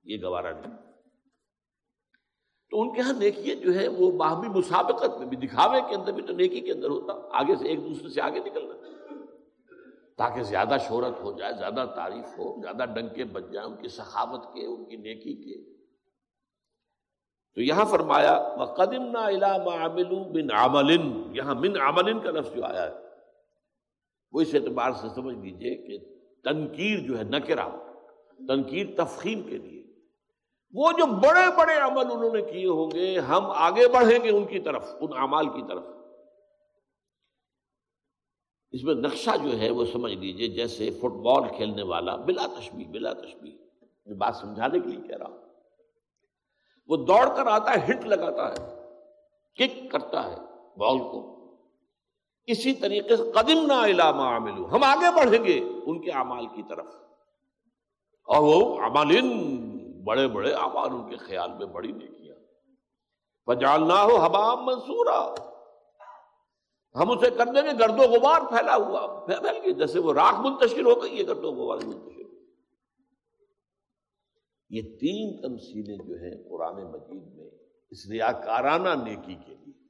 یہ 0.04 0.17
گوارا 0.24 0.52
نہیں۔ 0.52 0.78
تو 2.69 2.82
ان 2.82 2.93
کے 2.93 3.02
یہاں 3.02 3.13
نیکی 3.13 3.56
جو 3.56 3.76
ہے 3.76 3.88
وہ 3.88 4.12
باہمی 4.12 4.47
مسابقت 4.47 5.17
میں 5.17 5.28
بھی 5.28 5.38
دکھاوے 5.38 5.82
کے 5.89 5.95
اندر 5.95 6.12
بھی 6.12 6.24
تو 6.24 6.34
نیکی 6.34 6.62
کے 6.62 6.71
اندر 6.71 6.89
ہوتا۔ 6.89 7.13
آگے 7.39 7.56
سے 7.56 7.67
ایک 7.67 7.80
دوسرے 7.80 8.10
سے 8.10 8.21
آگے 8.21 8.39
نکلنا۔ 8.39 8.74
تاکہ 10.17 10.43
زیادہ 10.43 10.76
شہرت 10.80 11.21
ہو 11.21 11.32
جائے، 11.32 11.54
زیادہ 11.58 11.86
تعریف 11.95 12.39
ہو، 12.39 12.62
زیادہ 12.62 12.86
ڈنکے 12.93 13.24
بچ 13.24 13.43
جائیں 13.52 13.69
ان 13.69 13.76
کی 13.82 13.88
سخاوت 13.88 14.43
کے، 14.43 14.65
ان 14.65 14.86
کی 14.86 14.95
نیکی 14.95 15.34
کے۔ 15.34 15.82
تو 17.56 17.62
یہاں 17.62 17.86
فرمایا 17.86 18.65
قدم 18.65 19.04
نہ 19.12 19.17
عمل۔ 20.54 20.91
یہاں 21.38 21.56
من 21.56 21.82
عمل 21.82 22.19
کا 22.19 22.32
لفظ 22.32 22.56
جو 22.56 22.65
آیا 22.65 22.84
ہے۔ 22.84 23.11
وہ 24.32 24.41
اس 24.41 24.56
اعتبار 24.56 24.91
سے 24.91 25.08
سمجھ 25.15 25.38
لیجیے 25.38 25.76
کہ 25.76 26.15
تنقیر 26.44 27.00
جو 27.00 27.17
ہے 27.17 27.24
نکرا 27.24 27.67
تنقیر 28.38 28.88
تفخیم 28.98 29.44
کے 29.44 29.58
لیے۔ 29.58 29.82
وہ 30.74 30.91
جو 30.91 31.06
بڑے 31.06 31.58
بڑے 31.58 31.74
عمل 31.74 32.12
انہوں 32.12 32.34
نے 32.34 32.41
کیے 32.41 32.67
ہوں 32.67 32.91
گے، 32.94 33.20
ہم 33.20 33.46
آگے 33.46 33.88
بڑھیں 33.88 34.24
گے 34.24 34.30
ان 34.30 34.46
کی 34.46 34.60
طرف، 34.60 34.96
ان 35.00 35.17
اعمال 35.17 35.46
کی 35.46 35.62
طرف۔ 35.67 35.84
اس 38.72 38.84
میں 38.84 38.96
نقشہ 38.96 39.30
جو 39.44 39.60
ہے 39.60 39.70
وہ 39.70 39.86
سمجھ 39.86 40.13
لیجیے، 40.13 40.48
جیسے 40.48 40.89
فٹ 40.91 41.12
بال 41.12 41.58
کھیلنے 41.58 41.84
والا، 41.84 42.15
بلا 42.15 42.48
تشبیح 42.60 42.88
بلا 42.88 43.13
تشبیح 43.13 43.58
میں 44.06 44.15
بات 44.15 44.36
سمجھانے 44.36 44.80
کے 44.80 44.88
لیے 44.88 45.08
کہہ 45.08 45.17
رہا 45.17 45.28
ہوں۔ 45.28 45.38
وہ 46.88 46.98
دوڑ 46.98 47.36
کر 47.36 47.46
آتا 47.46 47.72
ہے، 47.72 47.91
ہٹ 47.91 48.06
لگاتا 48.06 48.52
ہے، 48.52 48.76
کک 49.56 49.91
کرتا 49.91 50.32
ہے 50.32 50.36
بال 50.78 50.97
کو۔ 50.97 51.41
اسی 52.46 52.74
طریقے 52.74 53.18
سے 53.18 53.24
قدم 53.32 53.66
نہ 53.66 53.74
علامہ 53.74 54.22
عامل 54.22 54.52
ہم 54.52 54.84
آگے 54.84 55.16
بڑھیں 55.16 55.44
گے 55.44 55.60
ان 55.86 56.02
کے 56.02 56.12
اعمال 56.12 56.48
کی 56.48 56.64
طرف۔ 56.70 56.86
اور 58.26 58.42
وہ 58.42 58.82
امالین 58.82 59.58
بڑے 60.04 60.28
بڑے 60.28 60.54
اعمال 60.54 60.89
ان 60.92 61.10
کے 61.10 61.18
خیال 61.18 61.54
میں 61.54 61.66
بڑی 61.66 61.92
نے 61.92 62.08
کیا 62.08 62.34
پجالنا 63.46 64.04
ہو 64.04 64.18
حبام 64.18 64.66
منصورا۔ 64.66 65.34
ہم 66.96 67.12
اسے 67.12 67.30
کر 67.30 67.46
دیں 67.46 67.62
گے 67.62 67.80
گرد 67.80 68.00
و 68.00 68.04
غبار 68.04 68.42
پھیلا 68.42 68.76
ہوا۔ 68.76 69.26
پھیل 69.26 69.62
گئی، 69.64 69.74
جیسے 69.74 70.00
وہ 70.00 70.14
راکھ 70.14 70.39
منتشر 70.39 70.86
ہو 70.86 71.04
گئی، 71.04 71.20
یہ 71.20 71.28
گرد 71.28 71.44
و 71.44 71.52
غبار 71.52 71.78
منتشر۔ 71.86 72.22
یہ 74.70 74.82
تین 74.82 75.42
تمثیلیں 75.42 75.98
جو 75.98 76.14
ہیں 76.16 76.50
قرآن 76.50 76.92
مجید 76.92 77.34
میں 77.34 77.50
اس 77.89 78.10
ریاکارانہ 78.12 79.04
نیکی 79.04 79.36
کے 79.36 79.56
لیے۔ 79.56 79.81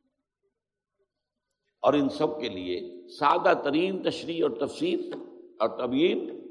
اور 1.83 1.93
ان 1.93 2.09
سب 2.09 2.39
کے 2.39 2.49
لیے 2.49 3.07
سادہ 3.09 3.53
ترین 3.63 4.03
تشریح 4.03 4.43
اور 4.43 4.67
تفصیل 4.67 5.11
اور 5.59 5.69
طبیعین 5.69 6.41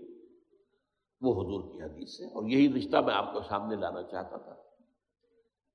وہ 1.21 1.33
حضور 1.33 1.73
کی 1.73 1.83
حدیث 1.83 2.21
ہے 2.21 2.27
اور 2.27 2.49
یہی 2.49 2.73
رشتہ 2.79 2.97
میں 2.97 3.15
آپ 3.15 3.33
کو 3.33 3.41
سامنے 3.49 3.77
لانا 3.77 4.03
چاہتا 4.03 4.37
تھا 4.37 4.55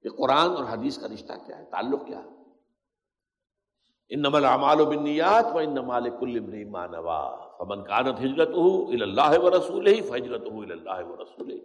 کہ 0.06 0.10
قرآن 0.10 0.50
اور 0.50 0.66
حدیث 0.70 0.98
کا 0.98 1.08
رشتہ 1.08 1.34
کیا 1.46 1.58
ہے؟ 1.58 1.66
تعلق 1.66 2.06
کیا 2.08 2.24
ہے؟ 2.24 2.30
ان 4.10 4.22
نمل 4.22 4.46
اعمال 4.46 4.82
و 4.82 4.86
بنیات 4.86 5.46
و 5.54 5.58
ان 5.58 5.74
نمال 5.74 6.10
کل 6.20 6.64
مانوا 6.66 7.20
فمن 7.58 7.84
کانت 7.84 8.20
ہجرت 8.20 8.50
ہو 8.50 8.88
اللہ 8.88 9.40
و 9.44 9.50
رسول 9.50 9.88
ہی 9.88 10.02
فجرت 10.02 10.52
ہو 10.52 10.62
اللہ 10.62 11.06
و 11.06 11.16
رسول 11.24 11.60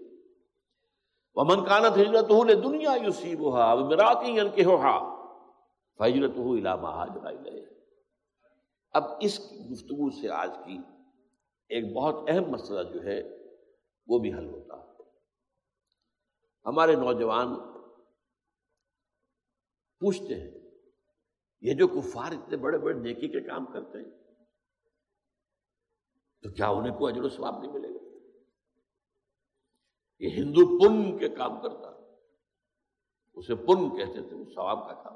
ومن 1.35 1.65
کانت 1.65 1.97
ہجرت 1.97 2.31
ہو 2.31 2.45
دنیا 2.45 2.95
یوسیب 3.05 3.57
ہا 3.57 3.75
مراتی 3.75 4.37
کے 4.55 4.65
ہوا 4.65 4.99
فجرت 5.99 6.37
ہو 6.37 6.55
علامہ 6.55 7.05
اب 8.93 9.05
اس 9.21 9.39
گفتگو 9.41 10.11
سے 10.11 10.29
آج 10.29 10.51
کی 10.67 10.79
ایک 11.69 11.95
بہت 11.95 12.15
اہم 12.29 12.51
مسئلہ 12.51 12.93
جو 12.93 13.03
ہے 13.03 13.23
وہ 14.07 14.19
بھی 14.19 14.35
حل 14.35 14.47
ہوتا۔ 14.47 14.77
ہے 14.77 14.91
ہمارے 16.67 16.95
نوجوان 16.95 17.49
پوچھتے 19.99 20.41
ہیں، 20.41 20.51
یہ 21.61 21.75
جو 21.75 21.89
کفار 21.89 22.33
اتنے 22.33 22.57
بڑے 22.57 22.79
بڑے 22.79 22.95
نیکی 22.95 23.29
کے 23.29 23.41
کام 23.41 23.67
کرتے 23.67 23.99
ہیں، 23.99 24.11
تو 26.43 26.51
کیا 26.51 26.69
انہیں 26.69 26.99
کوئی 26.99 27.15
اجر 27.15 27.23
و 27.23 27.29
ثواب 27.29 27.59
نہیں 27.59 27.73
ملے 27.73 27.89
گا؟ 27.89 28.27
یہ 30.19 30.29
ہندو 30.29 30.79
پن 30.79 31.19
کے 31.19 31.29
کام 31.29 31.63
کرتا۔ 31.63 31.91
اسے 33.35 33.55
پن 33.55 33.97
کہتے 33.97 34.29
تھے، 34.29 34.37
وہ 34.37 34.45
ثواب 34.55 34.89
کا 34.89 35.03
کام۔ 35.03 35.15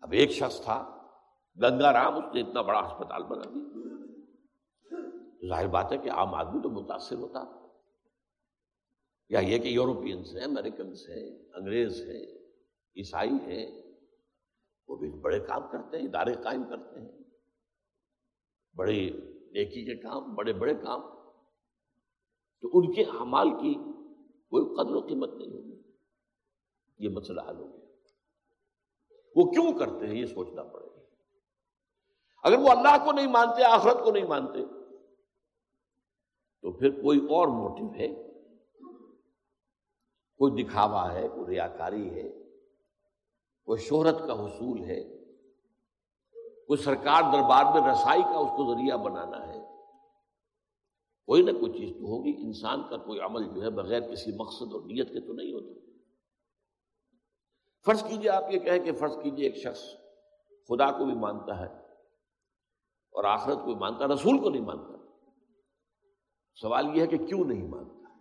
اب 0.00 0.12
ایک 0.12 0.30
شخص 0.30 0.60
تھا 0.60 0.97
گنگا 1.56 1.92
رام 1.92 2.14
اس 2.14 2.34
نے 2.34 2.40
اتنا 2.40 2.62
بڑا 2.62 2.78
اسپتال 2.78 3.22
بنا 3.22 3.42
دیا۔ 3.54 3.68
ظاہر 5.48 5.66
بات 5.66 5.92
ہے 5.92 5.98
کہ 5.98 6.10
عام 6.10 6.34
آدمی 6.34 6.62
تو 6.62 6.70
متاثر 6.70 7.16
ہوتا۔ 7.16 7.66
یا 9.28 9.40
یہ 9.40 9.58
کہ 9.58 9.68
یورپینس 9.68 10.34
ہیں 10.34 10.44
امریکنس 10.44 11.08
ہیں، 11.08 11.38
انگریز 11.54 12.00
ہیں، 12.00 12.38
عیسائی 12.96 13.30
ہیں، 13.30 13.82
وہ 14.88 14.96
بھی 14.96 15.10
بڑے 15.10 15.40
کام 15.40 15.62
کرتے 15.72 15.98
ہیں، 15.98 16.06
ادارے 16.06 16.34
قائم 16.34 16.62
کرتے 16.64 17.00
ہیں۔ 17.00 17.18
بڑے 18.76 19.10
نیکی 19.52 19.84
کے 19.84 19.96
کام، 20.02 20.34
بڑے 20.34 20.52
بڑے 20.52 20.74
کام۔ 20.74 21.00
تو 22.60 22.68
ان 22.72 22.92
کے 22.92 23.02
اعمال 23.02 23.50
کی 23.50 23.74
کوئی 24.50 24.76
قدر 24.76 24.94
و 24.94 25.00
قیمت 25.00 25.34
نہیں 25.34 25.48
ہوگی۔ 25.48 25.82
یہ 26.98 27.08
مسئلہ 27.08 27.40
حل 27.40 27.56
ہو 27.56 27.72
گیا۔ 27.72 27.86
وہ 29.36 29.50
کیوں 29.50 29.78
کرتے 29.78 30.06
ہیں؟ 30.06 30.14
یہ 30.14 30.26
سوچنا 30.26 30.62
پڑے 30.62 30.86
گا۔ 30.86 30.97
اگر 32.42 32.58
وہ 32.58 32.68
اللہ 32.68 33.04
کو 33.04 33.12
نہیں 33.12 33.26
مانتے، 33.26 33.64
آخرت 33.64 34.04
کو 34.04 34.10
نہیں 34.10 34.26
مانتے، 34.26 34.64
تو 36.62 36.72
پھر 36.72 37.02
کوئی 37.02 37.18
اور 37.18 37.48
موٹو 37.48 37.94
ہے؟ 37.94 38.08
کوئی 40.36 40.64
دکھاوا 40.64 41.12
ہے، 41.12 41.28
کوئی 41.28 41.46
ریاکاری 41.46 42.10
ہے، 42.10 42.30
کوئی 43.64 43.78
شہرت 43.78 44.18
کا 44.26 44.44
حصول 44.44 44.84
ہے، 44.84 45.04
کوئی 46.66 46.82
سرکار 46.82 47.22
دربار 47.32 47.64
میں 47.64 47.92
رسائی 47.92 48.22
کا 48.22 48.38
اس 48.38 48.50
کو 48.56 48.74
ذریعہ 48.74 48.96
بنانا 48.96 49.48
ہے؟ 49.48 49.58
کوئی 51.26 51.42
نہ 51.42 51.50
کوئی 51.50 51.72
چیز 51.72 51.90
تو 51.90 52.04
ہوگی۔ 52.04 52.32
انسان 52.46 52.82
کا 52.90 52.96
کوئی 52.96 53.20
عمل 53.20 53.54
جو 53.54 53.62
ہے 53.62 53.70
بغیر 53.70 54.00
کسی 54.00 54.32
مقصد 54.36 54.74
اور 54.74 54.80
نیت 54.80 55.08
کے 55.08 55.20
تو 55.20 55.32
نہیں 55.32 55.52
ہوتا۔ 55.52 55.80
فرض 57.84 58.02
کیجیے، 58.02 58.30
آپ 58.30 58.44
یہ 58.50 58.58
کہیں 58.58 58.78
کہ 58.78 58.92
فرض 58.92 59.16
کیجیے 59.22 59.46
ایک 59.46 59.56
شخص 59.56 59.82
خدا 60.68 60.98
کو 60.98 61.04
بھی 61.04 61.14
مانتا 61.14 61.60
ہے۔ 61.60 61.87
اور 63.18 63.24
آخرت 63.24 63.56
کو 63.64 63.76
مانتا، 63.76 64.06
رسول 64.06 64.42
کو 64.42 64.50
نہیں 64.50 64.62
مانتا۔ 64.62 64.92
سوال 66.54 66.96
یہ 66.96 67.02
ہے 67.02 67.06
کہ 67.06 67.18
کیوں 67.18 67.44
نہیں 67.44 67.68
مانتا؟ 67.68 68.12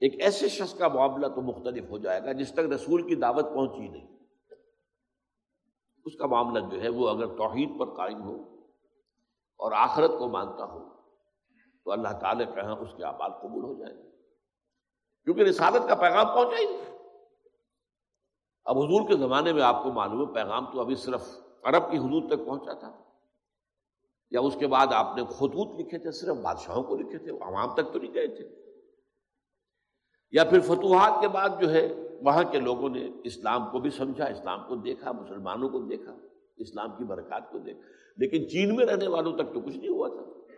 ایک 0.00 0.22
ایسے 0.22 0.48
شخص 0.48 0.74
کا 0.74 0.88
معاملہ 0.88 1.26
تو 1.26 1.40
مختلف 1.40 1.90
ہو 1.90 1.98
جائے 1.98 2.22
گا 2.22 2.32
جس 2.32 2.52
تک 2.52 2.58
رسول 2.58 3.08
کی 3.08 3.14
دعوت 3.14 3.44
پہنچی 3.44 3.88
نہیں۔ 3.88 4.16
اس 6.04 6.16
کا 6.16 6.26
معاملہ 6.26 6.70
جو 6.70 6.82
ہے 6.82 6.88
وہ 6.88 7.08
اگر 7.08 7.26
توحید 7.26 7.78
پر 7.78 7.94
قائم 7.94 8.22
ہو 8.22 8.36
اور 9.56 9.72
آخرت 9.72 10.10
کو 10.18 10.28
مانتا 10.28 10.64
ہو 10.64 11.02
تو 11.84 11.90
اللہ 11.92 12.08
تعالی 12.20 12.44
کہ 12.44 12.60
ہاں 12.60 12.76
اس 12.76 12.88
کے 12.96 13.04
اعمال 13.04 13.30
قبول 13.32 13.64
ہو 13.64 13.74
جائیں 13.74 14.02
گے۔ 14.02 14.10
کیونکہ 15.24 15.42
رسالت 15.42 15.88
کا 15.88 15.94
پیغام 15.94 16.26
پہنچا 16.26 16.58
ہی 16.58 16.64
نہیں۔ 16.64 16.98
اب 18.64 18.78
حضور 18.78 19.08
کے 19.08 19.16
زمانے 19.16 19.52
میں 19.52 19.62
آپ 19.62 19.82
کو 19.82 19.92
معلوم 19.92 20.28
ہے، 20.28 20.34
پیغام 20.34 20.72
تو 20.72 20.80
ابھی 20.80 20.94
صرف 20.94 21.38
عرب 21.62 21.90
کی 21.90 21.98
حدود 21.98 22.30
تک 22.30 22.46
پہنچا 22.46 22.72
تھا۔ 22.72 23.03
یا 24.34 24.40
اس 24.40 24.56
کے 24.56 24.66
بعد 24.66 24.86
آپ 24.86 25.16
نے 25.16 25.24
خطوط 25.24 25.80
لکھے 25.80 25.98
تھے، 25.98 26.10
صرف 26.10 26.36
بادشاہوں 26.36 26.82
کو 26.82 26.96
لکھے 26.96 27.18
تھے، 27.18 27.30
عوام 27.30 27.74
تک 27.74 27.92
تو 27.92 27.98
نہیں 27.98 28.14
گئے 28.14 28.26
تھے۔ 28.26 28.48
یا 30.32 30.44
پھر 30.44 30.60
فتوحات 30.60 31.20
کے 31.20 31.28
بعد 31.28 31.48
جو 31.60 31.70
ہے، 31.70 31.94
وہاں 32.22 32.44
کے 32.44 32.60
لوگوں 32.60 32.88
نے 32.88 33.08
اسلام 33.24 33.70
کو 33.70 33.78
بھی 33.78 33.90
سمجھا، 33.90 34.24
اسلام 34.24 34.68
کو 34.68 34.76
دیکھا، 34.76 35.12
مسلمانوں 35.12 35.68
کو 35.68 35.78
دیکھا، 35.78 36.16
اسلام 36.56 36.90
کی 36.90 37.04
برکات 37.04 37.50
کو 37.50 37.58
دیکھا۔ 37.58 37.80
لیکن 38.16 38.48
چین 38.48 38.76
میں 38.76 38.86
رہنے 38.86 39.08
والوں 39.08 39.32
تک 39.32 39.54
تو 39.54 39.60
کچھ 39.60 39.76
نہیں 39.76 39.88
ہوا 39.88 40.08
تھا۔ 40.08 40.54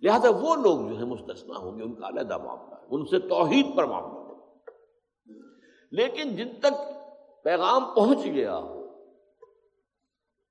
لہذا 0.00 0.28
وہ 0.28 0.56
لوگ 0.56 0.88
جو 0.88 0.98
ہے 0.98 1.04
مستثنا 1.04 1.58
ہوں 1.58 1.78
گے، 1.78 1.82
ان 1.82 1.94
کا 1.94 2.08
علیحدہ 2.08 2.38
معاملہ 2.38 2.74
ہے، 2.74 2.86
ان 2.90 3.04
سے 3.04 3.18
توحید 3.18 3.76
پر 3.76 3.84
معاملہ 3.84 4.18
ہو 4.18 4.28
لیکن 5.90 6.36
جن 6.36 6.48
تک 6.60 6.72
پیغام 7.44 7.94
پہنچ 7.94 8.18
گیا 8.24 8.58
ہو 8.58 8.77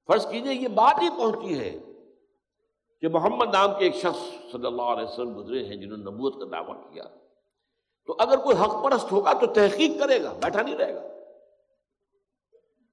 فرض 0.08 0.28
کیجیے 0.28 0.54
یہ 0.54 0.68
بات 0.68 1.02
ہی 1.02 1.10
پہنچی 1.10 1.60
ہے 1.60 1.80
کہ 3.02 3.08
محمد 3.08 3.54
نام 3.54 3.70
کے 3.80 3.86
ایک 3.86 3.96
شخص 3.96 4.52
صلی 4.52 4.66
اللہ 4.66 4.82
علیہ 4.82 5.04
وسلم 5.04 5.38
گزرے 5.38 5.66
ہیں 5.66 5.76
جنہوں 5.76 5.98
نے 5.98 6.04
نبوت 6.04 6.34
کا 6.34 6.58
دعویٰ 6.58 6.94
کیا۔ 6.94 7.04
تو 8.06 8.16
اگر 8.20 8.38
کوئی 8.38 8.58
حق 8.58 8.84
پرست 8.84 9.12
ہوگا 9.12 9.34
تو 9.34 9.46
تحقیق 9.46 10.00
کرے 10.00 10.24
گا، 10.24 10.34
بیٹھا 10.34 10.62
نہیں 10.62 10.76
رہے 10.76 10.96
گا۔ 10.96 11.02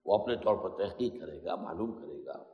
وہ 0.05 0.23
اپنے 0.23 0.37
طور 0.37 0.57
پر 0.57 0.87
تحقیق 0.87 1.21
کرے 1.21 1.45
گا، 1.45 1.55
معلوم 1.55 1.93
کرے 1.93 2.25
گا۔ 2.25 2.45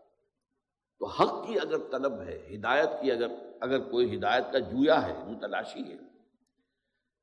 تو 0.98 1.06
حق 1.06 1.46
کی 1.46 1.58
اگر 1.58 1.78
طلب 1.78 2.20
ہے، 2.20 2.48
ہدایت 2.54 2.90
کی 3.00 3.12
اگر 3.12 3.28
اگر 3.60 3.90
کوئی 3.90 4.16
ہدایت 4.16 4.52
کا 4.52 4.58
جویا 4.58 5.08
ہے، 5.08 5.24
متلاشی 5.26 5.92
ہے، 5.92 5.96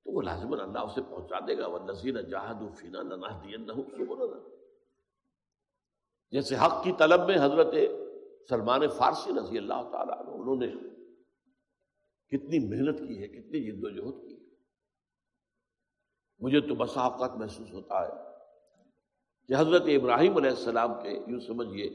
تو 0.04 0.16
وہ 0.16 0.22
لازمن 0.22 0.60
اللہ 0.60 0.80
اسے 0.80 1.02
پہنچا 1.02 1.40
دے 1.48 1.58
گا۔ 1.58 1.68
وہ 1.68 1.80
نذیر 1.80 2.22
جہاد 2.22 2.76
فینا 2.76 3.02
نہ 3.02 3.16
جیسے 6.32 6.56
حق 6.56 6.84
کی 6.84 6.92
طلب 7.00 7.28
میں 7.28 7.36
حضرت 7.36 7.74
سلمان 8.50 8.88
فارسی 8.88 9.32
رضی 9.40 9.58
اللہ 9.58 9.90
تعالیٰ 9.92 10.20
انہوں 10.20 10.56
نے 10.56 10.68
کتنی 12.28 12.60
محنت 12.60 13.00
کی 13.00 13.22
ہے، 13.22 13.28
کتنی 13.28 13.72
جد 13.72 13.84
و 13.84 13.90
جہد 13.90 14.22
کی 14.22 14.34
ہے۔ 14.34 14.56
مجھے 16.40 16.62
تو 16.62 17.00
اوقات 17.00 17.32
محسوس 17.32 17.72
ہوتا 17.72 18.08
ہے 18.08 18.12
کہ 19.48 19.54
حضرت 19.58 19.82
ابراہیم 19.82 20.38
علیہ 20.38 20.50
السلام 20.50 20.94
کے 20.94 21.10
یوں 21.28 21.40
سمجھیے 21.40 21.90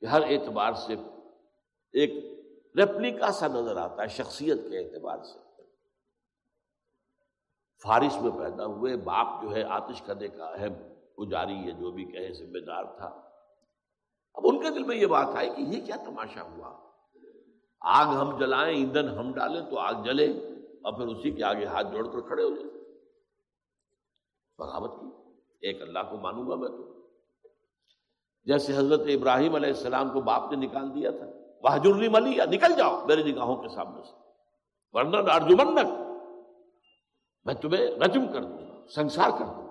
کہ 0.00 0.04
ہر 0.04 0.20
اعتبار 0.20 0.72
سے 0.72 0.94
ایک 1.92 2.10
ریپلیکا 2.76 3.32
سا 3.32 3.46
نظر 3.48 3.76
آتا 3.76 4.02
ہے، 4.02 4.08
شخصیت 4.08 4.58
کے 4.70 4.78
اعتبار 4.78 5.22
سے۔ 5.22 5.38
فارس 7.82 8.22
میں 8.22 8.30
پیدا 8.30 8.66
ہوئے، 8.66 8.96
باپ 8.96 9.42
جو 9.42 9.56
ہے 9.56 9.62
آتش 9.62 10.02
کرنے 10.02 10.28
کا 10.28 10.44
اہم 10.44 10.72
پجاری 11.16 11.56
ہے، 11.56 11.70
جو 11.70 11.90
بھی 11.90 12.04
کہے 12.04 12.32
ذمہ 12.32 12.66
دار 12.66 12.84
تھا۔ 12.84 13.25
اب 14.36 14.46
ان 14.46 14.62
کے 14.62 14.70
دل 14.70 14.82
میں 14.82 14.96
یہ 14.96 15.06
بات 15.06 15.28
آئی 15.34 15.50
کہ 15.50 15.60
یہ 15.60 15.86
کیا 15.86 15.96
تماشا 15.96 16.42
ہوا؟ 16.42 16.78
آگ 17.80 18.14
ہم 18.16 18.38
جلائیں، 18.38 18.76
ایندھن 18.76 19.08
ہم 19.08 19.32
ڈالیں 19.32 19.70
تو 19.70 19.78
آگ 19.78 20.02
جلے 20.02 20.30
اور 20.84 20.92
پھر 20.92 21.06
اسی 21.06 21.30
کے 21.30 21.44
آگے 21.44 21.64
ہاتھ 21.64 21.86
جوڑ 21.92 22.08
کر 22.08 22.20
کھڑے 22.20 22.42
ہو 22.42 22.50
جائیں۔ 22.50 22.84
بغاوت 24.58 25.00
کی۔ 25.00 25.06
ایک 25.60 25.82
اللہ 25.82 25.98
کو 26.10 26.16
مانوں 26.16 26.48
گا 26.48 26.54
میں 26.54 26.68
تو۔ 26.68 27.08
جیسے 28.44 28.76
حضرت 28.76 29.00
ابراہیم 29.00 29.54
علیہ 29.54 29.68
السلام 29.68 30.10
کو 30.10 30.20
باپ 30.20 30.52
نے 30.52 30.66
نکال 30.66 30.94
دیا 30.94 31.10
تھا۔ 31.10 31.26
وہ 31.62 31.94
ملی 31.94 32.36
یا 32.36 32.44
نکل 32.44 32.72
جاؤ 32.76 33.06
میرے 33.06 33.22
نگاہوں 33.22 33.56
کے 33.56 33.68
سامنے 33.68 34.02
سے۔ 34.02 34.12
ورنہ 34.92 35.16
ارجمنک 35.16 35.86
میں 37.44 37.54
تمہیں 37.54 37.86
رجم 37.86 38.32
کر 38.32 38.44
دوں 38.44 38.68
گا، 38.68 38.86
سنسار 38.94 39.30
کر 39.30 39.44
دوں 39.44 39.66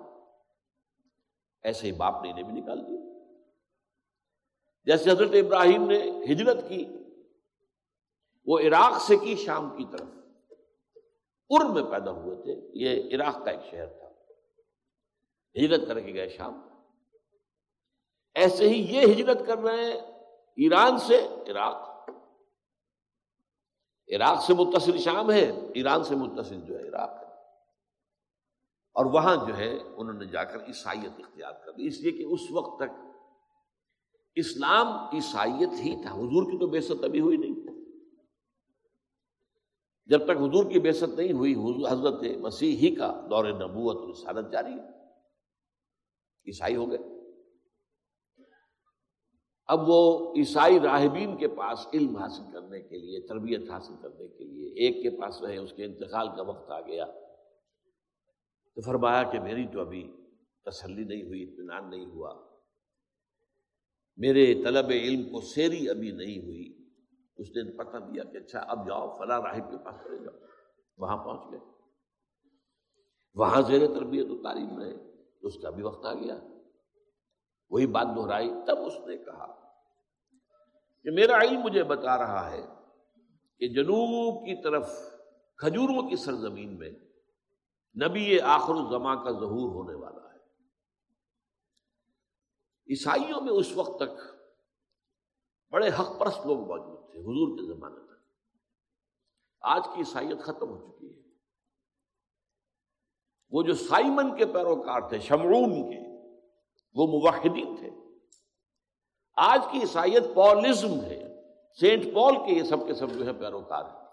ایسے 1.61 1.87
ہی 1.87 1.91
باپ 1.91 2.23
نے 2.23 2.31
انہیں 2.31 2.43
بھی 2.43 2.61
نکال 2.61 2.87
دیا۔ 2.87 2.94
جیسے 4.85 5.11
حضرت 5.11 5.29
ابراہیم 5.33 5.87
نے 5.87 6.25
ہجرت 6.33 6.69
کی، 6.69 6.85
وہ 8.45 8.59
عراق 8.59 9.01
سے 9.01 9.17
کی 9.17 9.35
شام 9.35 9.77
کی 9.77 9.85
طرف۔ 9.91 10.07
ار 11.49 11.69
میں 11.69 11.91
پیدا 11.91 12.11
ہوئے 12.11 12.35
تھے، 12.35 12.71
یہ 12.73 13.15
عراق 13.15 13.45
کا 13.45 13.51
ایک 13.51 13.59
شہر 13.71 13.85
تھا۔ 13.85 14.09
ہجرت 15.59 15.87
کر 15.87 15.99
کے 15.99 16.13
گئے 16.13 16.29
شام۔ 16.29 16.61
ایسے 18.35 18.69
ہی 18.69 18.95
یہ 18.95 19.01
ہجرت 19.01 19.47
کر 19.47 19.57
رہے 19.57 19.75
ہیں 19.75 20.01
ایران 20.57 20.97
سے 20.97 21.27
عراق۔ 21.47 22.09
عراق 24.15 24.43
سے 24.43 24.53
متصل 24.53 24.97
شام 24.97 25.31
ہے، 25.31 25.51
ایران 25.75 26.03
سے 26.03 26.15
متصل 26.15 26.61
جو 26.61 26.79
ہے 26.79 26.87
عراق 26.87 27.09
ہے۔ 27.09 27.25
اور 28.93 29.05
وہاں 29.05 29.35
جو 29.47 29.57
ہے، 29.57 29.77
انہوں 29.95 30.13
نے 30.13 30.25
جا 30.25 30.43
کر 30.43 30.67
عیسائیت 30.67 31.11
اختیار 31.19 31.53
کر 31.65 31.71
دی 31.71 31.87
اس 31.87 31.99
لیے 31.99 32.11
کہ 32.11 32.23
اس 32.23 32.51
وقت 32.51 32.79
تک 32.79 33.04
اسلام 34.35 34.87
عیسائیت 34.87 35.69
ہی 35.79 36.01
تھا۔ 36.01 36.11
حضور 36.11 36.51
کی 36.51 36.59
تو 36.59 36.67
بے 36.67 36.81
ست 36.81 37.03
ابھی 37.03 37.19
ہوئی 37.19 37.37
نہیں۔ 37.37 37.55
جب 40.05 40.23
تک 40.23 40.37
حضور 40.37 40.71
کی 40.71 40.79
بے 40.79 40.91
ست 40.91 41.19
نہیں 41.19 41.33
ہوئی 41.33 41.55
حضرت 41.89 42.37
مسیح 42.37 42.77
ہی 42.77 42.95
کا 42.95 43.27
دور 43.29 43.45
نبوت 43.45 43.95
اور 43.95 44.09
رسالت 44.09 44.51
جاری 44.51 44.73
ہے۔ 44.73 45.05
عیسائی 46.47 46.75
ہو 46.75 46.91
گئے۔ 46.91 46.99
اب 49.67 49.79
وہ 49.87 50.33
عیسائی 50.37 50.79
راہبین 50.79 51.37
کے 51.37 51.47
پاس 51.47 51.87
علم 51.93 52.17
حاصل 52.17 52.51
کرنے 52.53 52.81
کے 52.81 52.97
لیے، 52.97 53.19
تربیت 53.19 53.69
حاصل 53.69 53.93
کرنے 54.01 54.27
کے 54.27 54.43
لیے 54.43 54.69
ایک 54.69 55.03
کے 55.03 55.21
پاس 55.21 55.41
رہے، 55.41 55.57
اس 55.57 55.73
کے 55.73 55.85
انتقال 55.85 56.27
کا 56.35 56.41
وقت 56.41 56.71
آ 56.71 56.81
گیا۔ 56.81 57.05
تو 58.75 58.81
فرمایا 58.81 59.23
کہ 59.23 59.39
میری 59.39 59.67
تو 59.67 59.79
ابھی 59.79 60.11
تسلی 60.65 61.03
نہیں 61.03 61.23
ہوئی، 61.23 61.43
اطمینان 61.43 61.89
نہیں 61.89 62.05
ہوا۔ 62.05 62.44
میرے 64.17 64.63
طلب 64.63 64.89
علم 64.89 65.23
کو 65.23 65.41
سیری 65.41 65.89
ابھی 65.89 66.11
نہیں 66.11 66.45
ہوئی۔ 66.45 66.89
اس 67.37 67.49
نے 67.49 67.77
پتہ 67.77 67.97
دیا 67.97 68.23
کہ 68.23 68.37
اچھا 68.37 68.59
اب 68.59 68.87
جاؤ، 68.87 69.17
فلاں 69.17 69.41
راہب 69.41 69.71
کے 69.71 69.77
پاس 69.77 69.95
چلے 69.95 70.17
جاؤ۔ 70.17 70.45
وہاں 70.97 71.17
پہنچ 71.17 71.51
گئے۔ 71.51 71.59
وہاں 73.35 73.61
زیر 73.61 73.87
تربیت 73.87 74.27
و 74.29 74.43
تعلیم 74.43 74.79
رہے 74.79 74.97
تو 75.41 75.47
اس 75.47 75.57
کا 75.61 75.69
بھی 75.69 75.83
وقت 75.83 76.05
آ 76.05 76.13
گیا۔ 76.13 76.39
وہی 77.69 77.87
بات 77.87 78.07
دہرائی، 78.15 78.49
تب 78.67 78.77
اس 78.85 78.93
نے 79.07 79.17
کہا 79.17 79.55
کہ 81.03 81.11
میرا 81.11 81.37
علم 81.37 81.59
مجھے 81.59 81.83
بتا 81.83 82.17
رہا 82.17 82.51
ہے 82.51 82.61
کہ 83.59 83.67
جنوب 83.67 84.45
کی 84.45 84.63
طرف 84.63 84.89
کھجوروں 85.57 86.09
کی 86.09 86.15
سرزمین 86.15 86.79
میں 86.79 86.91
نبی 88.07 88.39
آخر 88.39 88.73
الزماں 88.73 89.15
کا 89.15 89.31
ظہور 89.31 89.69
ہونے 89.75 89.95
والا۔ 89.95 90.19
ہے 90.19 90.24
عیسائیوں 92.89 93.41
میں 93.41 93.51
اس 93.51 93.71
وقت 93.75 93.99
تک 93.99 94.35
بڑے 95.71 95.87
حق 95.87 96.19
پرست 96.19 96.47
لوگ 96.47 96.59
موجود 96.59 97.11
تھے، 97.11 97.19
حضور 97.19 97.57
کے 97.57 97.73
زمانے 97.73 97.95
تک۔ 97.95 98.23
آج 99.61 99.85
کی 99.85 99.99
عیسائیت 99.99 100.39
ختم 100.39 100.69
ہو 100.69 100.91
چکی 100.91 101.17
ہے۔ 101.17 101.21
وہ 103.49 103.63
جو 103.63 103.73
سائمن 103.73 104.37
کے 104.37 104.45
پیروکار 104.45 105.09
تھے 105.09 105.19
شمرون 105.19 105.73
کے، 105.73 106.31
وہ 106.93 107.07
موحدین 107.07 107.75
تھے۔ 107.75 107.89
آج 109.35 109.61
کی 109.71 109.79
عیسائیت 109.79 110.23
پولزم 110.35 111.01
ہے۔ 111.01 111.41
سینٹ 111.79 112.03
پال 112.03 112.35
کے 112.35 112.53
یہ 112.53 112.63
سب 112.63 112.87
کے 112.87 112.93
سب 112.93 113.13
جو 113.13 113.25
ہے 113.25 113.33
پیروکار 113.33 113.83
ہیں۔ 113.85 114.05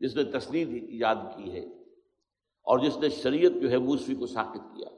جس 0.00 0.16
نے 0.16 0.24
تصدیق 0.24 0.68
ایجاد 0.68 1.16
کی 1.36 1.52
ہے 1.52 1.64
اور 2.62 2.78
جس 2.78 2.96
نے 2.96 3.08
شریعت 3.08 3.52
جو 3.62 3.70
ہے 3.70 3.78
موسوی 3.78 4.14
کو 4.14 4.26
ساکت 4.26 4.76
کیا۔ 4.76 4.88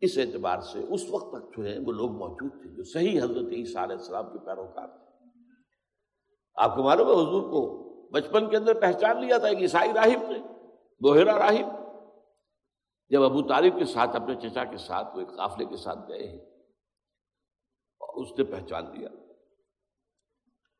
اس 0.00 0.18
اعتبار 0.18 0.60
سے 0.60 0.78
اس 0.78 1.10
وقت 1.10 1.32
تک 1.32 1.56
جو 1.56 1.64
ہے 1.64 1.78
وہ 1.78 1.92
لوگ 1.92 2.10
موجود 2.10 2.62
تھے 2.62 2.74
جو 2.74 2.82
صحیح 2.84 3.22
حضرت 3.22 3.46
عیسیٰ 3.52 3.82
علیہ 3.82 3.96
السلام 3.96 4.32
کے 4.32 4.38
پیروکار 4.38 4.88
تھے۔ 4.88 5.10
آپ 6.54 6.76
کو 6.76 6.82
معلوم 6.82 7.06
ہے 7.06 7.12
حضور 7.12 7.42
کو 7.42 7.80
بچپن 8.12 8.50
کے 8.50 8.56
اندر 8.56 8.80
پہچان 8.80 9.20
لیا 9.20 9.38
تھا 9.38 9.48
ایک 9.48 9.58
عیسائی 9.58 9.92
راہب 9.92 10.30
نے 10.30 10.38
بوہرا 11.00 11.38
راہب۔ 11.38 11.80
جب 13.08 13.22
ابو 13.22 13.42
طالب 13.42 13.78
کے 13.78 13.84
ساتھ، 13.84 14.16
اپنے 14.16 14.34
چچا 14.34 14.64
کے 14.64 14.76
ساتھ، 14.76 15.14
وہ 15.14 15.20
ایک 15.20 15.36
قافلے 15.36 15.64
کے 15.64 15.76
ساتھ 15.76 15.98
گئے 16.08 16.26
ہیں 16.26 16.38
اور 17.98 18.24
اس 18.24 18.38
نے 18.38 18.44
پہچان 18.44 18.84
لیا۔ 18.84 19.08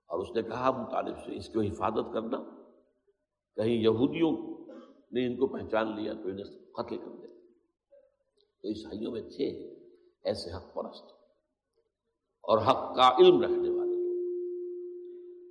اور 0.08 0.18
اس 0.18 0.36
نے 0.36 0.42
کہا، 0.42 0.66
ابو 0.66 0.90
طالب 0.90 1.16
سے، 1.26 1.36
اس 1.36 1.48
کو 1.48 1.60
حفاظت 1.60 2.12
کرنا۔ 2.12 2.38
کہیں 3.56 3.74
یہودیوں 3.74 4.32
نے 5.12 5.26
ان 5.26 5.36
کو 5.36 5.46
پہچان 5.46 5.96
لیا 5.96 6.12
تو 6.12 6.28
انہیں 6.28 6.72
قتل 6.72 6.98
کر 6.98 7.16
دے 7.22 7.29
تو 8.62 8.68
عیسائیوں 8.68 9.12
میں 9.12 9.22
تھے 9.22 9.74
ایسے 10.24 10.52
حق 10.52 10.74
پرست 10.74 11.04
اور 12.42 12.58
حق 12.58 12.96
کا 12.96 13.16
علم 13.18 13.42
رکھنے 13.42 13.68
والے۔ 13.68 13.90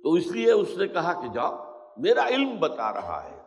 تو 0.02 0.12
اس 0.12 0.26
لیے 0.26 0.52
اس 0.52 0.76
نے 0.76 0.88
کہا 0.88 1.20
کہ 1.20 1.32
جاؤ، 1.34 1.70
میرا 1.96 2.28
علم 2.28 2.60
بتا 2.60 2.92
رہا 2.92 3.30
ہے 3.30 3.40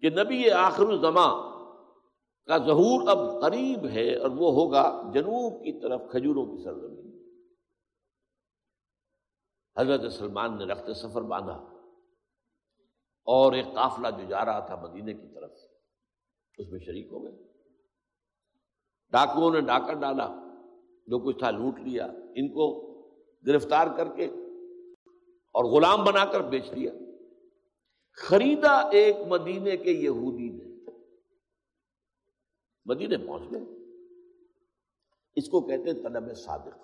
کہ 0.00 0.10
نبی 0.10 0.50
آخر 0.50 0.86
الزماں 0.86 1.52
کا 2.46 2.58
ظہور 2.58 3.08
اب 3.08 3.42
قریب 3.42 3.86
ہے 3.86 4.16
اور 4.16 4.30
وہ 4.30 4.52
ہوگا 4.52 5.10
جنوب 5.14 5.64
کی 5.64 5.80
طرف 5.80 6.00
کھجوروں 6.10 6.46
کی 6.46 6.64
سرزمین۔ 6.64 7.12
حضرت 9.76 10.12
سلمان 10.12 10.58
نے 10.58 10.64
رخت 10.64 10.96
سفر 10.96 11.22
باندھا 11.22 11.54
اور 13.24 13.52
ایک 13.52 13.66
قافلہ 13.74 14.08
جو 14.10 14.28
جا 14.28 14.44
رہا 14.44 14.58
تھا 14.58 14.76
مدینے 14.76 15.12
کی 15.12 15.34
طرف، 15.34 15.50
اس 16.58 16.68
میں 16.68 16.80
شریک 16.80 17.06
ہو 17.12 17.24
گئے۔ 17.24 17.51
ڈاکوؤں 19.12 19.50
نے 19.50 19.60
ڈاکہ 19.60 19.94
ڈالا، 19.94 20.28
جو 21.06 21.18
کچھ 21.18 21.38
تھا 21.38 21.50
لوٹ 21.50 21.78
لیا، 21.78 22.06
ان 22.34 22.48
کو 22.48 22.92
گرفتار 23.46 23.86
کر 23.96 24.08
کے 24.16 24.24
اور 25.52 25.64
غلام 25.64 26.04
بنا 26.04 26.24
کر 26.24 26.40
بیچ 26.40 26.64
دیا۔ 26.74 26.92
خریدا 28.12 28.88
ایک 28.88 29.16
مدینے 29.28 29.76
کے 29.76 29.90
یہودی 29.90 30.48
نے۔ 30.48 30.90
مدینے 32.84 33.16
پہنچ 33.16 33.42
گئے۔ 33.50 33.62
اس 35.36 35.48
کو 35.48 35.60
کہتے 35.60 35.82
ہیں 35.82 36.02
طلب 36.02 36.36
صادق۔ 36.36 36.78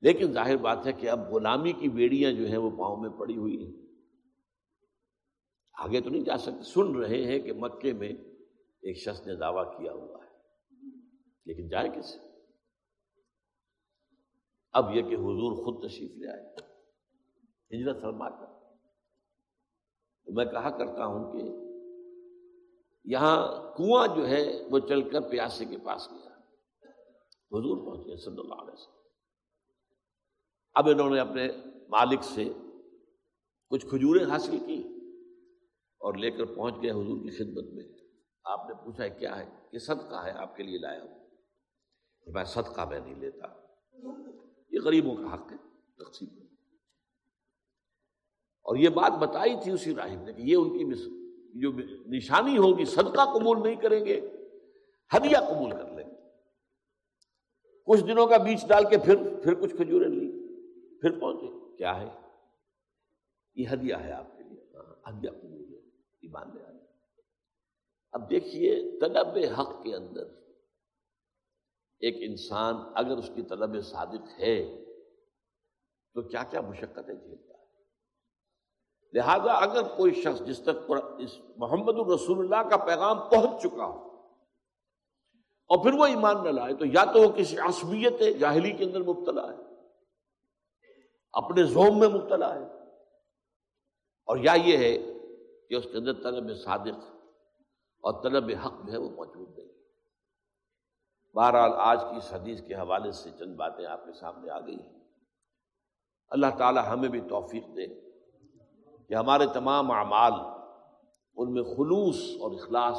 لیکن 0.00 0.32
ظاہر 0.32 0.56
بات 0.56 0.86
ہے 0.86 0.92
کہ 0.92 1.10
اب 1.10 1.34
غلامی 1.34 1.72
کی 1.72 1.88
بیڑیاں 1.88 2.32
جو 2.32 2.46
ہیں 2.46 2.56
وہ 2.56 2.70
پاؤں 2.70 2.96
میں 2.96 3.10
پڑی 3.10 3.36
ہوئی 3.36 3.64
ہیں۔ 3.64 3.86
آگے 5.72 6.00
تو 6.00 6.10
نہیں 6.10 6.22
جا 6.22 6.38
سکتے۔ 6.38 6.62
سن 6.62 6.96
رہے 6.96 7.24
ہیں 7.24 7.38
کہ 7.38 7.52
مکے 7.52 7.92
میں 7.92 8.12
ایک 8.82 8.96
شخص 8.96 9.26
نے 9.26 9.34
دعویٰ 9.34 9.78
کیا 9.78 9.92
ہوا 9.92 10.24
ہے۔ 10.24 10.28
لیکن 11.44 11.68
جائے 11.68 11.88
کیسے 11.88 12.18
اب 14.72 14.96
یہ 14.96 15.02
کہ 15.02 15.14
حضور 15.14 15.64
خود 15.64 15.90
تشریف 15.90 16.10
لے 16.10 16.32
آئے۔ 16.32 16.54
ہجرت 17.70 18.02
فرما 18.02 18.30
کر۔ 18.30 18.58
میں 20.32 20.44
کہا 20.44 20.78
کرتا 20.78 21.06
ہوں 21.06 21.32
کہ 21.32 21.50
یہاں 23.04 23.48
کنواں 23.76 24.08
جو 24.16 24.28
ہے 24.28 24.62
وہ 24.70 24.78
چل 24.78 25.10
کر 25.10 25.20
پیاسے 25.20 25.64
کے 25.64 25.78
پاس 25.78 26.08
گیا۔ 26.10 26.30
حضور 27.52 27.86
پہنچے 27.86 28.16
صلی 28.16 28.38
اللہ 28.38 28.54
علیہ 28.54 28.72
وسلم۔ 28.72 28.98
اب 30.74 30.88
انہوں 30.88 31.10
نے 31.10 31.20
اپنے 31.20 31.48
مالک 31.88 32.24
سے 32.24 32.44
کچھ 33.70 33.86
کھجوریں 33.86 34.24
حاصل 34.24 34.58
کی 34.66 34.82
اور 35.98 36.14
لے 36.14 36.30
کر 36.30 36.44
پہنچ 36.44 36.74
گئے 36.82 36.90
حضور 36.90 37.22
کی 37.22 37.30
خدمت 37.30 37.64
میں۔ 37.74 37.97
آپ 38.48 38.68
نے 38.68 38.74
پوچھا 38.74 39.04
ہے 39.04 39.10
کیا 39.10 39.38
ہے؟ 39.38 39.44
کہ 39.70 39.78
صدقہ 39.78 40.24
ہے، 40.24 40.30
آپ 40.30 40.56
کے 40.56 40.62
لیے 40.62 40.78
لایا 40.78 41.02
ہوں۔ 41.02 41.28
میں 42.26 42.44
صدقہ 42.44 42.88
میں 42.88 43.00
نہیں 43.00 43.14
لیتا۔ 43.14 43.46
یہ 44.70 44.80
غریبوں 44.84 45.16
کا 45.16 45.34
حق 45.34 45.52
ہے، 45.52 45.56
تقسیم۔ 46.04 46.28
اور 48.62 48.76
یہ 48.76 48.88
بات 48.88 49.12
بتائی 49.12 49.56
تھی 49.62 49.72
اسی 49.72 49.94
راہب 49.94 50.22
نے 50.22 50.32
کہ 50.32 50.42
یہ 50.42 50.56
ان 50.56 50.78
کی 50.78 50.84
جو 51.60 51.72
نشانی 52.06 52.58
ہوگی، 52.58 52.84
صدقہ 52.84 53.38
قبول 53.38 53.62
نہیں 53.62 53.74
کریں 53.74 54.04
گے، 54.04 54.20
ہدیہ 55.16 55.36
قبول 55.48 55.70
کر 55.70 55.84
لیں۔ 55.84 56.04
گے 56.04 56.14
کچھ 57.86 58.04
دنوں 58.04 58.26
کا 58.26 58.36
بیچ 58.36 58.66
ڈال 58.68 58.84
کے 58.90 58.98
پھر 58.98 59.40
پھر 59.42 59.54
کچھ 59.54 59.76
کھجوریں 59.76 60.08
لی۔ 60.08 60.38
پھر 61.00 61.20
پہنچے 61.20 61.76
کیا 61.76 62.00
ہے؟ 62.00 62.20
یہ 63.54 63.64
ہدیہ 63.72 63.94
ہے 63.94 64.12
آپ 64.12 64.36
کے 64.36 64.42
لیے۔ 64.42 64.64
ہاں، 64.74 65.12
ہدیہ 65.12 65.30
قبول 65.30 65.74
ہے۔ 65.74 65.78
ایمان 66.22 66.50
لے 66.54 66.64
آئے 66.64 66.77
اب 68.12 68.30
دیکھیے 68.30 68.98
طلب 69.00 69.36
حق 69.58 69.82
کے 69.82 69.94
اندر 69.96 70.24
ایک 72.00 72.16
انسان 72.20 72.74
اگر 72.94 73.16
اس 73.16 73.30
کی 73.34 73.42
طلب 73.42 73.80
صادق 73.84 74.38
ہے 74.38 74.84
تو 76.14 76.22
کیا 76.22 76.42
کیا 76.42 76.60
مشقتیں 76.60 77.14
جھیلتا 77.14 77.58
ہے؟ 77.58 77.66
لہذا 79.12 79.52
اگر 79.52 79.82
کوئی 79.96 80.14
شخص 80.14 80.40
جس 80.46 80.58
تک 80.58 80.92
اس 81.18 81.38
محمد 81.56 81.94
الرسول 81.98 82.38
اللہ 82.38 82.68
کا 82.68 82.76
پیغام 82.76 83.28
پہنچ 83.28 83.62
چکا 83.62 83.84
ہو 83.84 84.06
اور 85.70 85.84
پھر 85.84 85.92
وہ 85.92 86.04
ایمان 86.04 86.44
نہ 86.44 86.48
لائے 86.48 86.74
تو 86.74 86.84
یا 86.84 87.04
تو 87.04 87.20
وہ 87.20 87.28
کسی 87.28 87.56
عصبیت 87.58 88.22
جاہلی 88.40 88.72
کے 88.72 88.84
اندر 88.84 89.00
مبتلا 89.00 89.52
ہے، 89.52 89.56
اپنے 91.32 91.64
زوم 91.64 91.98
میں 91.98 92.08
مبتلا 92.08 92.54
ہے 92.54 92.64
اور 94.24 94.36
یا 94.36 94.52
یہ 94.52 94.76
ہے 94.76 94.98
کہ 95.68 95.74
اس 95.74 95.84
کے 95.84 95.98
اندر 95.98 96.12
طلب 96.12 96.56
صادق 96.56 97.17
اور 98.00 98.22
طلب 98.22 98.50
حق 98.64 98.86
جو 98.86 98.92
ہے 98.92 98.98
وہ 98.98 99.10
موجود 99.10 99.58
نہیں 99.58 99.68
بہرحال 101.34 101.70
آج 101.76 102.00
کی 102.00 102.16
اس 102.16 102.32
حدیث 102.32 102.62
کے 102.62 102.74
حوالے 102.74 103.12
سے 103.12 103.30
چند 103.38 103.56
باتیں 103.56 103.86
آپ 103.86 104.04
کے 104.04 104.12
سامنے 104.12 104.50
آ 104.50 104.60
گئی 104.60 104.76
ہیں۔ 104.76 105.00
اللہ 106.30 106.46
تعالی 106.58 106.80
ہمیں 106.90 107.08
بھی 107.08 107.20
توفیق 107.20 107.64
دے 107.76 107.86
کہ 109.08 109.14
ہمارے 109.14 109.46
تمام 109.54 109.90
اعمال 109.90 110.32
ان 111.36 111.52
میں 111.52 111.62
خلوص 111.62 112.16
اور 112.40 112.50
اخلاص 112.50 112.98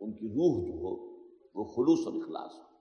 ان 0.00 0.12
کی 0.12 0.26
روح 0.26 0.66
جو 0.66 0.74
ہو، 0.74 1.20
وہ 1.54 1.64
خلوص 1.64 2.06
اور 2.06 2.14
اخلاص 2.14 2.54
ہو۔ 2.54 2.76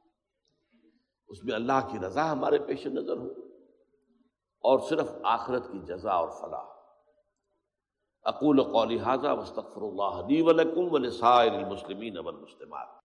اس 1.28 1.44
میں 1.44 1.56
اللہ 1.56 1.88
کی 1.92 2.00
رضا 2.00 2.32
ہمارے 2.32 2.60
پیش 2.60 2.88
نظر 2.88 3.18
ہو 3.18 3.32
اور 4.60 4.80
صرف 4.80 5.12
آخرت 5.24 5.72
کی 5.72 5.80
جزا 5.80 6.12
اور 6.12 6.30
فلاح۔ 6.30 6.79
اقول 8.26 8.64
قولی 8.64 9.00
حاضہ 9.00 9.28
وسطر 9.28 9.82
اللہ 9.82 10.28
لی 10.28 10.42
ولکم 10.42 10.94
ولسائر 10.94 11.52
المسلمین 11.52 12.18
والمسلمات. 12.18 12.99